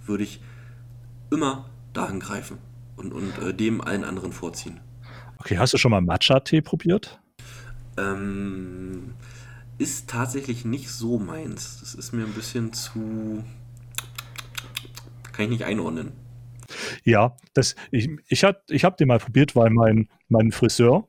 würde 0.05 0.23
ich 0.23 0.41
immer 1.31 1.65
dahin 1.93 2.19
greifen 2.19 2.57
und, 2.95 3.13
und 3.13 3.37
äh, 3.39 3.53
dem 3.53 3.81
allen 3.81 4.03
anderen 4.03 4.31
vorziehen. 4.31 4.79
Okay, 5.37 5.57
hast 5.57 5.73
du 5.73 5.77
schon 5.77 5.91
mal 5.91 6.01
Matcha-Tee 6.01 6.61
probiert? 6.61 7.19
Ähm, 7.97 9.13
ist 9.77 10.09
tatsächlich 10.09 10.65
nicht 10.65 10.89
so 10.89 11.19
meins. 11.19 11.79
Das 11.79 11.95
ist 11.95 12.13
mir 12.13 12.25
ein 12.25 12.33
bisschen 12.33 12.73
zu. 12.73 13.43
Kann 15.31 15.45
ich 15.45 15.49
nicht 15.49 15.65
einordnen. 15.65 16.13
Ja, 17.03 17.35
das, 17.53 17.75
ich, 17.91 18.09
ich, 18.27 18.45
ich 18.69 18.83
habe 18.85 18.95
den 18.97 19.07
mal 19.07 19.19
probiert, 19.19 19.55
weil 19.55 19.69
mein, 19.69 20.09
mein 20.29 20.51
Friseur, 20.51 21.07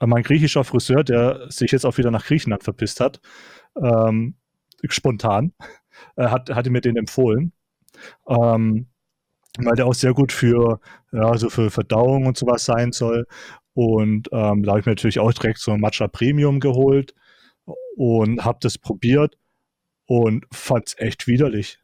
äh, 0.00 0.06
mein 0.06 0.22
griechischer 0.22 0.64
Friseur, 0.64 1.04
der 1.04 1.50
sich 1.50 1.70
jetzt 1.70 1.86
auch 1.86 1.98
wieder 1.98 2.10
nach 2.10 2.24
Griechenland 2.24 2.64
verpisst 2.64 3.00
hat, 3.00 3.20
ähm, 3.80 4.34
spontan, 4.88 5.52
äh, 6.16 6.28
hat, 6.28 6.50
hatte 6.50 6.70
mir 6.70 6.80
den 6.80 6.96
empfohlen. 6.96 7.52
Ähm, 8.26 8.86
weil 9.58 9.76
der 9.76 9.86
auch 9.86 9.94
sehr 9.94 10.14
gut 10.14 10.32
für, 10.32 10.80
ja, 11.12 11.36
so 11.36 11.50
für 11.50 11.70
Verdauung 11.70 12.26
und 12.26 12.36
sowas 12.36 12.64
sein 12.64 12.92
soll. 12.92 13.26
Und 13.74 14.28
ähm, 14.32 14.62
da 14.62 14.72
habe 14.72 14.80
ich 14.80 14.86
mir 14.86 14.92
natürlich 14.92 15.18
auch 15.18 15.32
direkt 15.32 15.58
so 15.58 15.72
ein 15.72 15.80
Matcha 15.80 16.08
Premium 16.08 16.60
geholt 16.60 17.14
und 17.96 18.44
habe 18.44 18.58
das 18.60 18.78
probiert 18.78 19.36
und 20.06 20.46
fand 20.52 20.88
es 20.88 20.98
echt 20.98 21.26
widerlich. 21.26 21.78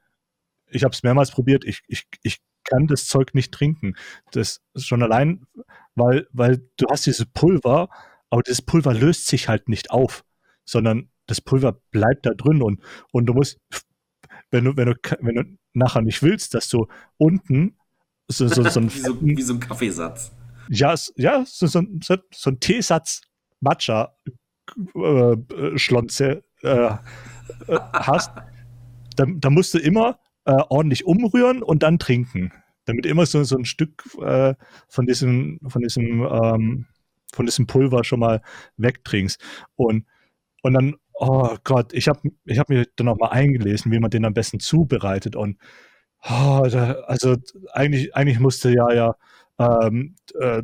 Ich 0.71 0.85
habe 0.85 0.93
es 0.93 1.03
mehrmals 1.03 1.31
probiert. 1.31 1.65
Ich, 1.65 1.83
ich, 1.87 2.07
ich 2.23 2.41
kann 2.65 2.87
das 2.87 3.07
Zeug 3.07 3.35
nicht 3.35 3.53
trinken. 3.53 3.95
Das 4.33 4.61
ist 4.75 4.87
schon 4.87 5.03
allein, 5.03 5.47
weil, 5.95 6.27
weil 6.33 6.59
du 6.77 6.87
hast 6.91 7.07
dieses 7.07 7.27
Pulver, 7.27 7.89
aber 8.31 8.43
das 8.43 8.61
Pulver 8.61 8.93
löst 8.93 9.27
sich 9.27 9.49
halt 9.49 9.69
nicht 9.69 9.91
auf, 9.91 10.25
sondern 10.65 11.11
das 11.27 11.41
Pulver 11.41 11.81
bleibt 11.91 12.27
da 12.27 12.31
drin 12.35 12.63
und, 12.63 12.83
und 13.13 13.27
du 13.27 13.35
musst, 13.35 13.59
wenn 14.51 14.65
du, 14.65 14.77
wenn 14.77 14.87
du, 14.87 14.95
wenn 15.21 15.35
du 15.35 15.45
nachher 15.73 16.03
nicht 16.03 16.23
willst, 16.23 16.55
dass 16.55 16.69
du 16.69 16.87
unten 17.17 17.77
so, 18.29 18.47
so, 18.49 18.63
so, 18.63 18.81
ein, 18.81 18.93
wie, 18.95 18.99
so 18.99 19.21
wie 19.21 19.43
so 19.43 19.55
ein 19.55 19.61
Kaffeesatz. 19.61 20.33
Ja, 20.69 20.95
ja 21.17 21.45
so, 21.47 21.67
so, 21.67 21.83
so, 22.03 22.17
so 22.33 22.51
ein 22.51 22.61
Teesatz 22.61 23.23
Matcha 23.61 24.15
äh, 24.95 25.37
Schlonze 25.77 26.45
äh, 26.63 26.91
äh, 27.67 27.79
hast, 27.93 28.31
dann, 29.17 29.41
dann 29.41 29.55
musst 29.55 29.75
du 29.75 29.79
immer 29.79 30.19
äh, 30.45 30.63
ordentlich 30.69 31.07
umrühren 31.07 31.63
und 31.63 31.83
dann 31.83 31.99
trinken. 31.99 32.53
Damit 32.85 33.07
immer 33.07 33.27
so, 33.27 33.43
so 33.45 33.57
ein 33.57 33.65
Stück 33.65 34.05
äh, 34.23 34.55
von 34.89 35.07
diesem, 35.07 35.61
von 35.69 35.83
diesem, 35.83 36.23
ähm, 36.23 36.87
von 37.33 37.47
diesem 37.47 37.67
Pulver 37.67 38.05
schon 38.05 38.21
mal 38.21 38.43
wegtrinkst. 38.77 39.41
Und, 39.77 40.07
und 40.63 40.75
dann 40.75 40.97
oh 41.19 41.57
Gott, 41.65 41.93
ich 41.93 42.09
habe 42.09 42.21
ich 42.45 42.59
hab 42.59 42.69
mir 42.69 42.87
dann 42.97 43.09
auch 43.09 43.19
mal 43.19 43.29
eingelesen, 43.29 43.93
wie 43.93 43.99
man 43.99 44.11
den 44.11 44.25
am 44.25 44.35
besten 44.35 44.61
zubereitet. 44.61 45.37
Und 45.37 45.59
oh, 46.25 46.67
da, 46.71 46.93
also 47.07 47.37
eigentlich, 47.73 48.15
eigentlich 48.15 48.41
musste 48.41 48.71
ja 48.73 48.93
ja 48.93 49.17
ähm, 49.59 50.15
äh, 50.39 50.63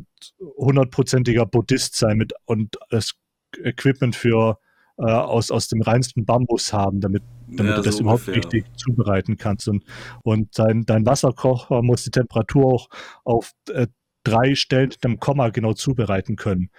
hundertprozentiger 0.57 1.45
Buddhist 1.45 1.95
sein 1.95 2.17
mit 2.17 2.33
und 2.45 2.77
das 2.89 3.13
Equipment 3.57 4.15
für 4.15 4.59
äh, 4.97 5.03
aus, 5.03 5.51
aus 5.51 5.67
dem 5.67 5.81
reinsten 5.81 6.25
Bambus 6.25 6.71
haben, 6.71 7.01
damit, 7.01 7.23
damit 7.47 7.71
ja, 7.71 7.75
du 7.77 7.81
das 7.81 7.97
so 7.97 8.03
überhaupt 8.03 8.27
ungefähr. 8.27 8.51
richtig 8.51 8.65
zubereiten 8.77 9.37
kannst. 9.37 9.67
Und, 9.67 9.83
und 10.23 10.57
dein, 10.57 10.85
dein 10.85 11.05
Wasserkocher 11.05 11.81
muss 11.81 12.03
die 12.03 12.11
Temperatur 12.11 12.65
auch 12.65 12.89
auf 13.25 13.51
äh, 13.69 13.87
drei 14.23 14.55
Stellen 14.55 14.89
mit 14.89 15.05
einem 15.05 15.19
Komma 15.19 15.49
genau 15.49 15.73
zubereiten 15.73 16.37
können. 16.37 16.69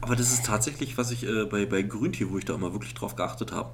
Aber 0.00 0.16
das 0.16 0.32
ist 0.32 0.46
tatsächlich, 0.46 0.98
was 0.98 1.10
ich 1.10 1.26
äh, 1.26 1.44
bei, 1.44 1.66
bei 1.66 1.82
Grüntee, 1.82 2.30
wo 2.30 2.38
ich 2.38 2.44
da 2.44 2.54
immer 2.54 2.72
wirklich 2.72 2.94
drauf 2.94 3.16
geachtet 3.16 3.52
habe. 3.52 3.70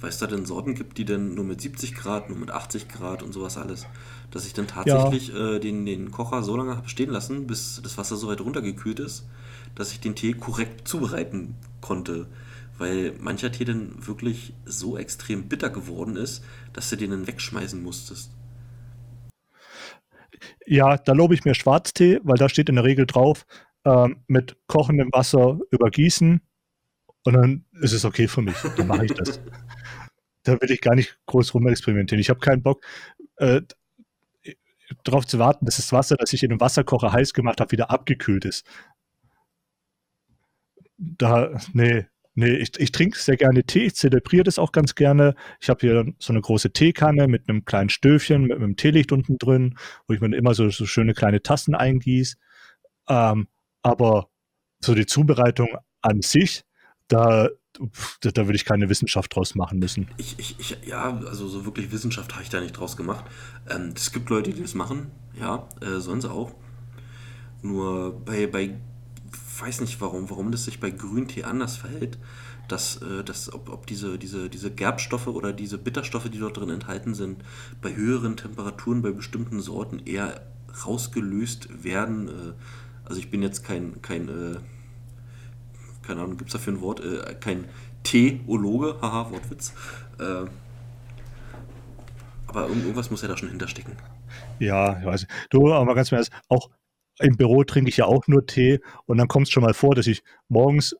Weil 0.00 0.10
es 0.10 0.18
da 0.18 0.28
denn 0.28 0.46
Sorten 0.46 0.74
gibt, 0.74 0.98
die 0.98 1.04
dann 1.04 1.34
nur 1.34 1.44
mit 1.44 1.60
70 1.60 1.94
Grad, 1.94 2.28
nur 2.28 2.38
mit 2.38 2.50
80 2.50 2.88
Grad 2.88 3.22
und 3.22 3.32
sowas 3.32 3.56
alles. 3.56 3.86
Dass 4.30 4.46
ich 4.46 4.52
dann 4.52 4.68
tatsächlich 4.68 5.28
ja. 5.28 5.54
äh, 5.54 5.60
den, 5.60 5.86
den 5.86 6.12
Kocher 6.12 6.42
so 6.42 6.56
lange 6.56 6.76
habe 6.76 6.88
stehen 6.88 7.10
lassen, 7.10 7.46
bis 7.46 7.80
das 7.82 7.98
Wasser 7.98 8.16
so 8.16 8.28
weit 8.28 8.40
runtergekühlt 8.40 9.00
ist, 9.00 9.26
dass 9.74 9.92
ich 9.92 10.00
den 10.00 10.14
Tee 10.14 10.34
korrekt 10.34 10.86
zubereiten 10.86 11.56
konnte. 11.80 12.26
Weil 12.78 13.14
mancher 13.18 13.50
Tee 13.50 13.64
dann 13.64 14.06
wirklich 14.06 14.54
so 14.64 14.96
extrem 14.96 15.48
bitter 15.48 15.70
geworden 15.70 16.16
ist, 16.16 16.44
dass 16.72 16.90
du 16.90 16.96
den 16.96 17.10
dann 17.10 17.26
wegschmeißen 17.26 17.82
musstest. 17.82 18.30
Ja, 20.64 20.96
da 20.96 21.12
lobe 21.12 21.34
ich 21.34 21.44
mir 21.44 21.54
Schwarztee, 21.54 22.20
weil 22.22 22.36
da 22.36 22.48
steht 22.48 22.68
in 22.68 22.76
der 22.76 22.84
Regel 22.84 23.06
drauf, 23.06 23.46
ähm, 23.84 24.24
mit 24.26 24.56
kochendem 24.66 25.10
Wasser 25.12 25.58
übergießen 25.70 26.40
und 27.24 27.32
dann 27.32 27.64
ist 27.80 27.92
es 27.92 28.04
okay 28.04 28.28
für 28.28 28.42
mich. 28.42 28.56
Dann 28.76 28.86
mache 28.86 29.04
ich 29.06 29.12
das. 29.12 29.40
da 30.44 30.60
will 30.60 30.70
ich 30.70 30.80
gar 30.80 30.94
nicht 30.94 31.18
groß 31.26 31.54
rumexperimentieren. 31.54 32.20
Ich 32.20 32.30
habe 32.30 32.40
keinen 32.40 32.62
Bock, 32.62 32.84
äh, 33.36 33.62
darauf 35.04 35.26
zu 35.26 35.38
warten, 35.38 35.66
dass 35.66 35.76
das 35.76 35.92
Wasser, 35.92 36.16
das 36.16 36.32
ich 36.32 36.42
in 36.42 36.50
dem 36.50 36.60
Wasserkocher 36.60 37.12
heiß 37.12 37.34
gemacht 37.34 37.60
habe, 37.60 37.72
wieder 37.72 37.90
abgekühlt 37.90 38.44
ist. 38.44 38.66
Da, 40.96 41.58
nee, 41.72 42.06
Nee, 42.38 42.54
ich, 42.54 42.78
ich 42.78 42.92
trinke 42.92 43.18
sehr 43.18 43.36
gerne 43.36 43.64
Tee, 43.64 43.86
ich 43.86 43.96
zelebriere 43.96 44.44
das 44.44 44.60
auch 44.60 44.70
ganz 44.70 44.94
gerne. 44.94 45.34
Ich 45.60 45.68
habe 45.68 45.80
hier 45.80 46.14
so 46.20 46.32
eine 46.32 46.40
große 46.40 46.70
Teekanne 46.70 47.26
mit 47.26 47.48
einem 47.48 47.64
kleinen 47.64 47.88
Stöfchen, 47.88 48.42
mit, 48.42 48.50
mit 48.50 48.62
einem 48.62 48.76
Teelicht 48.76 49.10
unten 49.10 49.38
drin, 49.38 49.76
wo 50.06 50.14
ich 50.14 50.20
mir 50.20 50.36
immer 50.36 50.54
so, 50.54 50.70
so 50.70 50.86
schöne 50.86 51.14
kleine 51.14 51.42
Tassen 51.42 51.74
eingieße. 51.74 52.36
Ähm, 53.08 53.48
aber 53.82 54.28
so 54.80 54.94
die 54.94 55.06
Zubereitung 55.06 55.68
an 56.02 56.22
sich, 56.22 56.64
da, 57.08 57.48
da, 58.20 58.30
da 58.30 58.46
würde 58.46 58.56
ich 58.56 58.64
keine 58.64 58.88
Wissenschaft 58.88 59.34
draus 59.34 59.54
machen 59.54 59.78
müssen. 59.78 60.08
Ich, 60.16 60.38
ich, 60.38 60.58
ich, 60.58 60.86
ja, 60.86 61.16
also 61.26 61.48
so 61.48 61.64
wirklich 61.64 61.90
Wissenschaft 61.90 62.32
habe 62.34 62.42
ich 62.42 62.50
da 62.50 62.60
nicht 62.60 62.76
draus 62.76 62.96
gemacht. 62.96 63.24
Ähm, 63.68 63.92
es 63.96 64.12
gibt 64.12 64.30
Leute, 64.30 64.52
die 64.52 64.62
das 64.62 64.74
machen, 64.74 65.10
ja, 65.38 65.68
äh, 65.80 66.00
sie 66.00 66.30
auch. 66.30 66.52
Nur 67.62 68.20
bei, 68.24 68.46
bei 68.46 68.78
weiß 69.60 69.80
nicht 69.80 70.00
warum, 70.00 70.30
warum 70.30 70.52
das 70.52 70.64
sich 70.64 70.80
bei 70.80 70.90
Grüntee 70.90 71.44
anders 71.44 71.76
verhält, 71.76 72.18
dass, 72.68 72.96
äh, 73.02 73.24
dass 73.24 73.52
ob, 73.52 73.68
ob 73.70 73.86
diese, 73.86 74.18
diese, 74.18 74.48
diese 74.48 74.70
Gerbstoffe 74.70 75.26
oder 75.26 75.52
diese 75.52 75.78
Bitterstoffe, 75.78 76.28
die 76.28 76.38
dort 76.38 76.56
drin 76.56 76.70
enthalten 76.70 77.14
sind, 77.14 77.42
bei 77.82 77.94
höheren 77.94 78.36
Temperaturen 78.36 79.02
bei 79.02 79.10
bestimmten 79.10 79.60
Sorten 79.60 80.00
eher 80.04 80.46
rausgelöst 80.86 81.82
werden. 81.82 82.28
Äh, 82.28 82.52
also 83.08 83.20
ich 83.20 83.30
bin 83.30 83.42
jetzt 83.42 83.64
kein, 83.64 84.00
kein 84.02 84.28
äh, 84.28 84.56
keine 86.06 86.22
Ahnung, 86.22 86.38
gibt 86.38 86.48
es 86.48 86.52
dafür 86.54 86.72
ein 86.72 86.80
Wort, 86.80 87.00
äh, 87.00 87.34
kein 87.34 87.66
Theologe, 88.02 88.96
haha, 89.00 89.30
Wortwitz. 89.30 89.74
Äh, 90.18 90.46
aber 92.46 92.68
irgendwas 92.68 93.10
muss 93.10 93.22
ja 93.22 93.28
da 93.28 93.36
schon 93.36 93.50
hinterstecken. 93.50 93.92
Ja, 94.58 94.98
ich 94.98 95.04
weiß. 95.04 95.26
Du, 95.50 95.72
aber 95.72 95.94
ganz 95.94 96.10
ehrlich, 96.10 96.30
auch 96.48 96.70
im 97.20 97.36
Büro 97.36 97.62
trinke 97.64 97.90
ich 97.90 97.98
ja 97.98 98.06
auch 98.06 98.26
nur 98.26 98.46
Tee 98.46 98.80
und 99.06 99.18
dann 99.18 99.28
kommt 99.28 99.48
es 99.48 99.52
schon 99.52 99.62
mal 99.62 99.74
vor, 99.74 99.94
dass 99.94 100.06
ich 100.06 100.22
morgens 100.48 100.96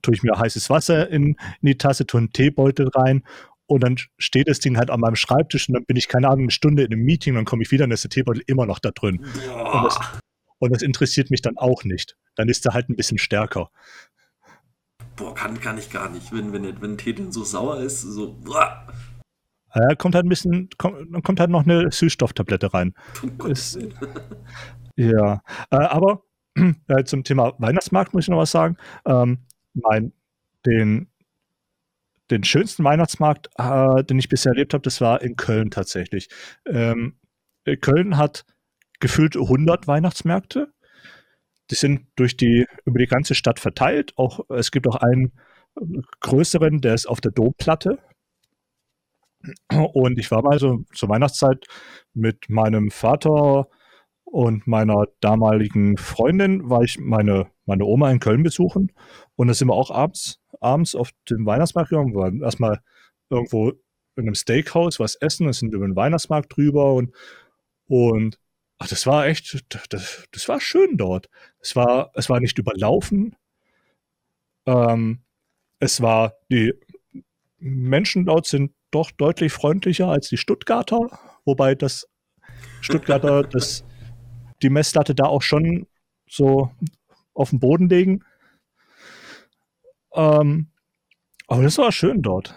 tue 0.00 0.14
ich 0.14 0.22
mir 0.22 0.38
heißes 0.38 0.70
Wasser 0.70 1.10
in, 1.10 1.36
in 1.60 1.66
die 1.66 1.76
Tasse, 1.76 2.06
tue 2.06 2.20
einen 2.20 2.32
Teebeutel 2.32 2.88
rein 2.94 3.22
und 3.66 3.82
dann 3.82 3.96
steht 4.16 4.48
das 4.48 4.60
Ding 4.60 4.78
halt 4.78 4.90
an 4.90 5.00
meinem 5.00 5.16
Schreibtisch 5.16 5.68
und 5.68 5.74
dann 5.74 5.84
bin 5.84 5.96
ich, 5.96 6.08
keine 6.08 6.28
Ahnung, 6.28 6.44
eine 6.44 6.50
Stunde 6.50 6.84
in 6.84 6.92
einem 6.92 7.02
Meeting, 7.02 7.34
dann 7.34 7.44
komme 7.44 7.62
ich 7.62 7.70
wieder 7.70 7.84
und 7.84 7.90
ist 7.90 8.04
der 8.04 8.10
Teebeutel 8.10 8.42
immer 8.46 8.64
noch 8.64 8.78
da 8.78 8.92
drin. 8.92 9.18
Und 9.20 9.84
das, 9.84 9.98
und 10.62 10.70
das, 10.70 10.80
interessiert 10.80 11.28
mich 11.32 11.42
dann 11.42 11.58
auch 11.58 11.82
nicht. 11.82 12.16
Dann 12.36 12.48
ist 12.48 12.64
er 12.64 12.72
halt 12.72 12.88
ein 12.88 12.94
bisschen 12.94 13.18
stärker. 13.18 13.72
Boah, 15.16 15.34
kann, 15.34 15.60
kann 15.60 15.76
ich 15.76 15.90
gar 15.90 16.08
nicht, 16.08 16.32
wenn, 16.32 16.52
wenn, 16.52 16.80
wenn 16.80 16.96
Tee 16.96 17.14
dann 17.14 17.32
so 17.32 17.42
sauer 17.42 17.80
ist, 17.80 18.02
so. 18.02 18.34
Boah. 18.44 18.86
Ja, 19.74 19.96
kommt 19.96 20.14
halt 20.14 20.24
ein 20.24 20.28
bisschen, 20.28 20.68
kommt, 20.78 21.12
dann 21.12 21.22
kommt 21.24 21.40
halt 21.40 21.50
noch 21.50 21.64
eine 21.64 21.90
Süßstofftablette 21.90 22.72
rein. 22.72 22.94
Oh 23.40 23.46
ist, 23.46 23.76
ja, 24.96 25.42
äh, 25.70 25.76
aber 25.76 26.22
äh, 26.86 27.02
zum 27.02 27.24
Thema 27.24 27.54
Weihnachtsmarkt 27.58 28.14
muss 28.14 28.24
ich 28.24 28.28
noch 28.28 28.38
was 28.38 28.52
sagen. 28.52 28.76
Ähm, 29.04 29.38
mein, 29.74 30.12
den, 30.64 31.08
den 32.30 32.44
schönsten 32.44 32.84
Weihnachtsmarkt, 32.84 33.50
äh, 33.56 34.04
den 34.04 34.20
ich 34.20 34.28
bisher 34.28 34.52
erlebt 34.52 34.74
habe, 34.74 34.82
das 34.82 35.00
war 35.00 35.22
in 35.22 35.34
Köln 35.34 35.72
tatsächlich. 35.72 36.28
Ähm, 36.66 37.18
äh, 37.64 37.76
Köln 37.76 38.16
hat 38.16 38.44
gefühlt 39.02 39.36
100 39.36 39.86
Weihnachtsmärkte. 39.86 40.72
Die 41.70 41.74
sind 41.74 42.06
durch 42.16 42.36
die, 42.36 42.66
über 42.86 42.98
die 42.98 43.06
ganze 43.06 43.34
Stadt 43.34 43.60
verteilt. 43.60 44.12
Auch, 44.16 44.40
es 44.48 44.70
gibt 44.70 44.88
auch 44.88 44.96
einen 44.96 45.32
größeren, 46.20 46.80
der 46.80 46.94
ist 46.94 47.06
auf 47.06 47.20
der 47.20 47.32
Domplatte. 47.32 47.98
Und 49.92 50.18
ich 50.18 50.30
war 50.30 50.42
mal 50.42 50.58
so 50.58 50.84
zur 50.94 51.08
Weihnachtszeit 51.08 51.66
mit 52.14 52.48
meinem 52.48 52.90
Vater, 52.90 53.68
und 54.32 54.66
meiner 54.66 55.08
damaligen 55.20 55.98
Freundin 55.98 56.70
war 56.70 56.82
ich 56.82 56.98
meine, 56.98 57.48
meine 57.66 57.84
Oma 57.84 58.10
in 58.10 58.18
Köln 58.18 58.42
besuchen. 58.42 58.90
Und 59.36 59.48
da 59.48 59.52
sind 59.52 59.68
wir 59.68 59.74
auch 59.74 59.90
abends, 59.90 60.40
abends 60.58 60.94
auf 60.94 61.10
den 61.28 61.44
Weihnachtsmarkt 61.44 61.90
gegangen. 61.90 62.14
Wir 62.14 62.20
waren 62.20 62.40
erstmal 62.40 62.80
irgendwo 63.28 63.72
in 64.16 64.22
einem 64.22 64.34
Steakhouse 64.34 64.98
was 65.00 65.16
essen, 65.16 65.44
dann 65.44 65.52
sind 65.52 65.74
über 65.74 65.86
den 65.86 65.96
Weihnachtsmarkt 65.96 66.56
drüber 66.56 66.94
und, 66.94 67.12
und 67.88 68.38
ach, 68.82 68.88
das 68.88 69.06
war 69.06 69.26
echt, 69.26 69.64
das, 69.68 70.26
das 70.32 70.48
war 70.48 70.60
schön 70.60 70.96
dort. 70.96 71.30
Es 71.60 71.76
war, 71.76 72.10
es 72.14 72.28
war 72.28 72.40
nicht 72.40 72.58
überlaufen. 72.58 73.36
Ähm, 74.66 75.20
es 75.78 76.00
war, 76.00 76.34
die 76.50 76.74
Menschen 77.58 78.26
dort 78.26 78.46
sind 78.46 78.72
doch 78.90 79.12
deutlich 79.12 79.52
freundlicher 79.52 80.08
als 80.08 80.28
die 80.28 80.36
Stuttgarter, 80.36 81.16
wobei 81.44 81.76
das 81.76 82.08
Stuttgarter 82.80 83.42
das 83.50 83.84
die 84.62 84.70
Messlatte 84.70 85.14
da 85.14 85.24
auch 85.26 85.42
schon 85.42 85.86
so 86.28 86.70
auf 87.34 87.50
den 87.50 87.60
Boden 87.60 87.88
legen. 87.88 88.24
Ähm, 90.14 90.70
aber 91.46 91.62
das 91.62 91.78
war 91.78 91.92
schön 91.92 92.22
dort. 92.22 92.54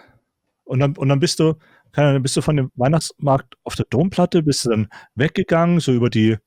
Und 0.64 0.80
dann, 0.80 0.98
und 0.98 1.10
dann 1.10 1.20
bist 1.20 1.40
du, 1.40 1.56
dann 2.04 2.22
bist 2.22 2.36
du 2.36 2.42
von 2.42 2.58
dem 2.58 2.72
Weihnachtsmarkt 2.76 3.56
auf 3.64 3.76
der 3.76 3.86
Domplatte, 3.90 4.44
bist 4.44 4.66
du 4.66 4.70
dann 4.70 4.90
weggegangen, 5.16 5.80
so 5.80 5.94
über 5.94 6.10
die, 6.10 6.38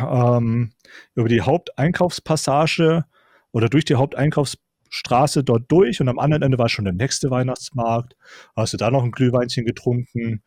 ähm, 0.00 0.72
über 1.14 1.28
die 1.28 1.42
Haupteinkaufspassage 1.42 3.04
oder 3.52 3.68
durch 3.68 3.84
die 3.84 3.96
Haupteinkaufsstraße 3.96 5.44
dort 5.44 5.70
durch 5.70 6.00
und 6.00 6.08
am 6.08 6.18
anderen 6.18 6.42
Ende 6.42 6.58
war 6.58 6.68
schon 6.68 6.84
der 6.84 6.94
nächste 6.94 7.30
Weihnachtsmarkt. 7.30 8.16
Hast 8.54 8.72
du 8.72 8.76
da 8.76 8.90
noch 8.90 9.04
ein 9.04 9.12
Glühweinchen 9.12 9.64
getrunken? 9.64 10.42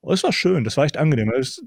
Oh, 0.00 0.12
es 0.12 0.22
war 0.22 0.32
schön, 0.32 0.64
das 0.64 0.76
war 0.76 0.84
echt 0.84 0.96
angenehm. 0.96 1.32
Es, 1.32 1.64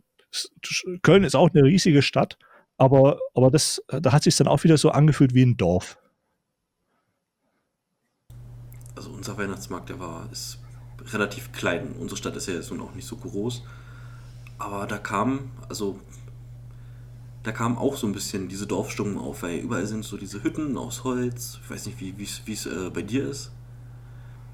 Köln 1.01 1.24
ist 1.24 1.36
auch 1.36 1.49
eine 1.53 1.64
riesige 1.64 2.01
Stadt, 2.01 2.38
aber, 2.78 3.20
aber 3.34 3.51
das, 3.51 3.82
da 3.88 4.12
hat 4.12 4.24
sich 4.24 4.36
dann 4.38 4.47
auch 4.47 4.64
wieder 4.64 4.78
so 4.78 4.91
angefühlt 4.91 5.34
wie 5.34 5.43
ein 5.43 5.57
Dorf. 5.57 6.01
Also 9.02 9.10
unser 9.14 9.36
Weihnachtsmarkt, 9.36 9.89
der 9.89 9.99
war, 9.99 10.30
ist 10.32 10.60
relativ 11.12 11.52
klein. 11.52 11.95
Unsere 11.99 12.18
Stadt 12.18 12.36
ist 12.36 12.47
ja 12.47 12.54
jetzt 12.54 12.70
nun 12.70 12.82
auch 12.82 12.93
nicht 12.93 13.08
so 13.08 13.16
groß. 13.16 13.64
Aber 14.60 14.86
da 14.86 14.99
kam, 14.99 15.49
also 15.68 15.99
da 17.41 17.52
kam 17.52 17.80
auch 17.80 17.97
so 17.97 18.06
ein 18.06 18.14
bisschen 18.14 18.47
diese 18.47 18.68
Dorfstimmung 18.68 19.18
auf, 19.18 19.41
weil 19.41 19.58
überall 19.58 19.88
sind 19.88 20.06
so 20.06 20.18
diese 20.18 20.43
Hütten 20.43 20.78
aus 20.78 21.04
Holz. 21.04 21.58
Ich 21.64 21.72
weiß 21.72 21.88
nicht, 21.88 21.99
wie 21.99 22.54
es 22.54 22.66
äh, 22.68 22.91
bei 22.93 23.02
dir 23.02 23.28
ist. 23.28 23.52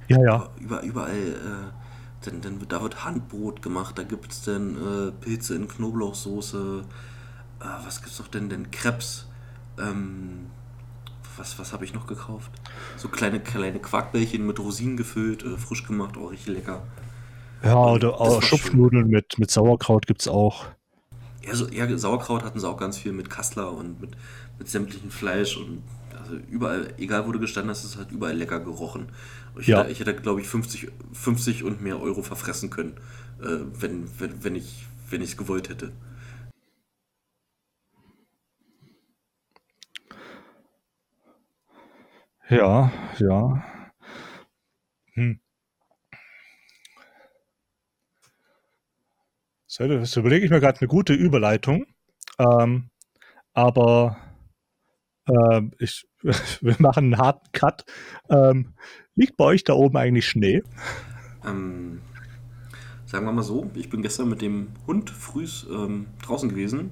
Ja, 0.07 0.21
ja. 0.21 0.49
Über, 0.61 0.81
überall 0.81 1.11
äh, 1.11 2.25
denn, 2.25 2.39
denn 2.39 2.65
da 2.69 2.81
wird 2.81 3.03
Handbrot 3.03 3.61
gemacht, 3.61 3.97
da 3.97 4.03
gibt 4.03 4.31
es 4.31 4.43
dann 4.43 4.77
äh, 4.77 5.11
Pilze 5.11 5.55
in 5.55 5.67
Knoblauchsoße. 5.67 6.85
Äh, 7.59 7.65
was 7.85 8.01
es 8.01 8.17
noch 8.17 8.29
denn? 8.29 8.47
Denn 8.47 8.71
Krebs. 8.71 9.27
Ähm, 9.77 10.45
was 11.37 11.59
was 11.59 11.73
habe 11.73 11.85
ich 11.85 11.93
noch 11.93 12.07
gekauft? 12.07 12.51
So 12.97 13.07
kleine, 13.07 13.39
kleine 13.39 13.79
Quarkbällchen 13.79 14.45
mit 14.45 14.59
Rosinen 14.59 14.97
gefüllt, 14.97 15.43
äh, 15.43 15.57
frisch 15.57 15.85
gemacht, 15.85 16.17
auch 16.17 16.31
richtig 16.31 16.55
lecker. 16.55 16.83
Ja, 17.63 17.75
oder 17.75 18.19
auch 18.19 18.41
Schupfnudeln 18.41 19.07
mit, 19.07 19.39
mit 19.39 19.49
Sauerkraut 19.49 20.05
gibt 20.05 20.21
es 20.21 20.27
auch. 20.27 20.65
Ja, 21.43 21.55
so, 21.55 21.67
ja, 21.69 21.97
Sauerkraut 21.97 22.43
hatten 22.43 22.59
sie 22.59 22.67
auch 22.67 22.77
ganz 22.77 22.97
viel 22.97 23.13
mit 23.13 23.29
Kassler 23.29 23.71
und 23.71 23.99
mit, 23.99 24.11
mit 24.59 24.69
sämtlichem 24.69 25.09
Fleisch 25.09 25.57
und 25.57 25.81
also 26.19 26.35
überall, 26.51 26.93
egal 26.97 27.25
wo 27.25 27.31
du 27.31 27.39
gestanden 27.39 27.71
hast, 27.71 27.83
es 27.83 27.97
hat 27.97 28.11
überall 28.11 28.35
lecker 28.35 28.59
gerochen. 28.59 29.07
Ich 29.59 29.67
ja. 29.67 29.79
hätte, 29.79 29.91
ich 29.91 29.99
hätte 29.99 30.13
glaube 30.15 30.41
ich, 30.41 30.47
50, 30.47 30.89
50 31.13 31.63
und 31.63 31.81
mehr 31.81 32.01
Euro 32.01 32.21
verfressen 32.21 32.69
können, 32.69 32.93
äh, 33.41 33.59
wenn, 33.79 34.07
wenn, 34.19 34.43
wenn 34.43 34.55
ich 34.55 34.85
wenn 35.09 35.21
es 35.21 35.37
gewollt 35.37 35.69
hätte. 35.69 35.91
Ja, 42.49 42.91
ja. 43.19 43.63
Hm. 45.13 45.39
So, 49.65 49.87
das 49.87 50.15
überlege 50.15 50.45
ich 50.45 50.51
mir 50.51 50.59
gerade 50.59 50.79
eine 50.79 50.87
gute 50.87 51.13
Überleitung. 51.13 51.85
Ähm, 52.39 52.89
aber 53.53 54.17
äh, 55.25 55.61
ich, 55.79 56.07
wir 56.61 56.75
machen 56.79 57.05
einen 57.05 57.17
harten 57.17 57.51
Cut. 57.51 57.83
Ähm, 58.29 58.73
Liegt 59.17 59.35
bei 59.35 59.45
euch 59.45 59.63
da 59.63 59.73
oben 59.73 59.97
eigentlich 59.97 60.27
Schnee? 60.27 60.61
Ähm, 61.43 62.01
sagen 63.07 63.25
wir 63.25 63.31
mal 63.31 63.41
so, 63.41 63.69
ich 63.73 63.89
bin 63.89 64.03
gestern 64.03 64.29
mit 64.29 64.43
dem 64.43 64.67
Hund 64.85 65.09
früh 65.09 65.47
ähm, 65.71 66.05
draußen 66.21 66.49
gewesen. 66.49 66.91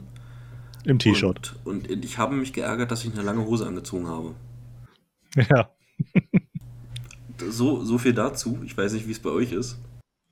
Im 0.86 0.98
T-Shirt. 0.98 1.56
Und, 1.64 1.88
und, 1.88 2.04
ich 2.04 2.18
habe 2.18 2.36
mich 2.36 2.52
geärgert, 2.52 2.90
dass 2.90 3.06
ich 3.06 3.14
eine 3.14 3.22
lange 3.22 3.46
Hose 3.46 3.68
angezogen 3.68 4.08
habe. 4.08 4.34
Ja. 5.36 5.70
so, 7.38 7.84
so 7.84 7.98
viel 7.98 8.14
dazu. 8.14 8.60
Ich 8.64 8.78
weiß 8.78 8.94
nicht, 8.94 9.08
wie 9.08 9.12
es 9.12 9.20
bei 9.20 9.30
euch 9.30 9.52
ist. 9.52 9.78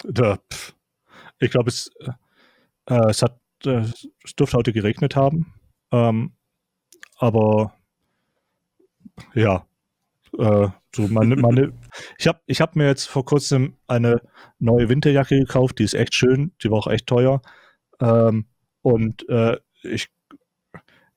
Da, 0.04 0.40
ich 1.40 1.52
glaube, 1.52 1.70
es, 1.70 1.92
äh, 2.86 3.10
es 3.10 3.22
hat 3.22 3.40
äh, 3.66 3.86
es 4.24 4.36
dürfte 4.36 4.58
heute 4.58 4.74
geregnet 4.74 5.16
haben. 5.16 5.54
Ähm, 5.92 6.34
aber 7.18 7.74
ja, 9.34 9.66
äh, 10.38 10.68
so 10.96 11.08
meine, 11.08 11.36
meine, 11.36 11.74
ich 12.18 12.28
habe 12.28 12.42
ich 12.46 12.62
hab 12.62 12.76
mir 12.76 12.88
jetzt 12.88 13.06
vor 13.06 13.26
kurzem 13.26 13.78
eine 13.88 14.22
neue 14.60 14.90
Winterjacke 14.90 15.40
gekauft, 15.40 15.80
die 15.80 15.84
ist 15.84 15.94
echt 15.94 16.16
schön, 16.16 16.54
die 16.64 16.72
war 16.72 16.80
auch 16.80 16.88
echt 16.88 17.08
teuer. 17.08 17.42
Ähm, 18.00 18.48
und 18.82 19.28
äh, 19.30 19.58
ich, 19.84 20.10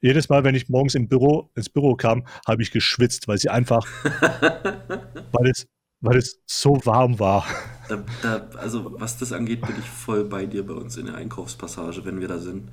jedes 0.00 0.28
Mal, 0.28 0.44
wenn 0.44 0.54
ich 0.54 0.68
morgens 0.68 0.94
im 0.94 1.08
Büro, 1.08 1.50
ins 1.54 1.68
Büro 1.68 1.94
kam, 1.94 2.24
habe 2.46 2.62
ich 2.62 2.70
geschwitzt, 2.70 3.28
weil 3.28 3.38
sie 3.38 3.48
einfach, 3.48 3.86
weil 5.32 5.50
es, 5.50 5.66
weil 6.00 6.16
es 6.18 6.40
so 6.46 6.80
warm 6.84 7.18
war. 7.18 7.46
Da, 7.88 8.04
da, 8.22 8.48
also 8.58 8.94
was 8.98 9.18
das 9.18 9.32
angeht, 9.32 9.62
bin 9.62 9.76
ich 9.78 9.88
voll 9.88 10.24
bei 10.24 10.46
dir 10.46 10.66
bei 10.66 10.74
uns 10.74 10.96
in 10.96 11.06
der 11.06 11.14
Einkaufspassage, 11.14 12.04
wenn 12.04 12.20
wir 12.20 12.28
da 12.28 12.38
sind. 12.38 12.70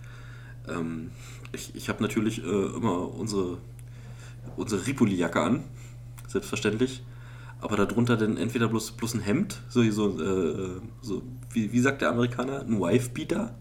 Ähm, 0.68 1.12
ich 1.52 1.76
ich 1.76 1.90
habe 1.90 2.02
natürlich 2.02 2.44
äh, 2.44 2.66
immer 2.76 3.14
unsere, 3.14 3.58
unsere 4.58 4.86
Ripoli-Jacke 4.86 5.42
an, 5.42 5.64
selbstverständlich. 6.28 7.04
Aber 7.62 7.78
darunter 7.78 8.18
dann 8.18 8.36
entweder 8.36 8.68
bloß, 8.68 8.92
bloß 8.92 9.14
ein 9.14 9.22
Hemd, 9.22 9.62
so, 9.70 9.90
so, 9.90 10.20
äh, 10.20 10.82
so 11.02 11.24
wie, 11.52 11.72
wie 11.72 11.80
sagt 11.80 12.02
der 12.02 12.10
Amerikaner, 12.10 12.62
ein 12.62 12.78
Wife-Beater. 12.78 13.56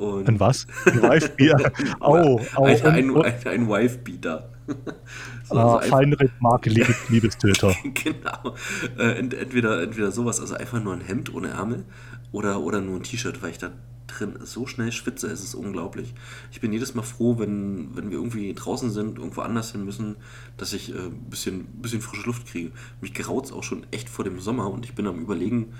Und 0.00 0.28
ein 0.28 0.40
was? 0.40 0.66
Ein 0.86 1.02
Wife-Beater? 1.02 1.72
oh, 2.00 2.40
oh, 2.56 2.64
ein, 2.64 2.82
ein, 2.82 3.16
ein, 3.16 3.46
ein 3.46 3.68
Wife-Beater. 3.68 4.48
so, 5.44 5.54
ah, 5.56 5.76
also 5.76 5.90
Feinripp, 5.90 6.32
Marke, 6.40 6.70
Liebestöter. 7.08 7.74
genau. 7.94 8.54
Äh, 8.98 9.18
entweder, 9.18 9.82
entweder 9.82 10.10
sowas, 10.10 10.40
also 10.40 10.54
einfach 10.54 10.82
nur 10.82 10.94
ein 10.94 11.00
Hemd 11.00 11.34
ohne 11.34 11.48
Ärmel 11.48 11.84
oder, 12.32 12.60
oder 12.60 12.80
nur 12.80 12.96
ein 12.96 13.02
T-Shirt, 13.02 13.42
weil 13.42 13.50
ich 13.50 13.58
da 13.58 13.72
drin 14.06 14.38
so 14.42 14.66
schnell 14.66 14.90
schwitze, 14.90 15.28
es 15.28 15.42
ist 15.42 15.54
unglaublich. 15.54 16.14
Ich 16.50 16.60
bin 16.60 16.72
jedes 16.72 16.94
Mal 16.94 17.02
froh, 17.02 17.38
wenn, 17.38 17.94
wenn 17.94 18.10
wir 18.10 18.18
irgendwie 18.18 18.52
draußen 18.54 18.90
sind, 18.90 19.18
irgendwo 19.18 19.42
anders 19.42 19.72
hin 19.72 19.84
müssen, 19.84 20.16
dass 20.56 20.72
ich 20.72 20.88
ein 20.88 20.96
äh, 20.96 21.10
bisschen, 21.28 21.66
bisschen 21.80 22.00
frische 22.00 22.26
Luft 22.26 22.46
kriege. 22.46 22.72
Mich 23.00 23.14
graut 23.14 23.46
es 23.46 23.52
auch 23.52 23.62
schon 23.62 23.86
echt 23.90 24.08
vor 24.08 24.24
dem 24.24 24.40
Sommer 24.40 24.70
und 24.70 24.84
ich 24.84 24.94
bin 24.94 25.06
am 25.06 25.20
überlegen, 25.20 25.74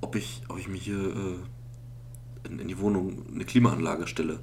ob 0.00 0.16
ich, 0.16 0.42
ob 0.48 0.58
ich 0.58 0.68
mir 0.68 0.78
hier 0.78 0.98
äh, 0.98 1.36
in, 2.48 2.58
in 2.58 2.68
die 2.68 2.78
Wohnung 2.78 3.26
eine 3.32 3.44
Klimaanlage 3.44 4.06
stelle. 4.06 4.40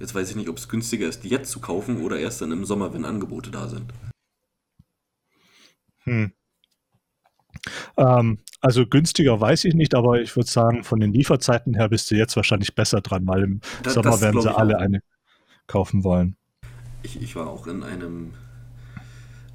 Jetzt 0.00 0.14
weiß 0.14 0.30
ich 0.30 0.36
nicht, 0.36 0.48
ob 0.48 0.58
es 0.58 0.68
günstiger 0.68 1.08
ist, 1.08 1.24
die 1.24 1.28
jetzt 1.28 1.50
zu 1.50 1.60
kaufen 1.60 2.02
oder 2.02 2.18
erst 2.18 2.40
dann 2.40 2.52
im 2.52 2.64
Sommer, 2.64 2.94
wenn 2.94 3.04
Angebote 3.04 3.50
da 3.50 3.68
sind. 3.68 3.92
Hm. 6.04 6.32
Ähm, 7.96 8.38
also 8.60 8.86
günstiger 8.86 9.40
weiß 9.40 9.64
ich 9.64 9.74
nicht, 9.74 9.94
aber 9.94 10.20
ich 10.20 10.34
würde 10.36 10.48
sagen, 10.48 10.84
von 10.84 11.00
den 11.00 11.12
Lieferzeiten 11.12 11.74
her 11.74 11.88
bist 11.88 12.10
du 12.10 12.14
jetzt 12.14 12.36
wahrscheinlich 12.36 12.74
besser 12.74 13.00
dran, 13.00 13.26
weil 13.26 13.42
im 13.42 13.60
das, 13.82 13.94
Sommer 13.94 14.20
werden 14.20 14.40
sie 14.40 14.54
alle 14.54 14.78
eine 14.78 15.02
kaufen 15.66 16.04
wollen. 16.04 16.36
Ich, 17.02 17.20
ich 17.20 17.36
war 17.36 17.48
auch 17.48 17.66
in 17.66 17.82
einem 17.82 18.34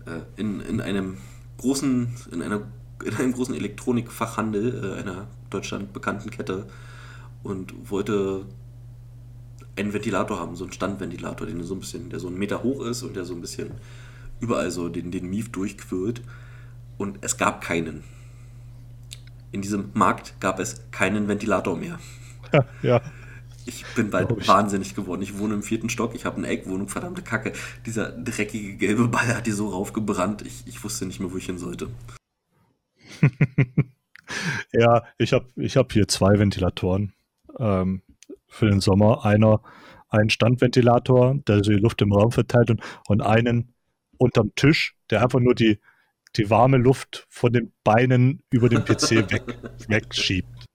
äh, 0.05 0.21
in, 0.39 0.59
in 0.61 0.81
einem 0.81 1.17
großen, 1.57 2.13
in 2.31 2.41
einer 2.41 2.67
in 3.03 3.15
einem 3.15 3.34
großen 3.34 3.55
Elektronikfachhandel 3.55 4.95
äh, 4.95 4.99
einer 4.99 5.27
Deutschland 5.49 5.93
bekannten 5.93 6.29
Kette 6.29 6.67
und 7.44 7.89
wollte 7.89 8.46
einen 9.76 9.94
Ventilator 9.94 10.39
haben, 10.39 10.56
so 10.56 10.64
einen 10.64 10.74
Standventilator, 10.74 11.48
den 11.48 11.64
so 11.64 11.76
ein 11.76 11.80
bisschen, 11.80 12.10
der 12.10 12.20
so 12.20 12.28
einen 12.28 12.38
Meter 12.38 12.64
hoch 12.64 12.86
ist 12.86 13.04
und 13.04 13.16
der 13.16 13.26
so 13.26 13.34
ein 13.34 13.41
bisschen 13.41 13.72
überall 14.39 14.72
so 14.72 14.89
den, 14.89 15.12
den 15.12 15.30
Mief 15.30 15.52
durchquillt. 15.52 16.22
Und 16.98 17.18
es 17.22 17.38
gab 17.38 17.62
keinen 17.62 18.04
in 19.54 19.62
diesem 19.62 19.91
Markt 19.94 20.34
gab 20.41 20.60
es 20.60 20.82
keinen 20.91 21.30
Ventilator 21.30 21.78
mehr. 21.78 22.00
Ja, 22.52 22.66
ja. 22.82 23.02
Ich 23.66 23.86
bin 23.96 24.10
bald 24.10 24.30
ich. 24.36 24.48
wahnsinnig 24.48 24.94
geworden. 24.94 25.22
Ich 25.22 25.38
wohne 25.38 25.54
im 25.54 25.64
vierten 25.64 25.89
Stock, 25.89 26.16
ich 26.16 26.26
habe 26.26 26.38
eine 26.38 26.48
Eckwohnung, 26.48 26.89
verdammte 26.89 27.22
Kacke. 27.22 27.54
Dieser 27.86 28.12
dreckige 28.12 28.76
gelbe 28.76 29.08
Ball 29.08 29.28
hat 29.28 29.46
hier 29.46 29.56
so 29.56 29.70
raufgebrannt. 29.70 30.41
Ich, 30.41 30.64
ich 30.66 30.84
wusste 30.84 31.06
nicht 31.06 31.22
mehr, 31.22 31.32
wo 31.32 31.38
ich 31.38 31.46
hin 31.46 31.60
sollte. 31.60 31.89
ja, 34.74 35.04
ich 35.18 35.32
habe 35.32 35.46
ich 35.56 35.78
hab 35.78 35.94
hier 35.94 36.08
zwei 36.10 36.38
Ventilatoren 36.39 37.14
ähm, 37.60 38.01
für 38.47 38.70
den 38.70 38.80
Sommer. 38.80 39.26
Einer, 39.26 39.62
ein 40.10 40.30
Standventilator, 40.30 41.36
der 41.47 41.64
so 41.64 41.72
die 41.72 41.78
Luft 41.78 42.01
im 42.01 42.14
Raum 42.14 42.32
verteilt 42.32 42.70
und, 42.70 42.82
und 43.08 43.22
einen 43.22 43.74
unterm 44.18 44.54
Tisch, 44.56 44.95
der 45.10 45.24
einfach 45.24 45.39
nur 45.39 45.56
die, 45.56 45.80
die 46.36 46.49
warme 46.49 46.78
Luft 46.78 47.26
von 47.30 47.51
den 47.51 47.74
Beinen 47.84 48.43
über 48.51 48.70
den 48.70 48.86
PC 48.86 49.12
weg, 49.32 49.43
wegschiebt. 49.88 50.66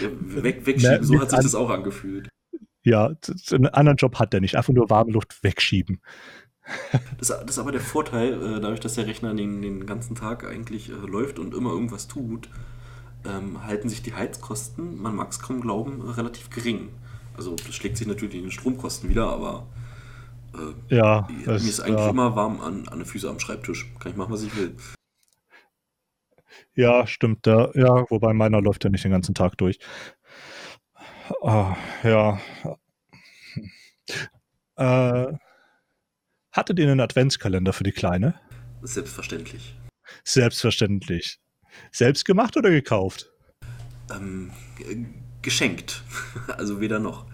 Ja, 0.00 0.42
weg, 0.42 0.64
wegschieben, 0.66 1.02
so 1.02 1.20
hat 1.20 1.30
sich 1.30 1.40
das 1.40 1.54
auch 1.54 1.70
angefühlt. 1.70 2.28
Ja, 2.84 3.12
einen 3.50 3.66
anderen 3.66 3.96
Job 3.96 4.18
hat 4.18 4.34
er 4.34 4.40
nicht, 4.40 4.56
einfach 4.56 4.72
nur 4.72 4.90
warme 4.90 5.12
Luft 5.12 5.42
wegschieben. 5.42 6.00
Das, 7.18 7.28
das 7.28 7.42
ist 7.50 7.58
aber 7.58 7.72
der 7.72 7.80
Vorteil, 7.80 8.34
äh, 8.34 8.60
dadurch, 8.60 8.78
dass 8.78 8.94
der 8.94 9.08
Rechner 9.08 9.34
den, 9.34 9.62
den 9.62 9.84
ganzen 9.84 10.14
Tag 10.14 10.44
eigentlich 10.44 10.90
äh, 10.90 10.92
läuft 10.92 11.40
und 11.40 11.54
immer 11.54 11.70
irgendwas 11.70 12.06
tut, 12.06 12.48
ähm, 13.26 13.64
halten 13.64 13.88
sich 13.88 14.02
die 14.02 14.14
Heizkosten, 14.14 15.00
man 15.00 15.14
mag 15.14 15.30
es 15.30 15.40
kaum 15.40 15.60
glauben, 15.60 16.00
relativ 16.02 16.50
gering. 16.50 16.90
Also 17.36 17.56
das 17.56 17.74
schlägt 17.74 17.96
sich 17.96 18.06
natürlich 18.06 18.34
in 18.34 18.42
den 18.42 18.50
Stromkosten 18.50 19.08
wieder, 19.08 19.28
aber 19.28 19.66
äh, 20.54 20.94
ja, 20.94 21.28
mir 21.28 21.54
ist 21.54 21.80
eigentlich 21.80 21.98
ja. 21.98 22.10
immer 22.10 22.36
warm 22.36 22.60
an, 22.60 22.88
an 22.88 22.98
den 22.98 23.06
Füßen 23.06 23.28
am 23.28 23.40
Schreibtisch. 23.40 23.90
Kann 23.98 24.12
ich 24.12 24.18
machen, 24.18 24.32
was 24.32 24.42
ich 24.42 24.54
will. 24.56 24.76
Ja, 26.74 27.06
stimmt. 27.06 27.46
Ja, 27.46 27.70
ja, 27.74 28.10
wobei 28.10 28.32
meiner 28.32 28.60
läuft 28.60 28.84
ja 28.84 28.90
nicht 28.90 29.04
den 29.04 29.12
ganzen 29.12 29.34
Tag 29.34 29.56
durch. 29.58 29.78
Ah, 31.42 31.76
ja. 32.02 32.40
Äh, 34.76 35.32
hattet 36.50 36.78
ihr 36.78 36.90
einen 36.90 37.00
Adventskalender 37.00 37.72
für 37.72 37.84
die 37.84 37.92
Kleine? 37.92 38.34
Selbstverständlich. 38.82 39.78
Selbstverständlich. 40.24 41.38
Selbst 41.90 42.24
gemacht 42.24 42.56
oder 42.56 42.70
gekauft? 42.70 43.30
Ähm, 44.14 44.50
geschenkt. 45.42 46.02
also 46.56 46.80
weder 46.80 46.98
noch. 46.98 47.26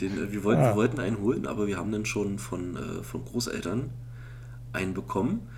Den, 0.00 0.18
äh, 0.18 0.32
wir, 0.32 0.44
wollten, 0.44 0.62
ah. 0.62 0.70
wir 0.70 0.76
wollten 0.76 1.00
einen 1.00 1.18
holen, 1.18 1.46
aber 1.46 1.66
wir 1.66 1.76
haben 1.76 1.92
dann 1.92 2.04
schon 2.04 2.38
von, 2.38 2.76
äh, 2.76 3.02
von 3.02 3.24
Großeltern 3.24 3.90
einen 4.72 4.94
bekommen. 4.94 5.48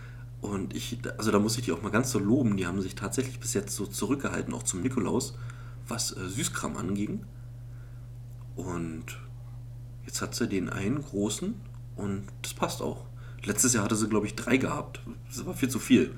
Und 0.40 0.74
ich, 0.74 0.98
also 1.16 1.30
da 1.30 1.38
muss 1.38 1.56
ich 1.56 1.64
die 1.64 1.72
auch 1.72 1.82
mal 1.82 1.90
ganz 1.90 2.10
so 2.10 2.18
loben. 2.18 2.56
Die 2.56 2.66
haben 2.66 2.80
sich 2.82 2.94
tatsächlich 2.94 3.40
bis 3.40 3.54
jetzt 3.54 3.74
so 3.74 3.86
zurückgehalten, 3.86 4.52
auch 4.52 4.62
zum 4.62 4.82
Nikolaus, 4.82 5.36
was 5.88 6.16
äh, 6.16 6.28
Süßkram 6.28 6.76
anging. 6.76 7.24
Und 8.56 9.18
jetzt 10.06 10.20
hat 10.20 10.34
sie 10.34 10.48
den 10.48 10.68
einen 10.68 11.02
großen 11.02 11.54
und 11.96 12.24
das 12.42 12.54
passt 12.54 12.82
auch. 12.82 13.04
Letztes 13.44 13.74
Jahr 13.74 13.84
hatte 13.84 13.96
sie, 13.96 14.08
glaube 14.08 14.26
ich, 14.26 14.34
drei 14.34 14.56
gehabt. 14.56 15.00
Das 15.28 15.44
war 15.44 15.54
viel 15.54 15.68
zu 15.68 15.78
viel. 15.78 16.14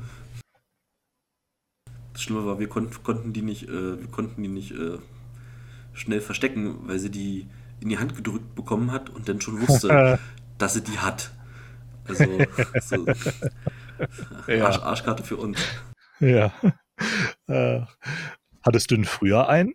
Das 2.17 2.23
Schlimme 2.23 2.47
war, 2.47 2.59
wir 2.59 2.67
kon 2.67 2.89
konnten 3.03 3.35
die 3.35 3.43
nicht, 3.43 3.65
äh, 3.69 4.01
wir 4.01 4.09
konnten 4.09 4.43
die 4.43 4.49
nicht 4.49 4.71
äh, 4.73 4.97
schnell 5.93 6.23
verstecken, 6.23 6.89
weil 6.89 6.99
sie 6.99 7.11
die 7.11 7.47
in 7.79 7.91
die 7.91 7.99
Hand 7.99 8.17
gedrückt 8.17 8.55
bekommen 8.55 8.91
hat 8.91 9.11
und 9.11 9.29
dann 9.29 9.43
schon 9.43 9.61
wusste, 9.61 10.19
dass 10.57 10.73
sie 10.73 10.81
die 10.83 10.99
hat. 10.99 11.31
Also 12.09 12.25
so, 12.81 13.07
ja. 14.47 14.65
Arsch, 14.65 14.79
Arschkarte 14.79 15.25
für 15.25 15.37
uns. 15.37 15.59
Ja. 16.19 16.55
Äh, 17.49 17.83
hattest 18.63 18.91
du 18.91 18.95
denn 18.95 19.05
früher 19.05 19.51
einen? 19.51 19.75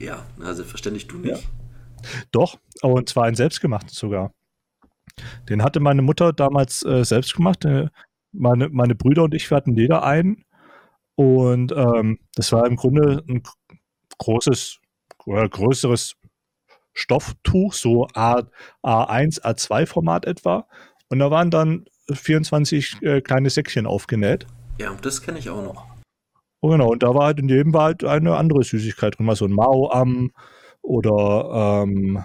Ja, 0.00 0.26
also 0.40 0.64
verständlich 0.64 1.06
du 1.06 1.18
nicht. 1.18 1.44
Ja. 1.44 2.18
Doch, 2.32 2.58
und 2.82 3.08
zwar 3.08 3.26
einen 3.26 3.36
selbstgemachten 3.36 3.90
sogar. 3.90 4.32
Den 5.48 5.62
hatte 5.62 5.78
meine 5.78 6.02
Mutter 6.02 6.32
damals 6.32 6.84
äh, 6.84 7.04
selbst 7.04 7.36
gemacht. 7.36 7.64
Äh, 7.64 7.86
meine, 8.32 8.68
meine 8.68 8.96
Brüder 8.96 9.22
und 9.22 9.34
ich, 9.34 9.48
wir 9.48 9.56
hatten 9.56 9.76
jeder 9.76 10.02
einen. 10.02 10.44
Und 11.18 11.72
ähm, 11.72 12.20
das 12.36 12.52
war 12.52 12.64
im 12.64 12.76
Grunde 12.76 13.24
ein 13.28 13.42
großes 14.18 14.78
oder 15.26 15.48
größeres 15.48 16.14
Stofftuch, 16.94 17.72
so 17.72 18.06
A, 18.14 18.42
A1, 18.84 19.42
A2-Format 19.42 20.26
etwa. 20.26 20.68
Und 21.08 21.18
da 21.18 21.28
waren 21.32 21.50
dann 21.50 21.86
24 22.08 23.02
äh, 23.02 23.20
kleine 23.20 23.50
Säckchen 23.50 23.84
aufgenäht. 23.84 24.46
Ja, 24.78 24.94
das 25.02 25.20
kenne 25.20 25.40
ich 25.40 25.50
auch 25.50 25.60
noch. 25.60 25.86
Oh, 26.60 26.68
genau, 26.68 26.92
und 26.92 27.02
da 27.02 27.12
war 27.16 27.26
halt 27.26 27.40
in 27.40 27.48
jedem 27.48 27.74
war 27.74 27.86
halt 27.86 28.04
eine 28.04 28.36
andere 28.36 28.62
Süßigkeit 28.62 29.18
drin, 29.18 29.26
mal 29.26 29.34
so 29.34 29.46
ein 29.46 29.52
Mao-Am 29.52 30.30
oder 30.82 31.82
ähm, 31.82 32.24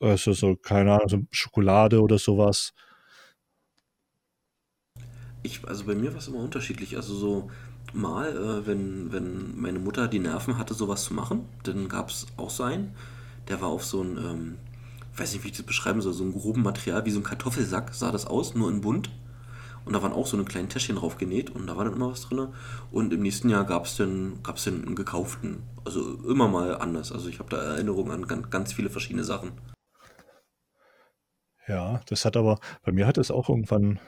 also 0.00 0.32
so, 0.32 0.56
keine 0.56 0.94
Ahnung, 0.94 1.08
so 1.08 1.18
Schokolade 1.30 2.02
oder 2.02 2.18
sowas. 2.18 2.72
Ich, 5.42 5.66
also 5.66 5.84
bei 5.84 5.94
mir 5.94 6.12
war 6.12 6.18
es 6.18 6.28
immer 6.28 6.38
unterschiedlich. 6.38 6.96
Also 6.96 7.14
so 7.14 7.50
mal, 7.92 8.28
äh, 8.36 8.66
wenn, 8.66 9.12
wenn 9.12 9.60
meine 9.60 9.78
Mutter 9.78 10.08
die 10.08 10.18
Nerven 10.18 10.58
hatte, 10.58 10.74
sowas 10.74 11.04
zu 11.04 11.14
machen, 11.14 11.46
dann 11.62 11.88
gab 11.88 12.10
es 12.10 12.26
auch 12.36 12.50
so 12.50 12.64
einen, 12.64 12.94
der 13.48 13.60
war 13.60 13.68
auf 13.68 13.84
so 13.84 14.02
ein, 14.02 14.18
ähm, 14.18 14.58
weiß 15.16 15.32
nicht, 15.32 15.44
wie 15.44 15.48
ich 15.48 15.56
das 15.56 15.66
beschreiben 15.66 16.00
soll, 16.00 16.12
so 16.12 16.24
ein 16.24 16.32
groben 16.32 16.62
Material, 16.62 17.04
wie 17.04 17.10
so 17.10 17.20
ein 17.20 17.24
Kartoffelsack 17.24 17.94
sah 17.94 18.12
das 18.12 18.26
aus, 18.26 18.54
nur 18.54 18.70
in 18.70 18.80
bunt. 18.80 19.10
Und 19.84 19.94
da 19.94 20.02
waren 20.02 20.12
auch 20.12 20.26
so 20.26 20.36
eine 20.36 20.44
kleinen 20.44 20.68
Täschchen 20.68 20.96
drauf 20.96 21.16
genäht 21.16 21.48
und 21.48 21.66
da 21.66 21.78
war 21.78 21.84
dann 21.84 21.94
immer 21.94 22.10
was 22.10 22.28
drin. 22.28 22.48
Und 22.92 23.10
im 23.12 23.22
nächsten 23.22 23.48
Jahr 23.48 23.64
gab 23.64 23.86
es 23.86 23.96
dann, 23.96 24.42
gab's 24.42 24.64
dann 24.64 24.84
einen 24.84 24.94
gekauften. 24.94 25.62
Also 25.86 26.18
immer 26.28 26.46
mal 26.46 26.76
anders. 26.76 27.10
Also 27.10 27.30
ich 27.30 27.38
habe 27.38 27.48
da 27.48 27.56
Erinnerungen 27.56 28.12
an 28.12 28.26
ganz, 28.26 28.50
ganz 28.50 28.72
viele 28.74 28.90
verschiedene 28.90 29.24
Sachen. 29.24 29.52
Ja, 31.66 32.02
das 32.06 32.26
hat 32.26 32.36
aber, 32.36 32.58
bei 32.84 32.92
mir 32.92 33.06
hat 33.06 33.16
es 33.16 33.30
auch 33.30 33.48
irgendwann, 33.48 33.98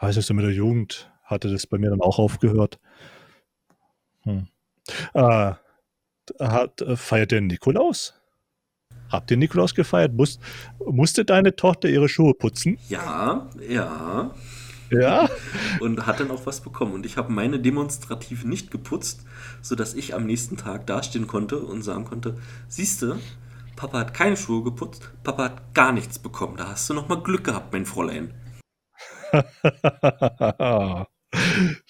heißt 0.00 0.18
es 0.18 0.26
so 0.26 0.34
mit 0.34 0.44
der 0.44 0.52
Jugend, 0.52 1.10
hatte 1.24 1.50
das 1.50 1.66
bei 1.66 1.78
mir 1.78 1.90
dann 1.90 2.00
auch 2.00 2.18
aufgehört. 2.18 2.78
Hm. 4.22 4.48
Äh, 5.14 5.52
hat, 6.40 6.80
äh, 6.80 6.96
feiert 6.96 7.32
der 7.32 7.40
Nikolaus? 7.40 8.14
Habt 9.10 9.30
ihr 9.30 9.36
Nikolaus 9.36 9.74
gefeiert? 9.74 10.14
Musst, 10.14 10.40
musste 10.84 11.24
deine 11.24 11.54
Tochter 11.56 11.88
ihre 11.88 12.08
Schuhe 12.08 12.34
putzen? 12.34 12.78
Ja, 12.88 13.48
ja. 13.68 14.34
Ja? 14.90 15.28
Und 15.80 16.06
hat 16.06 16.20
dann 16.20 16.30
auch 16.30 16.46
was 16.46 16.60
bekommen. 16.60 16.92
Und 16.92 17.06
ich 17.06 17.16
habe 17.16 17.32
meine 17.32 17.58
demonstrativ 17.58 18.44
nicht 18.44 18.70
geputzt, 18.70 19.24
sodass 19.62 19.94
ich 19.94 20.14
am 20.14 20.26
nächsten 20.26 20.56
Tag 20.56 20.86
dastehen 20.86 21.26
konnte 21.26 21.58
und 21.58 21.82
sagen 21.82 22.04
konnte, 22.04 22.36
siehste, 22.68 23.18
Papa 23.76 24.00
hat 24.00 24.14
keine 24.14 24.36
Schuhe 24.36 24.62
geputzt, 24.62 25.10
Papa 25.22 25.44
hat 25.44 25.74
gar 25.74 25.92
nichts 25.92 26.18
bekommen. 26.18 26.56
Da 26.56 26.68
hast 26.68 26.88
du 26.88 26.94
noch 26.94 27.08
mal 27.08 27.22
Glück 27.22 27.44
gehabt, 27.44 27.72
mein 27.72 27.86
Fräulein. 27.86 28.32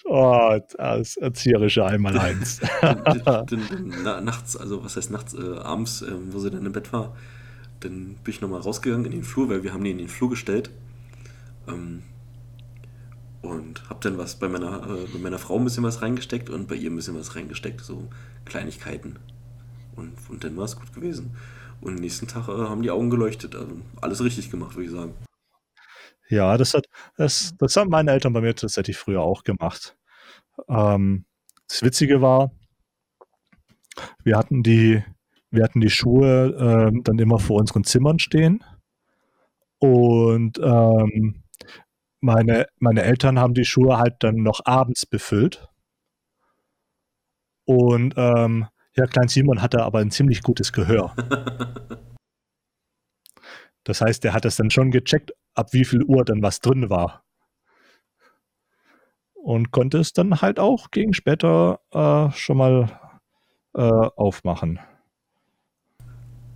oh, 0.05 0.57
das 0.77 1.17
erzieherische 1.17 1.85
Einmaleins. 1.85 2.61
nachts, 4.23 4.57
also 4.57 4.83
was 4.83 4.95
heißt 4.95 5.11
nachts, 5.11 5.33
äh, 5.33 5.57
abends, 5.57 6.01
äh, 6.01 6.13
wo 6.31 6.39
sie 6.39 6.49
dann 6.51 6.65
im 6.65 6.71
Bett 6.71 6.91
war, 6.93 7.15
dann 7.81 8.15
bin 8.23 8.33
ich 8.33 8.41
nochmal 8.41 8.61
rausgegangen 8.61 9.05
in 9.05 9.11
den 9.11 9.23
Flur, 9.23 9.49
weil 9.49 9.63
wir 9.63 9.73
haben 9.73 9.83
die 9.83 9.91
in 9.91 9.97
den 9.97 10.07
Flur 10.07 10.29
gestellt. 10.29 10.69
Ähm, 11.67 12.03
und 13.41 13.89
hab 13.89 14.01
dann 14.01 14.17
was 14.17 14.35
bei 14.35 14.47
meiner, 14.47 14.83
äh, 14.89 15.05
bei 15.13 15.19
meiner 15.19 15.37
Frau 15.37 15.57
ein 15.57 15.63
bisschen 15.63 15.83
was 15.83 16.01
reingesteckt 16.01 16.49
und 16.49 16.67
bei 16.67 16.75
ihr 16.75 16.89
ein 16.89 16.95
bisschen 16.95 17.17
was 17.17 17.35
reingesteckt, 17.35 17.81
so 17.81 18.07
Kleinigkeiten. 18.45 19.17
Und, 19.95 20.13
und 20.29 20.43
dann 20.43 20.57
war 20.57 20.65
es 20.65 20.75
gut 20.75 20.93
gewesen. 20.93 21.31
Und 21.81 21.99
nächsten 21.99 22.27
Tag 22.27 22.47
äh, 22.47 22.51
haben 22.51 22.81
die 22.81 22.91
Augen 22.91 23.09
geleuchtet. 23.09 23.55
Also 23.55 23.77
alles 24.01 24.23
richtig 24.23 24.49
gemacht, 24.49 24.75
würde 24.75 24.85
ich 24.85 24.91
sagen. 24.91 25.13
Ja, 26.29 26.57
das 26.57 26.73
hat, 26.73 26.87
das, 27.17 27.55
das 27.57 27.75
haben 27.75 27.89
meine 27.89 28.11
Eltern 28.11 28.33
bei 28.33 28.41
mir 28.41 28.55
tatsächlich 28.55 28.97
früher 28.97 29.21
auch 29.21 29.43
gemacht. 29.43 29.95
Ähm, 30.67 31.25
das 31.67 31.83
Witzige 31.83 32.21
war, 32.21 32.51
wir 34.23 34.37
hatten 34.37 34.63
die, 34.63 35.03
wir 35.51 35.63
hatten 35.63 35.81
die 35.81 35.89
Schuhe 35.89 36.55
ähm, 36.59 37.03
dann 37.03 37.19
immer 37.19 37.39
vor 37.39 37.59
unseren 37.59 37.83
Zimmern 37.83 38.19
stehen. 38.19 38.63
Und 39.79 40.57
ähm, 40.59 41.43
meine, 42.21 42.67
meine 42.79 43.03
Eltern 43.03 43.39
haben 43.39 43.53
die 43.53 43.65
Schuhe 43.65 43.97
halt 43.97 44.15
dann 44.19 44.37
noch 44.37 44.61
abends 44.65 45.05
befüllt. 45.05 45.67
Und 47.65 48.15
ähm, 48.17 48.67
ja, 48.95 49.05
Klein 49.05 49.27
Simon 49.27 49.61
hatte 49.61 49.83
aber 49.83 49.99
ein 49.99 50.11
ziemlich 50.11 50.41
gutes 50.41 50.73
Gehör. 50.73 51.15
Das 53.87 54.01
heißt, 54.01 54.23
der 54.23 54.33
hat 54.33 54.45
das 54.45 54.55
dann 54.55 54.71
schon 54.71 54.89
gecheckt, 54.89 55.31
ab 55.55 55.73
wie 55.73 55.85
viel 55.85 56.03
Uhr 56.03 56.23
dann 56.25 56.41
was 56.41 56.59
drin 56.59 56.89
war. 56.89 57.23
Und 59.33 59.71
konnte 59.71 59.99
es 59.99 60.13
dann 60.13 60.41
halt 60.41 60.59
auch 60.59 60.91
gegen 60.91 61.13
später 61.13 61.79
äh, 61.91 62.31
schon 62.35 62.57
mal 62.57 62.99
äh, 63.73 63.81
aufmachen. 63.81 64.79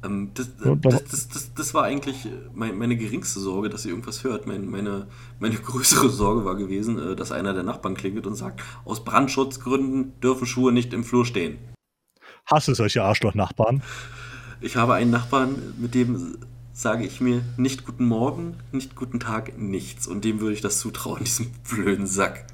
Ähm, 0.04 0.32
das, 0.34 0.50
das, 0.58 1.28
das, 1.28 1.54
das, 1.54 1.74
war 1.74 1.84
eigentlich 1.84 2.28
meine, 2.54 2.74
meine, 2.74 2.96
geringste 2.96 3.40
Sorge, 3.40 3.70
dass 3.70 3.84
sie 3.84 3.90
irgendwas 3.90 4.24
hört. 4.24 4.48
Meine, 4.48 4.66
meine, 4.66 5.08
meine 5.40 5.56
größere 5.58 6.10
Sorge 6.10 6.46
war 6.46 6.56
gewesen, 6.56 6.98
äh, 6.98 7.16
dass 7.16 7.32
einer 7.32 7.54
der 7.54 7.64
Nachbarn 7.64 7.96
klingelt 7.96 8.26
und 8.26 8.36
sagt, 8.36 8.62
aus 8.86 9.04
Brandschutzgründen 9.04 10.20
dürfen 10.22 10.48
Schuhe 10.48 10.72
nicht 10.72 10.94
im 10.94 11.04
Flur 11.04 11.26
stehen. 11.26 11.58
Hast 12.46 12.68
du 12.68 12.74
solche 12.74 13.04
Arschloch-Nachbarn? 13.04 13.84
Ich 14.62 14.76
habe 14.76 14.94
einen 14.96 15.12
Nachbarn, 15.12 15.74
mit 15.78 15.94
dem 15.94 16.38
sage 16.80 17.06
ich 17.06 17.20
mir 17.20 17.42
nicht 17.58 17.86
guten 17.86 18.06
Morgen, 18.06 18.56
nicht 18.72 18.96
guten 18.96 19.20
Tag, 19.20 19.58
nichts. 19.58 20.08
Und 20.08 20.24
dem 20.24 20.40
würde 20.40 20.54
ich 20.54 20.62
das 20.62 20.80
zutrauen, 20.80 21.20
diesem 21.26 21.52
blöden 21.70 22.08
Sack. 22.08 22.46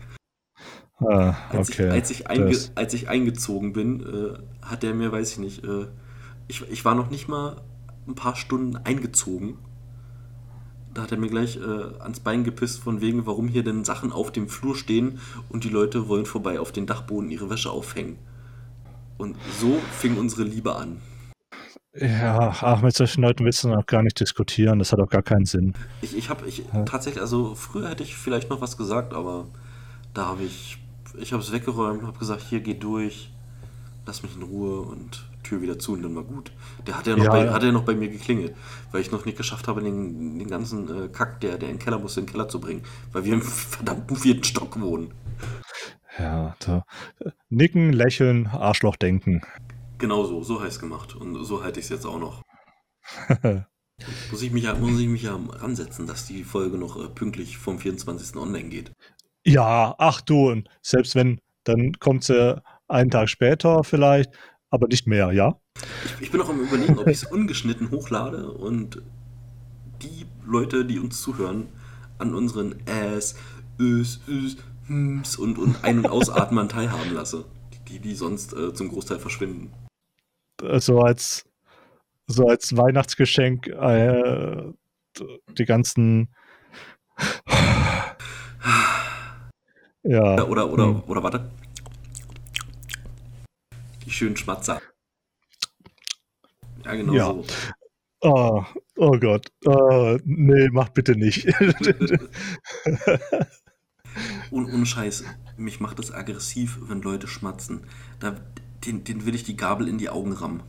Ah, 0.98 1.36
okay. 1.54 1.54
als, 1.54 1.70
ich, 1.70 1.92
als, 1.92 2.10
ich 2.10 2.28
einge, 2.28 2.58
als, 2.74 2.94
ich, 2.96 3.08
eingezogen 3.08 3.74
bin, 3.74 4.02
äh, 4.02 4.66
hat 4.66 4.82
der 4.82 4.96
mir, 4.96 5.12
weiß 5.12 5.34
ich 5.34 5.38
nicht, 5.38 5.64
äh, 5.64 5.86
ich, 6.48 6.64
ich 6.72 6.84
war 6.86 6.96
noch 6.96 7.12
nicht 7.12 7.28
mal 7.28 7.62
ein 8.08 8.16
paar 8.16 8.36
Stunden 8.36 8.78
eingezogen. 8.78 9.60
Da 10.96 11.04
hat 11.04 11.12
er 11.12 11.20
mir 11.20 11.30
gleich 11.30 11.58
äh, 11.58 12.00
ans 12.00 12.22
Bein 12.22 12.44
gepisst, 12.44 12.80
von 12.80 13.02
wegen, 13.02 13.28
warum 13.28 13.48
hier 13.48 13.64
denn 13.64 13.84
Sachen 13.84 14.12
auf 14.12 14.32
dem 14.32 14.48
Flur 14.48 14.76
stehen 14.76 15.20
und 15.50 15.66
die 15.66 15.70
Leute 15.70 16.08
wollen 16.08 16.26
vorbei 16.26 16.60
auf 16.60 16.72
den 16.72 16.88
Dachboden 16.88 17.30
ihre 17.30 17.52
Wäsche 17.52 17.70
aufhängen. 17.70 18.18
Und 19.20 19.36
so 19.60 19.80
fing 19.92 20.18
unsere 20.18 20.44
Liebe 20.44 20.76
an. 20.76 21.02
Ja, 21.98 22.54
ach, 22.62 22.82
mit 22.82 22.94
solchen 22.94 23.22
Leuten 23.22 23.46
willst 23.46 23.64
du 23.64 23.70
noch 23.70 23.86
gar 23.86 24.04
nicht 24.04 24.20
diskutieren, 24.20 24.80
das 24.80 24.92
hat 24.92 25.00
auch 25.00 25.10
gar 25.10 25.24
keinen 25.24 25.46
Sinn. 25.46 25.74
Ich, 26.02 26.16
ich 26.16 26.30
habe 26.30 26.46
ich 26.46 26.64
ja. 26.74 26.84
tatsächlich, 26.84 27.22
also 27.22 27.56
früher 27.56 27.90
hätte 27.90 28.04
ich 28.04 28.16
vielleicht 28.16 28.50
noch 28.50 28.60
was 28.60 28.76
gesagt, 28.76 29.14
aber 29.14 29.48
da 30.14 30.26
habe 30.26 30.44
ich, 30.44 30.78
ich 31.18 31.32
habe 31.32 31.42
es 31.42 31.54
weggeräumt, 31.54 32.04
habe 32.04 32.20
gesagt, 32.20 32.42
hier 32.42 32.60
geh 32.60 32.74
durch, 32.74 33.32
lass 34.06 34.24
mich 34.24 34.36
in 34.36 34.44
Ruhe 34.44 34.82
und 34.82 35.26
Tür 35.44 35.62
wieder 35.62 35.80
zu 35.80 35.94
und 35.94 36.02
dann 36.02 36.16
war 36.16 36.24
gut. 36.24 36.52
Der 36.86 36.98
hat 36.98 37.08
ja 37.08 37.16
noch, 37.16 37.26
ja, 37.26 37.32
bei, 37.32 37.46
ja. 37.46 37.54
Hat 37.54 37.64
ja 37.64 37.72
noch 37.72 37.84
bei 37.84 37.94
mir 37.94 38.10
geklingelt, 38.10 38.56
weil 38.92 39.02
ich 39.02 39.12
noch 39.12 39.26
nicht 39.26 39.38
geschafft 39.38 39.68
habe, 39.68 39.82
den, 39.82 40.40
den 40.40 40.50
ganzen 40.50 41.06
äh, 41.06 41.08
Kack, 41.08 41.40
der, 41.42 41.58
der 41.58 41.70
in 41.70 41.78
den 41.78 41.84
Keller 41.84 42.00
musste, 42.00 42.20
in 42.20 42.26
den 42.26 42.32
Keller 42.32 42.50
zu 42.50 42.60
bringen, 42.60 42.82
weil 43.14 43.24
wir 43.24 43.34
im 43.34 43.42
verdammten 43.42 44.18
vierten 44.18 44.44
Stock 44.44 44.80
wohnen. 44.82 45.12
Ja, 46.18 46.56
da. 46.60 46.86
Nicken, 47.50 47.94
lächeln, 47.94 48.48
Arschloch 48.48 48.96
denken. 48.96 49.42
Genau 49.98 50.26
so, 50.26 50.44
so 50.44 50.62
heißt 50.62 50.80
gemacht. 50.80 51.16
Und 51.16 51.44
so 51.46 51.64
halte 51.64 51.80
ich 51.80 51.86
es 51.86 51.90
jetzt 51.90 52.06
auch 52.06 52.20
noch. 52.20 52.42
muss, 54.32 54.42
ich 54.42 54.52
mich 54.52 54.64
ja, 54.64 54.76
muss 54.76 55.00
ich 55.00 55.08
mich 55.08 55.24
ja 55.24 55.36
ransetzen, 55.36 56.08
dass 56.08 56.26
die 56.26 56.44
Folge 56.44 56.78
noch 56.78 57.02
äh, 57.02 57.08
pünktlich 57.08 57.58
vom 57.58 57.80
24. 57.80 58.36
online 58.36 58.70
geht. 58.70 58.92
Ja, 59.46 59.96
ach 59.98 60.22
du, 60.22 60.50
und 60.50 60.70
selbst 60.82 61.16
wenn, 61.16 61.40
dann 61.64 61.94
kommt 62.00 62.24
sie 62.24 62.62
einen 62.88 63.12
Tag 63.12 63.30
später 63.30 63.84
vielleicht, 63.84 64.32
aber 64.70 64.88
nicht 64.88 65.08
mehr, 65.08 65.32
ja? 65.32 65.60
Ich, 66.04 66.26
ich 66.26 66.32
bin 66.32 66.42
auch 66.42 66.50
am 66.50 66.60
überlegen, 66.60 66.98
ob 66.98 67.08
ich 67.08 67.22
es 67.22 67.24
ungeschnitten 67.32 67.92
hochlade 67.92 68.52
und 68.52 69.02
die 70.02 70.26
Leute, 70.46 70.86
die 70.86 71.00
uns 71.00 71.22
zuhören, 71.22 71.70
an 72.18 72.34
unseren 72.34 72.76
Äs, 72.88 73.36
Ös, 73.80 74.22
Ös, 74.28 74.58
Hms 74.88 75.38
und, 75.38 75.58
und 75.58 75.84
Ein- 75.84 76.00
und 76.00 76.08
Ausatmen 76.08 76.70
teilhaben 76.70 77.14
lasse. 77.14 77.46
Die, 77.88 78.00
die 78.00 78.16
sonst 78.16 78.54
äh, 78.54 78.74
zum 78.74 78.90
Großteil 78.90 79.20
verschwinden. 79.20 79.72
So 80.62 81.02
als, 81.02 81.46
so 82.28 82.48
als 82.48 82.76
Weihnachtsgeschenk 82.76 83.68
äh, 83.68 84.72
die 85.58 85.66
ganzen. 85.66 86.34
ja. 90.04 90.44
Oder, 90.44 90.70
oder, 90.70 90.86
hm. 90.86 91.04
oder 91.08 91.24
warte. 91.24 91.52
Die 94.06 94.12
schönen 94.12 94.38
Schmatzer. 94.38 94.82
Ja, 96.84 96.96
genau 96.96 97.14
ja. 97.14 97.26
so. 97.26 97.46
Oh, 98.22 98.64
oh 98.98 99.18
Gott. 99.20 99.48
Oh, 99.66 100.18
nee, 100.24 100.70
mach 100.72 100.90
bitte 100.90 101.16
nicht. 101.16 101.46
Und 104.52 104.66
ohne 104.72 104.86
Scheiß, 104.86 105.24
mich 105.58 105.80
macht 105.80 106.00
es 106.00 106.12
aggressiv, 106.14 106.78
wenn 106.84 107.02
Leute 107.02 107.28
schmatzen. 107.28 107.88
Da, 108.20 108.36
den, 108.86 109.04
den 109.04 109.26
will 109.26 109.36
ich 109.36 109.44
die 109.44 109.56
Gabel 109.56 109.88
in 109.88 109.98
die 109.98 110.10
Augen 110.10 110.34
rammen. 110.34 110.64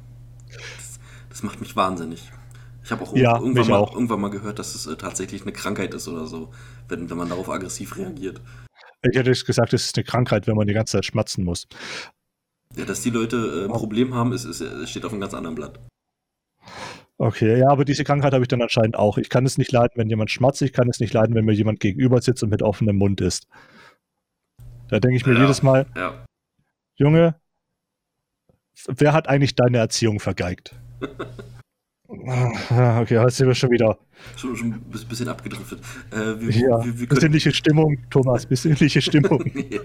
Das, 0.52 0.98
das 1.28 1.42
macht 1.42 1.60
mich 1.60 1.76
wahnsinnig. 1.76 2.30
Ich 2.84 2.92
habe 2.92 3.02
auch, 3.02 3.16
ja, 3.16 3.36
irgendwann, 3.36 3.68
mal, 3.68 3.78
auch. 3.78 3.94
irgendwann 3.94 4.20
mal 4.20 4.30
gehört, 4.30 4.58
dass 4.58 4.74
es 4.74 4.86
äh, 4.86 4.96
tatsächlich 4.96 5.42
eine 5.42 5.52
Krankheit 5.52 5.92
ist 5.92 6.06
oder 6.06 6.26
so, 6.26 6.52
wenn, 6.88 7.10
wenn 7.10 7.16
man 7.16 7.28
darauf 7.28 7.50
aggressiv 7.50 7.96
reagiert. 7.96 8.40
Ich 9.02 9.16
hätte 9.16 9.32
gesagt, 9.32 9.72
es 9.72 9.86
ist 9.86 9.96
eine 9.96 10.04
Krankheit, 10.04 10.46
wenn 10.46 10.56
man 10.56 10.66
die 10.66 10.72
ganze 10.72 10.92
Zeit 10.92 11.04
schmatzen 11.04 11.44
muss. 11.44 11.66
Ja, 12.76 12.84
dass 12.84 13.02
die 13.02 13.10
Leute 13.10 13.36
äh, 13.36 13.64
ein 13.64 13.72
Problem 13.72 14.14
haben, 14.14 14.32
ist, 14.32 14.44
ist, 14.44 14.60
ist, 14.60 14.90
steht 14.90 15.04
auf 15.04 15.12
einem 15.12 15.20
ganz 15.20 15.34
anderen 15.34 15.56
Blatt. 15.56 15.80
Okay, 17.18 17.58
ja, 17.58 17.70
aber 17.70 17.84
diese 17.84 18.04
Krankheit 18.04 18.34
habe 18.34 18.44
ich 18.44 18.48
dann 18.48 18.62
anscheinend 18.62 18.96
auch. 18.96 19.16
Ich 19.18 19.30
kann 19.30 19.46
es 19.46 19.56
nicht 19.58 19.72
leiden, 19.72 19.94
wenn 19.96 20.08
jemand 20.08 20.30
schmatzt, 20.30 20.60
ich 20.62 20.72
kann 20.72 20.88
es 20.88 21.00
nicht 21.00 21.14
leiden, 21.14 21.34
wenn 21.34 21.46
mir 21.46 21.54
jemand 21.54 21.80
gegenüber 21.80 22.20
sitzt 22.20 22.42
und 22.42 22.50
mit 22.50 22.62
offenem 22.62 22.96
Mund 22.96 23.20
ist. 23.20 23.48
Da 24.88 25.00
denke 25.00 25.16
ich 25.16 25.26
mir 25.26 25.34
ja, 25.34 25.40
jedes 25.40 25.62
Mal, 25.62 25.86
ja. 25.96 26.24
Junge, 26.96 27.40
wer 28.86 29.12
hat 29.12 29.28
eigentlich 29.28 29.54
deine 29.54 29.78
Erziehung 29.78 30.20
vergeigt? 30.20 30.74
Ah, 32.70 33.00
okay, 33.00 33.20
jetzt 33.22 33.36
sind 33.36 33.48
wir 33.48 33.54
schon 33.54 33.70
wieder. 33.70 33.98
Schon, 34.36 34.56
schon 34.56 34.72
ein 34.72 35.08
bisschen 35.08 35.28
abgedriftet. 35.28 35.80
Äh, 36.12 36.40
wir, 36.40 36.50
ja, 36.50 36.84
wir, 36.84 36.98
wir 37.00 37.08
besinnliche 37.08 37.52
Stimmung, 37.52 37.98
Thomas, 38.10 38.46
besinnliche 38.48 39.02
Stimmung. 39.02 39.44
ja. 39.70 39.80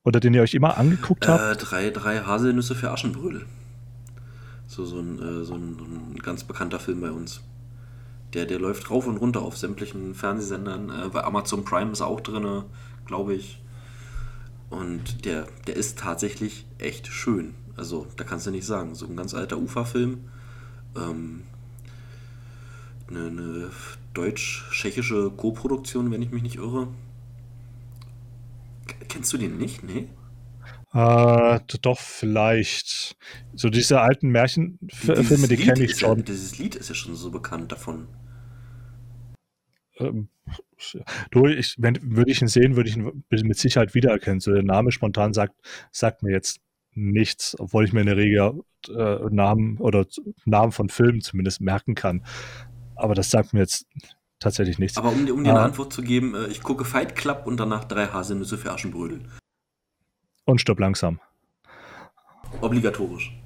Oder 0.04 0.20
den 0.20 0.32
ihr 0.32 0.42
euch 0.42 0.54
immer 0.54 0.78
angeguckt 0.78 1.28
habt? 1.28 1.42
Äh, 1.42 1.56
drei, 1.56 1.90
drei 1.90 2.20
Haselnüsse 2.20 2.74
für 2.74 2.90
Aschenbrödel. 2.90 3.46
So, 4.66 4.84
so, 4.84 5.00
ein, 5.00 5.18
äh, 5.18 5.44
so 5.44 5.54
ein, 5.54 5.76
ein, 6.14 6.18
ganz 6.22 6.44
bekannter 6.44 6.78
Film 6.78 7.00
bei 7.00 7.10
uns. 7.10 7.42
Der, 8.32 8.46
der 8.46 8.60
läuft 8.60 8.90
rauf 8.90 9.06
und 9.06 9.16
runter 9.16 9.42
auf 9.42 9.56
sämtlichen 9.56 10.14
Fernsehsendern. 10.14 10.88
Äh, 10.88 11.08
bei 11.08 11.24
Amazon 11.24 11.64
Prime 11.64 11.90
ist 11.90 12.00
auch 12.00 12.20
drin, 12.20 12.64
glaube 13.04 13.34
ich. 13.34 13.60
Und 14.70 15.24
der, 15.24 15.48
der 15.66 15.76
ist 15.76 15.98
tatsächlich 15.98 16.64
echt 16.78 17.08
schön. 17.08 17.54
Also, 17.76 18.06
da 18.16 18.24
kannst 18.24 18.46
du 18.46 18.50
nicht 18.50 18.66
sagen. 18.66 18.94
So 18.94 19.06
ein 19.06 19.16
ganz 19.16 19.34
alter 19.34 19.58
Uferfilm. 19.58 20.30
Ähm, 20.96 21.42
eine, 23.08 23.26
eine 23.26 23.70
deutsch-tschechische 24.14 25.30
Co-Produktion, 25.36 26.10
wenn 26.10 26.22
ich 26.22 26.30
mich 26.30 26.42
nicht 26.42 26.56
irre. 26.56 26.88
Kennst 29.08 29.32
du 29.32 29.38
den 29.38 29.58
nicht? 29.58 29.82
Nee? 29.82 30.08
Äh, 30.92 31.60
doch, 31.82 31.98
vielleicht. 31.98 33.16
So 33.54 33.70
diese 33.70 34.00
alten 34.00 34.28
Märchenfilme, 34.30 35.48
die 35.48 35.56
kenne 35.56 35.84
ich 35.84 35.98
schon. 35.98 36.18
Ja, 36.18 36.24
dieses 36.24 36.58
Lied 36.58 36.74
ist 36.74 36.88
ja 36.88 36.94
schon 36.94 37.14
so 37.14 37.30
bekannt 37.30 37.70
davon. 37.72 38.08
Ähm, 39.98 40.28
du, 41.30 41.46
ich, 41.46 41.76
wenn, 41.78 41.98
würde 42.02 42.30
ich 42.30 42.42
ihn 42.42 42.48
sehen, 42.48 42.76
würde 42.76 42.88
ich 42.88 42.96
ihn 42.96 43.22
mit 43.30 43.58
Sicherheit 43.58 43.94
wiedererkennen. 43.94 44.40
So 44.40 44.52
der 44.52 44.62
Name 44.62 44.92
spontan 44.92 45.32
sagt, 45.32 45.54
sagt 45.90 46.22
mir 46.22 46.32
jetzt 46.32 46.60
nichts, 46.94 47.56
obwohl 47.58 47.84
ich 47.84 47.92
mir 47.92 48.00
in 48.00 48.06
der 48.06 48.16
Regel 48.16 48.62
äh, 48.88 49.18
Namen 49.30 49.78
oder 49.78 50.06
Namen 50.44 50.72
von 50.72 50.88
Filmen 50.88 51.20
zumindest 51.20 51.60
merken 51.60 51.94
kann. 51.94 52.24
Aber 52.96 53.14
das 53.14 53.30
sagt 53.30 53.52
mir 53.52 53.60
jetzt 53.60 53.86
tatsächlich 54.38 54.78
nichts. 54.78 54.98
Aber 54.98 55.10
um, 55.10 55.28
um 55.30 55.44
dir 55.44 55.50
eine 55.50 55.60
äh, 55.60 55.64
Antwort 55.64 55.92
zu 55.92 56.02
geben, 56.02 56.34
äh, 56.34 56.46
ich 56.48 56.62
gucke 56.62 56.84
Fight 56.84 57.14
Club 57.14 57.42
und 57.46 57.58
danach 57.58 57.84
drei 57.84 58.06
Haselnüsse 58.06 58.58
für 58.58 58.72
Aschenbrödel. 58.72 59.22
Und 60.44 60.60
stopp 60.60 60.80
langsam. 60.80 61.20
Obligatorisch. 62.60 63.39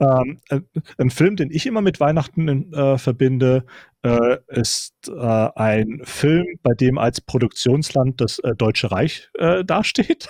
Ähm, 0.00 0.38
äh, 0.48 0.60
ein 0.98 1.10
Film, 1.10 1.36
den 1.36 1.50
ich 1.50 1.66
immer 1.66 1.80
mit 1.80 2.00
Weihnachten 2.00 2.72
äh, 2.72 2.98
verbinde, 2.98 3.64
äh, 4.02 4.38
ist 4.48 4.94
äh, 5.08 5.48
ein 5.54 6.00
Film, 6.04 6.46
bei 6.62 6.74
dem 6.74 6.98
als 6.98 7.20
Produktionsland 7.20 8.20
das 8.20 8.38
äh, 8.40 8.54
Deutsche 8.54 8.90
Reich 8.90 9.30
dasteht. 9.64 10.28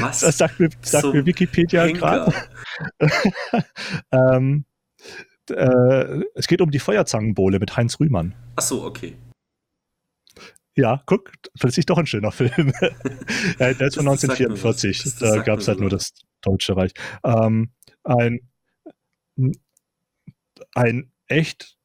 Was? 0.00 0.20
Das 0.20 0.38
sagt 0.38 0.58
mir, 0.58 0.70
sagt 0.82 1.12
mir 1.12 1.24
Wikipedia 1.24 1.86
gerade. 1.92 2.32
ähm, 4.12 4.64
es 6.34 6.46
geht 6.46 6.60
um 6.60 6.70
die 6.70 6.78
Feuerzangenbowle 6.78 7.58
mit 7.58 7.76
Heinz 7.76 8.00
Rühmann. 8.00 8.34
Ach 8.56 8.62
so, 8.62 8.84
okay. 8.84 9.16
Ja, 10.78 11.02
guck, 11.06 11.32
plötzlich 11.58 11.86
doch 11.86 11.98
ein 11.98 12.06
schöner 12.06 12.30
Film. 12.30 12.72
der 13.58 13.80
ist 13.80 13.96
von 13.96 14.06
1944. 14.06 15.16
Da 15.18 15.38
gab 15.38 15.58
es 15.58 15.66
halt 15.66 15.80
nur 15.80 15.90
das 15.90 16.12
Deutsche 16.40 16.76
Reich. 16.76 16.92
Ähm, 17.24 17.72
ein, 18.04 18.40
ein 20.74 21.12
echt 21.26 21.76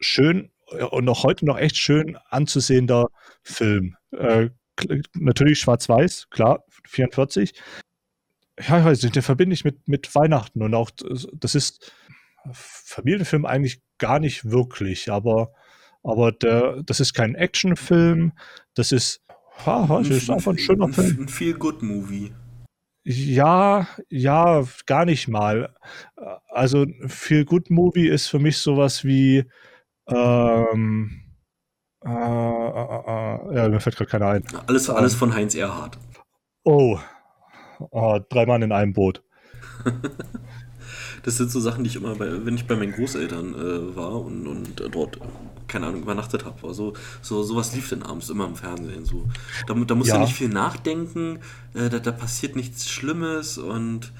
schön 0.00 0.50
und 0.90 1.04
noch 1.04 1.24
heute 1.24 1.44
noch 1.44 1.58
echt 1.58 1.76
schön 1.76 2.16
anzusehender 2.30 3.08
Film. 3.42 3.96
Äh, 4.12 4.50
natürlich 5.14 5.60
schwarz-weiß, 5.60 6.28
klar, 6.30 6.64
44. 6.86 7.52
Ja, 8.68 8.90
nicht, 8.90 9.14
den 9.14 9.22
verbinde 9.22 9.54
ich 9.54 9.64
mit, 9.64 9.88
mit 9.88 10.14
Weihnachten 10.14 10.62
und 10.62 10.74
auch, 10.74 10.90
das 11.32 11.54
ist 11.54 11.92
Familienfilm 12.52 13.46
eigentlich 13.46 13.80
gar 13.98 14.18
nicht 14.18 14.50
wirklich, 14.50 15.10
aber 15.10 15.52
aber 16.02 16.32
der, 16.32 16.82
das 16.82 17.00
ist 17.00 17.14
kein 17.14 17.34
Actionfilm, 17.34 18.32
das 18.74 18.92
ist, 18.92 19.20
ha, 19.64 19.86
das 19.86 20.08
ist 20.08 20.30
einfach 20.30 20.52
ein 20.52 20.58
schöner 20.58 20.88
Film. 20.88 21.20
Ein 21.20 21.28
Feel-Good-Movie. 21.28 22.32
Ja, 23.04 23.88
ja, 24.08 24.64
gar 24.86 25.04
nicht 25.04 25.28
mal. 25.28 25.74
Also 26.48 26.86
Feel 27.06 27.44
Good 27.44 27.70
Movie 27.70 28.08
ist 28.08 28.28
für 28.28 28.38
mich 28.38 28.58
sowas 28.58 29.04
wie 29.04 29.44
ähm, 30.08 31.22
äh, 32.04 32.08
äh, 32.08 32.10
äh, 32.10 33.56
ja, 33.56 33.68
mir 33.68 33.80
fällt 33.80 33.96
gerade 33.96 34.10
keiner 34.10 34.28
ein. 34.28 34.44
Alles, 34.66 34.90
alles 34.90 35.14
von 35.14 35.34
Heinz 35.34 35.54
Erhardt. 35.54 35.98
Oh, 36.64 36.98
oh 37.90 38.18
drei 38.28 38.46
Mann 38.46 38.62
in 38.62 38.72
einem 38.72 38.92
Boot. 38.92 39.22
das 41.22 41.36
sind 41.36 41.50
so 41.50 41.60
Sachen, 41.60 41.84
die 41.84 41.90
ich 41.90 41.96
immer, 41.96 42.14
bei, 42.14 42.44
wenn 42.44 42.54
ich 42.54 42.66
bei 42.66 42.76
meinen 42.76 42.92
Großeltern 42.92 43.54
äh, 43.54 43.96
war 43.96 44.20
und, 44.20 44.46
und 44.46 44.82
dort 44.92 45.18
keine 45.68 45.86
Ahnung, 45.86 46.02
übernachtet 46.02 46.44
habe. 46.44 46.66
Also 46.66 46.92
so, 47.22 47.42
sowas 47.42 47.74
lief 47.74 47.88
dann 47.88 48.02
abends 48.02 48.28
immer 48.28 48.46
im 48.46 48.56
Fernsehen. 48.56 49.04
So. 49.04 49.26
Da, 49.66 49.74
da 49.74 49.94
musst 49.94 50.10
ja. 50.10 50.16
du 50.16 50.22
nicht 50.22 50.34
viel 50.34 50.48
nachdenken, 50.48 51.38
äh, 51.74 51.88
da, 51.88 51.98
da 51.98 52.12
passiert 52.12 52.56
nichts 52.56 52.90
Schlimmes 52.90 53.58
und 53.58 54.12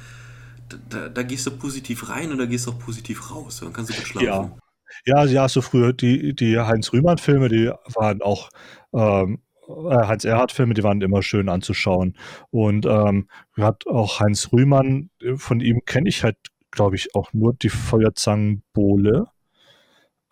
da, 0.89 1.11
da, 1.11 1.23
gehst 1.23 1.47
du 1.47 1.51
positiv 1.51 2.09
rein 2.09 2.33
und 2.33 2.39
da 2.39 2.47
gehst 2.47 2.67
du 2.67 2.71
auch 2.71 2.79
positiv 2.79 3.31
raus. 3.31 3.61
Dann 3.63 3.73
kannst 3.73 3.91
du 3.91 3.95
gut 3.95 4.07
schlafen. 4.07 4.27
Ja. 4.27 4.57
Ja, 5.05 5.25
ja, 5.25 5.49
so 5.49 5.63
früher 5.63 5.93
die, 5.93 6.35
die 6.35 6.59
Heinz-Rühmann-Filme, 6.59 7.49
die 7.49 7.71
waren 7.95 8.23
auch 8.23 8.51
ähm, 8.93 9.41
äh, 9.67 10.07
Heinz 10.07 10.25
Erhardt-Filme, 10.25 10.75
die 10.75 10.83
waren 10.83 11.01
immer 11.01 11.23
schön 11.23 11.49
anzuschauen. 11.49 12.17
Und 12.51 12.87
ähm, 12.87 13.29
hat 13.57 13.87
auch 13.87 14.21
Heinz 14.21 14.53
Rühmann, 14.53 15.11
von 15.37 15.61
ihm 15.61 15.81
kenne 15.87 16.09
ich 16.09 16.25
halt, 16.25 16.37
glaube 16.73 16.97
ich, 16.97 17.15
auch 17.15 17.33
nur 17.33 17.55
die 17.55 17.69
Feuerzangenbowle. 17.69 19.27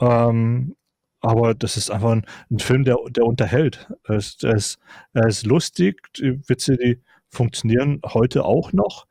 Ähm, 0.01 0.75
aber 1.21 1.55
das 1.55 1.77
ist 1.77 1.91
einfach 1.91 2.11
ein, 2.11 2.27
ein 2.51 2.59
Film, 2.59 2.85
der, 2.85 2.97
der 3.11 3.25
unterhält. 3.25 3.89
Er 4.05 4.17
ist, 4.17 4.43
er, 4.43 4.57
ist, 4.57 4.79
er 5.13 5.27
ist 5.27 5.47
lustig, 5.47 6.03
die 6.17 6.41
Witze, 6.49 6.77
die 6.77 7.01
funktionieren 7.29 8.01
heute 8.05 8.45
auch 8.45 8.73
noch. 8.73 9.07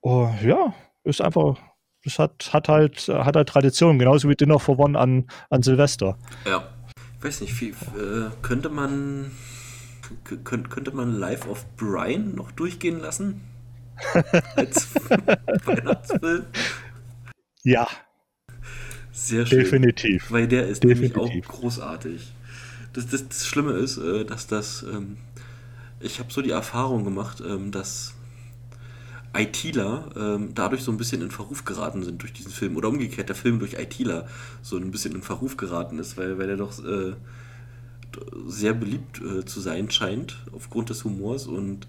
Oh, 0.00 0.30
ja, 0.42 0.74
ist 1.04 1.20
einfach, 1.20 1.58
es 2.02 2.18
hat, 2.18 2.50
hat, 2.52 2.68
halt, 2.68 3.08
hat 3.08 3.36
halt 3.36 3.48
Tradition, 3.48 3.98
genauso 3.98 4.28
wie 4.28 4.36
Dinner 4.36 4.58
for 4.58 4.78
One 4.78 4.98
an, 4.98 5.28
an 5.50 5.62
Silvester. 5.62 6.18
Ja. 6.46 6.74
Ich 7.18 7.24
weiß 7.24 7.40
nicht, 7.40 7.60
wie, 7.60 7.70
äh, 7.70 8.30
könnte 8.42 8.68
man 8.68 9.32
könnte 10.24 10.92
man 10.92 11.12
Life 11.12 11.48
of 11.48 11.66
Brian 11.76 12.34
noch 12.34 12.52
durchgehen 12.52 13.00
lassen? 13.00 13.40
Als 14.56 14.88
Weihnachtsfilm? 15.64 16.44
Ja, 17.64 17.88
sehr 19.18 19.46
schön. 19.46 19.58
Definitiv. 19.58 20.30
Weil 20.30 20.46
der 20.46 20.68
ist 20.68 20.84
Definitiv. 20.84 21.16
nämlich 21.16 21.46
auch 21.46 21.52
großartig. 21.60 22.32
Das, 22.92 23.08
das, 23.08 23.28
das 23.28 23.46
Schlimme 23.46 23.72
ist, 23.72 23.98
äh, 23.98 24.24
dass 24.24 24.46
das. 24.46 24.84
Ähm, 24.84 25.16
ich 26.00 26.20
habe 26.20 26.32
so 26.32 26.40
die 26.40 26.50
Erfahrung 26.50 27.04
gemacht, 27.04 27.42
ähm, 27.44 27.72
dass 27.72 28.14
ITler 29.36 30.08
ähm, 30.16 30.50
dadurch 30.54 30.82
so 30.82 30.92
ein 30.92 30.96
bisschen 30.96 31.20
in 31.20 31.30
Verruf 31.30 31.64
geraten 31.64 32.04
sind 32.04 32.22
durch 32.22 32.32
diesen 32.32 32.52
Film. 32.52 32.76
Oder 32.76 32.88
umgekehrt, 32.88 33.28
der 33.28 33.36
Film 33.36 33.58
durch 33.58 33.74
ITler 33.74 34.28
so 34.62 34.76
ein 34.76 34.90
bisschen 34.92 35.14
in 35.14 35.22
Verruf 35.22 35.56
geraten 35.56 35.98
ist, 35.98 36.16
weil, 36.16 36.38
weil 36.38 36.48
er 36.48 36.56
doch 36.56 36.78
äh, 36.84 37.14
sehr 38.46 38.72
beliebt 38.72 39.20
äh, 39.20 39.44
zu 39.44 39.60
sein 39.60 39.90
scheint, 39.90 40.38
aufgrund 40.52 40.90
des 40.90 41.04
Humors 41.04 41.46
und 41.46 41.88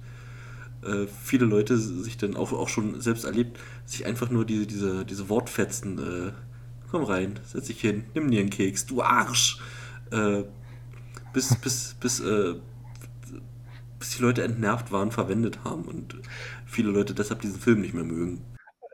äh, 0.83 1.07
viele 1.23 1.45
Leute 1.45 1.77
sich 1.77 2.17
dann 2.17 2.35
auch, 2.35 2.51
auch 2.53 2.69
schon 2.69 3.01
selbst 3.01 3.25
erlebt, 3.25 3.59
sich 3.85 4.05
einfach 4.05 4.29
nur 4.29 4.45
diese, 4.45 4.67
diese, 4.67 5.05
diese 5.05 5.29
Wortfetzen 5.29 5.97
äh, 5.99 6.31
komm 6.91 7.03
rein, 7.03 7.39
setz 7.45 7.67
dich 7.67 7.81
hin, 7.81 8.03
nimm 8.13 8.31
dir 8.31 8.39
einen 8.41 8.49
Keks, 8.49 8.85
du 8.85 9.01
Arsch. 9.01 9.59
Äh, 10.11 10.43
bis, 11.33 11.55
bis, 11.61 11.95
bis, 11.99 12.19
äh, 12.19 12.55
bis 13.97 14.17
die 14.17 14.21
Leute 14.21 14.43
entnervt 14.43 14.91
waren, 14.91 15.11
verwendet 15.11 15.59
haben 15.63 15.83
und 15.83 16.15
viele 16.65 16.91
Leute 16.91 17.13
deshalb 17.13 17.41
diesen 17.41 17.59
Film 17.59 17.81
nicht 17.81 17.93
mehr 17.93 18.03
mögen. 18.03 18.41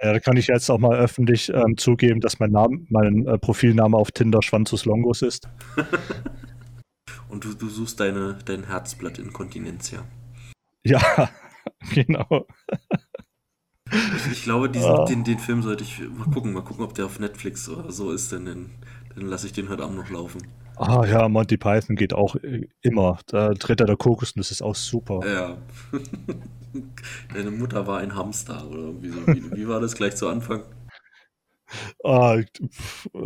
Ja, 0.01 0.11
da 0.11 0.19
kann 0.19 0.35
ich 0.35 0.47
jetzt 0.47 0.69
auch 0.69 0.77
mal 0.77 0.97
öffentlich 0.97 1.49
ähm, 1.49 1.77
zugeben, 1.77 2.19
dass 2.19 2.39
mein 2.39 2.51
Name, 2.51 2.85
mein 2.89 3.25
äh, 3.27 3.37
Profilname 3.37 3.95
auf 3.95 4.11
Tinder 4.11 4.41
Schwanzus 4.41 4.85
Longos 4.85 5.21
ist. 5.21 5.47
und 7.29 7.45
du, 7.45 7.53
du 7.53 7.69
suchst 7.69 7.99
deine, 7.99 8.37
dein 8.45 8.65
Herzblatt 8.65 9.19
Inkontinenz, 9.19 9.91
ja. 9.91 10.03
Ja, 10.83 11.29
genau. 11.93 12.47
Ich, 13.91 14.31
ich 14.31 14.43
glaube, 14.43 14.69
diesen, 14.69 14.91
oh. 14.91 15.05
den, 15.05 15.23
den 15.23 15.39
Film 15.39 15.61
sollte 15.61 15.83
ich 15.83 15.99
mal 15.99 16.29
gucken, 16.31 16.53
mal 16.53 16.63
gucken, 16.63 16.83
ob 16.83 16.93
der 16.95 17.05
auf 17.05 17.19
Netflix 17.19 17.69
oder 17.69 17.91
so 17.91 18.11
ist, 18.11 18.31
denn 18.31 18.45
dann, 18.45 18.71
dann 19.13 19.25
lasse 19.27 19.45
ich 19.47 19.53
den 19.53 19.69
heute 19.69 19.83
Abend 19.83 19.97
noch 19.97 20.09
laufen. 20.09 20.41
Ah 20.77 21.05
ja, 21.05 21.29
Monty 21.29 21.57
Python 21.57 21.95
geht 21.95 22.13
auch 22.13 22.35
äh, 22.35 22.67
immer. 22.81 23.19
Da 23.27 23.53
tritt 23.53 23.79
er 23.79 23.85
der 23.85 23.95
Kokosnuss 23.95 24.51
ist 24.51 24.61
auch 24.61 24.75
super. 24.75 25.21
Ja. 25.25 25.57
Deine 27.33 27.51
Mutter 27.51 27.87
war 27.87 27.99
ein 27.99 28.15
Hamster, 28.15 28.67
oder 28.69 29.01
wie, 29.01 29.09
so, 29.09 29.27
wie, 29.27 29.51
wie 29.55 29.67
war 29.67 29.79
das 29.79 29.95
gleich 29.95 30.15
zu 30.15 30.27
Anfang? 30.27 30.63
Ah, 32.03 32.41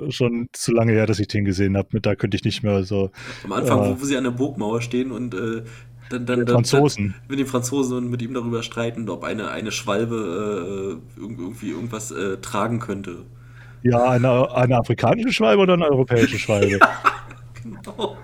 schon 0.09 0.47
zu 0.53 0.71
lange 0.71 0.93
her, 0.93 1.05
dass 1.05 1.19
ich 1.19 1.27
den 1.27 1.45
gesehen 1.45 1.75
habe. 1.75 1.99
Da 1.99 2.15
könnte 2.15 2.37
ich 2.37 2.43
nicht 2.43 2.63
mehr 2.63 2.83
so. 2.83 3.11
Am 3.43 3.51
Anfang, 3.51 3.83
äh, 3.83 3.89
wo, 3.89 4.01
wo 4.01 4.05
sie 4.05 4.17
an 4.17 4.23
der 4.23 4.31
Burgmauer 4.31 4.81
stehen 4.81 5.11
und 5.11 5.33
äh, 5.33 5.63
dann, 6.09 6.25
dann, 6.25 6.39
Die 6.39 6.45
dann, 6.45 6.55
Franzosen. 6.55 7.13
Dann, 7.17 7.27
mit 7.29 7.39
den 7.39 7.45
Franzosen 7.47 7.97
und 7.97 8.09
mit 8.09 8.21
ihm 8.21 8.33
darüber 8.33 8.63
streiten, 8.63 9.07
ob 9.09 9.23
eine, 9.23 9.51
eine 9.51 9.71
Schwalbe 9.71 10.99
äh, 11.17 11.21
irg- 11.21 11.39
irgendwie 11.39 11.69
irgendwas 11.69 12.11
äh, 12.11 12.37
tragen 12.37 12.79
könnte. 12.79 13.25
Ja, 13.83 14.09
eine, 14.09 14.53
eine 14.53 14.77
afrikanische 14.77 15.31
Schwalbe 15.31 15.63
oder 15.63 15.73
eine 15.73 15.85
europäische 15.89 16.39
Schwalbe? 16.39 16.79
Genau. 17.61 18.17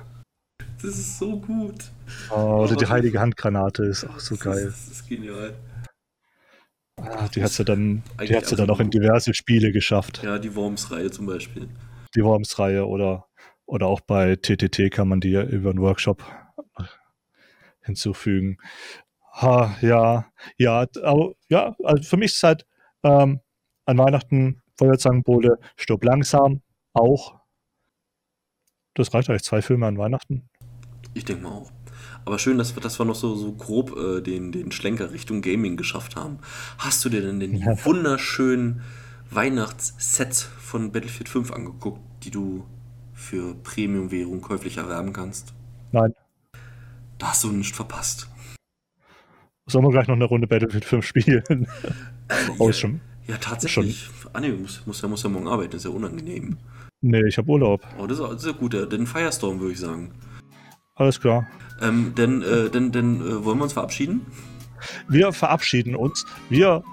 Das 0.82 0.92
ist 0.98 1.20
so 1.20 1.38
gut. 1.40 1.92
Oh, 2.30 2.64
oder 2.64 2.76
die 2.78 2.88
heilige 2.88 3.20
Handgranate 3.20 3.84
ist 3.84 4.06
auch 4.06 4.18
so 4.20 4.36
Das 4.36 4.44
geil. 4.44 4.68
ist, 4.68 4.88
das 4.90 4.98
ist 5.00 5.10
genial. 5.10 5.54
Ah, 7.02 7.28
die 7.28 7.44
hat 7.44 7.52
sie 7.52 7.66
dann, 7.66 8.02
die 8.26 8.34
hat 8.36 8.46
sie 8.46 8.56
dann 8.56 8.70
auch 8.70 8.80
in 8.80 8.90
diverse 8.92 9.34
Spiele 9.34 9.74
geschafft. 9.74 10.22
Ja, 10.24 10.40
die 10.40 10.56
Worms-Reihe 10.56 11.12
zum 11.12 11.26
Beispiel. 11.26 11.68
Die 12.16 12.24
Worms-Reihe 12.24 12.86
oder, 12.88 13.26
oder 13.66 13.88
auch 13.88 14.00
bei 14.00 14.38
TTT 14.38 14.90
kann 14.90 15.10
man 15.10 15.20
die 15.20 15.32
ja 15.32 15.44
über 15.44 15.72
einen 15.72 15.82
Workshop 15.82 16.24
hinzufügen. 17.86 18.58
Ha, 19.34 19.76
ja, 19.82 20.28
ja, 20.58 20.86
aber 21.04 21.34
ja, 21.50 21.76
also 21.84 22.04
für 22.04 22.18
mich 22.18 22.34
ist 22.34 22.44
halt 22.44 22.66
ähm, 23.04 23.40
an 23.86 23.98
Weihnachten 23.98 24.62
Feuerzangenbowle, 24.78 25.58
stirb 25.78 26.04
langsam, 26.04 26.62
auch. 26.94 27.40
Das 28.94 29.14
reicht 29.14 29.30
eigentlich 29.30 29.44
zwei 29.44 29.62
Filme 29.62 29.88
an 29.88 29.98
Weihnachten. 29.98 30.50
Ich 31.14 31.26
denke 31.26 31.44
mal 31.44 31.52
auch. 31.52 31.72
Aber 32.26 32.40
schön, 32.40 32.58
dass 32.58 32.76
wir, 32.76 32.82
dass 32.82 33.00
wir 33.00 33.06
noch 33.06 33.16
so, 33.16 33.36
so 33.36 33.52
grob 33.54 33.96
äh, 33.98 34.22
den, 34.22 34.52
den 34.52 34.72
Schlenker 34.72 35.12
Richtung 35.12 35.42
Gaming 35.42 35.78
geschafft 35.78 36.16
haben. 36.16 36.40
Hast 36.78 37.06
du 37.06 37.10
dir 37.10 37.22
denn 37.22 37.40
die 37.40 37.58
Ja. 37.58 37.86
wunderschönen 37.86 38.82
Weihnachtssets 39.30 40.44
von 40.44 40.92
Battlefield 40.92 41.30
5 41.30 41.52
angeguckt, 41.52 42.02
die 42.24 42.32
du 42.32 42.66
für 43.14 43.54
Premium-Währung 43.56 44.42
käuflich 44.42 44.78
erwerben 44.78 45.14
kannst? 45.14 45.54
Nein. 45.92 46.14
Da 47.18 47.28
hast 47.30 47.44
du 47.44 47.52
nichts 47.52 47.76
verpasst. 47.76 48.30
Sollen 49.68 49.86
wir 49.86 49.92
gleich 49.92 50.08
noch 50.08 50.16
eine 50.16 50.26
Runde 50.26 50.48
Battlefield 50.48 50.86
5 50.86 51.06
spielen? 51.06 51.68
oh, 52.60 52.70
ist 52.70 52.80
schon. 52.80 53.02
Ja, 53.28 53.38
tatsächlich. 53.38 54.10
Ah, 54.34 54.40
nee, 54.40 54.52
muss, 54.52 54.86
muss, 54.86 55.02
ja, 55.02 55.08
muss 55.08 55.24
ja 55.24 55.30
morgen 55.30 55.48
arbeiten, 55.48 55.72
das 55.72 55.86
ist 55.86 55.90
ja 55.90 55.96
unangenehm. 55.96 56.58
Nee, 57.02 57.24
ich 57.28 57.38
habe 57.38 57.50
Urlaub. 57.50 57.82
Oh, 57.98 58.06
das 58.06 58.20
ist, 58.20 58.26
das 58.28 58.44
ist 58.44 58.46
ja 58.46 58.52
gut, 58.52 58.74
denn 58.74 59.08
Firestorm 59.08 59.60
würde 59.60 59.74
ich 59.74 59.80
sagen. 59.80 60.12
Alles 60.96 61.20
klar. 61.20 61.48
Ähm, 61.82 62.14
denn, 62.16 62.42
äh, 62.42 62.70
denn, 62.70 62.92
denn 62.92 63.22
äh, 63.22 63.44
wollen 63.44 63.58
wir 63.58 63.64
uns 63.64 63.74
verabschieden? 63.74 64.26
Wir 65.10 65.34
verabschieden 65.34 65.96
uns. 65.96 66.26
Wir, 66.50 66.84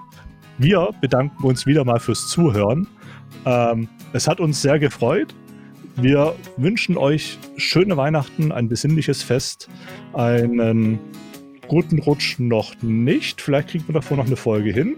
wir 0.59 0.91
bedanken 1.01 1.45
uns 1.45 1.67
wieder 1.67 1.85
mal 1.85 2.01
fürs 2.01 2.29
Zuhören. 2.29 2.89
Ähm, 3.45 3.89
es 4.13 4.27
hat 4.27 4.41
uns 4.41 4.63
sehr 4.63 4.79
gefreut. 4.79 5.35
Wir 5.97 6.35
wünschen 6.57 6.97
euch 6.97 7.39
schöne 7.57 7.97
Weihnachten, 7.97 8.51
ein 8.51 8.69
besinnliches 8.69 9.23
Fest, 9.23 9.69
einen 10.15 10.99
guten 11.69 11.99
Rutsch 11.99 12.39
noch 12.39 12.75
nicht. 12.83 13.41
Vielleicht 13.41 13.69
kriegen 13.69 13.89
wir 13.89 13.95
davor 13.95 14.17
noch 14.17 14.27
eine 14.27 14.37
Folge 14.37 14.73
hin. 14.73 14.97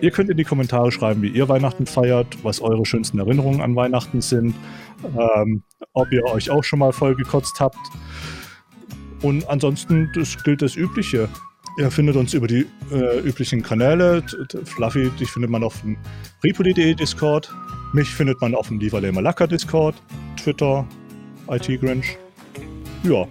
Ihr 0.00 0.10
könnt 0.10 0.30
in 0.30 0.36
die 0.36 0.44
Kommentare 0.44 0.90
schreiben, 0.90 1.22
wie 1.22 1.28
ihr 1.28 1.48
Weihnachten 1.48 1.86
feiert, 1.86 2.26
was 2.42 2.60
eure 2.60 2.84
schönsten 2.84 3.18
Erinnerungen 3.18 3.60
an 3.60 3.76
Weihnachten 3.76 4.20
sind, 4.20 4.54
ähm, 5.04 5.62
ob 5.92 6.10
ihr 6.10 6.24
euch 6.24 6.50
auch 6.50 6.64
schon 6.64 6.80
mal 6.80 6.92
vollgekotzt 6.92 7.60
habt. 7.60 7.78
Und 9.20 9.48
ansonsten 9.48 10.10
das 10.14 10.42
gilt 10.42 10.62
das 10.62 10.74
Übliche. 10.74 11.28
Ihr 11.78 11.90
findet 11.90 12.16
uns 12.16 12.34
über 12.34 12.48
die 12.48 12.66
äh, 12.90 13.20
üblichen 13.20 13.62
Kanäle. 13.62 14.24
Fluffy, 14.64 15.08
dich 15.20 15.30
findet 15.30 15.50
man 15.50 15.62
auf 15.62 15.80
dem 15.82 15.96
Repoli.de 16.42 16.94
Discord. 16.94 17.54
Mich 17.94 18.14
findet 18.14 18.40
man 18.40 18.54
auf 18.54 18.68
dem 18.68 18.80
Lieferle 18.80 19.12
Malaka 19.12 19.46
Discord, 19.46 19.94
Twitter, 20.42 20.86
IT 21.50 21.66
Grinch. 21.78 22.16
Ja, 23.02 23.26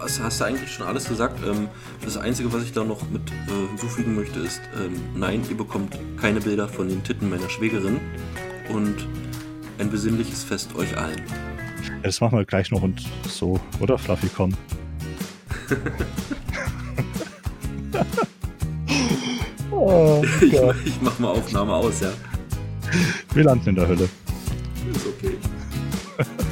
Was 0.00 0.20
hast 0.20 0.40
du 0.40 0.44
eigentlich 0.44 0.70
schon 0.70 0.86
alles 0.86 1.08
gesagt? 1.08 1.38
Ähm, 1.46 1.66
das 2.04 2.18
Einzige, 2.18 2.52
was 2.52 2.62
ich 2.64 2.72
da 2.72 2.84
noch 2.84 3.08
mit 3.08 3.22
äh, 3.30 3.68
hinzufügen 3.68 4.14
möchte, 4.14 4.40
ist, 4.40 4.60
ähm, 4.78 5.00
nein, 5.14 5.40
ihr 5.48 5.56
bekommt 5.56 5.98
keine 6.20 6.40
Bilder 6.40 6.68
von 6.68 6.90
den 6.90 7.02
Titten 7.02 7.30
meiner 7.30 7.48
Schwägerin 7.48 7.98
und 8.68 9.08
ein 9.78 9.90
besinnliches 9.90 10.44
Fest 10.44 10.74
euch 10.76 10.94
allen. 10.98 11.22
das 12.02 12.20
machen 12.20 12.36
wir 12.36 12.44
gleich 12.44 12.70
noch 12.70 12.82
und 12.82 13.02
so, 13.26 13.58
oder 13.80 13.96
Fluffy, 13.96 14.28
komm. 14.36 14.52
oh, 19.70 20.22
Ich, 20.42 20.52
ich 20.84 21.00
mach 21.00 21.18
mal 21.18 21.30
Aufnahme 21.30 21.72
aus, 21.72 22.00
ja. 22.00 22.10
Wir 23.34 23.44
landen 23.44 23.70
in 23.70 23.74
der 23.74 23.88
Hölle. 23.88 24.08
Ist 24.92 25.06
okay. 25.06 25.36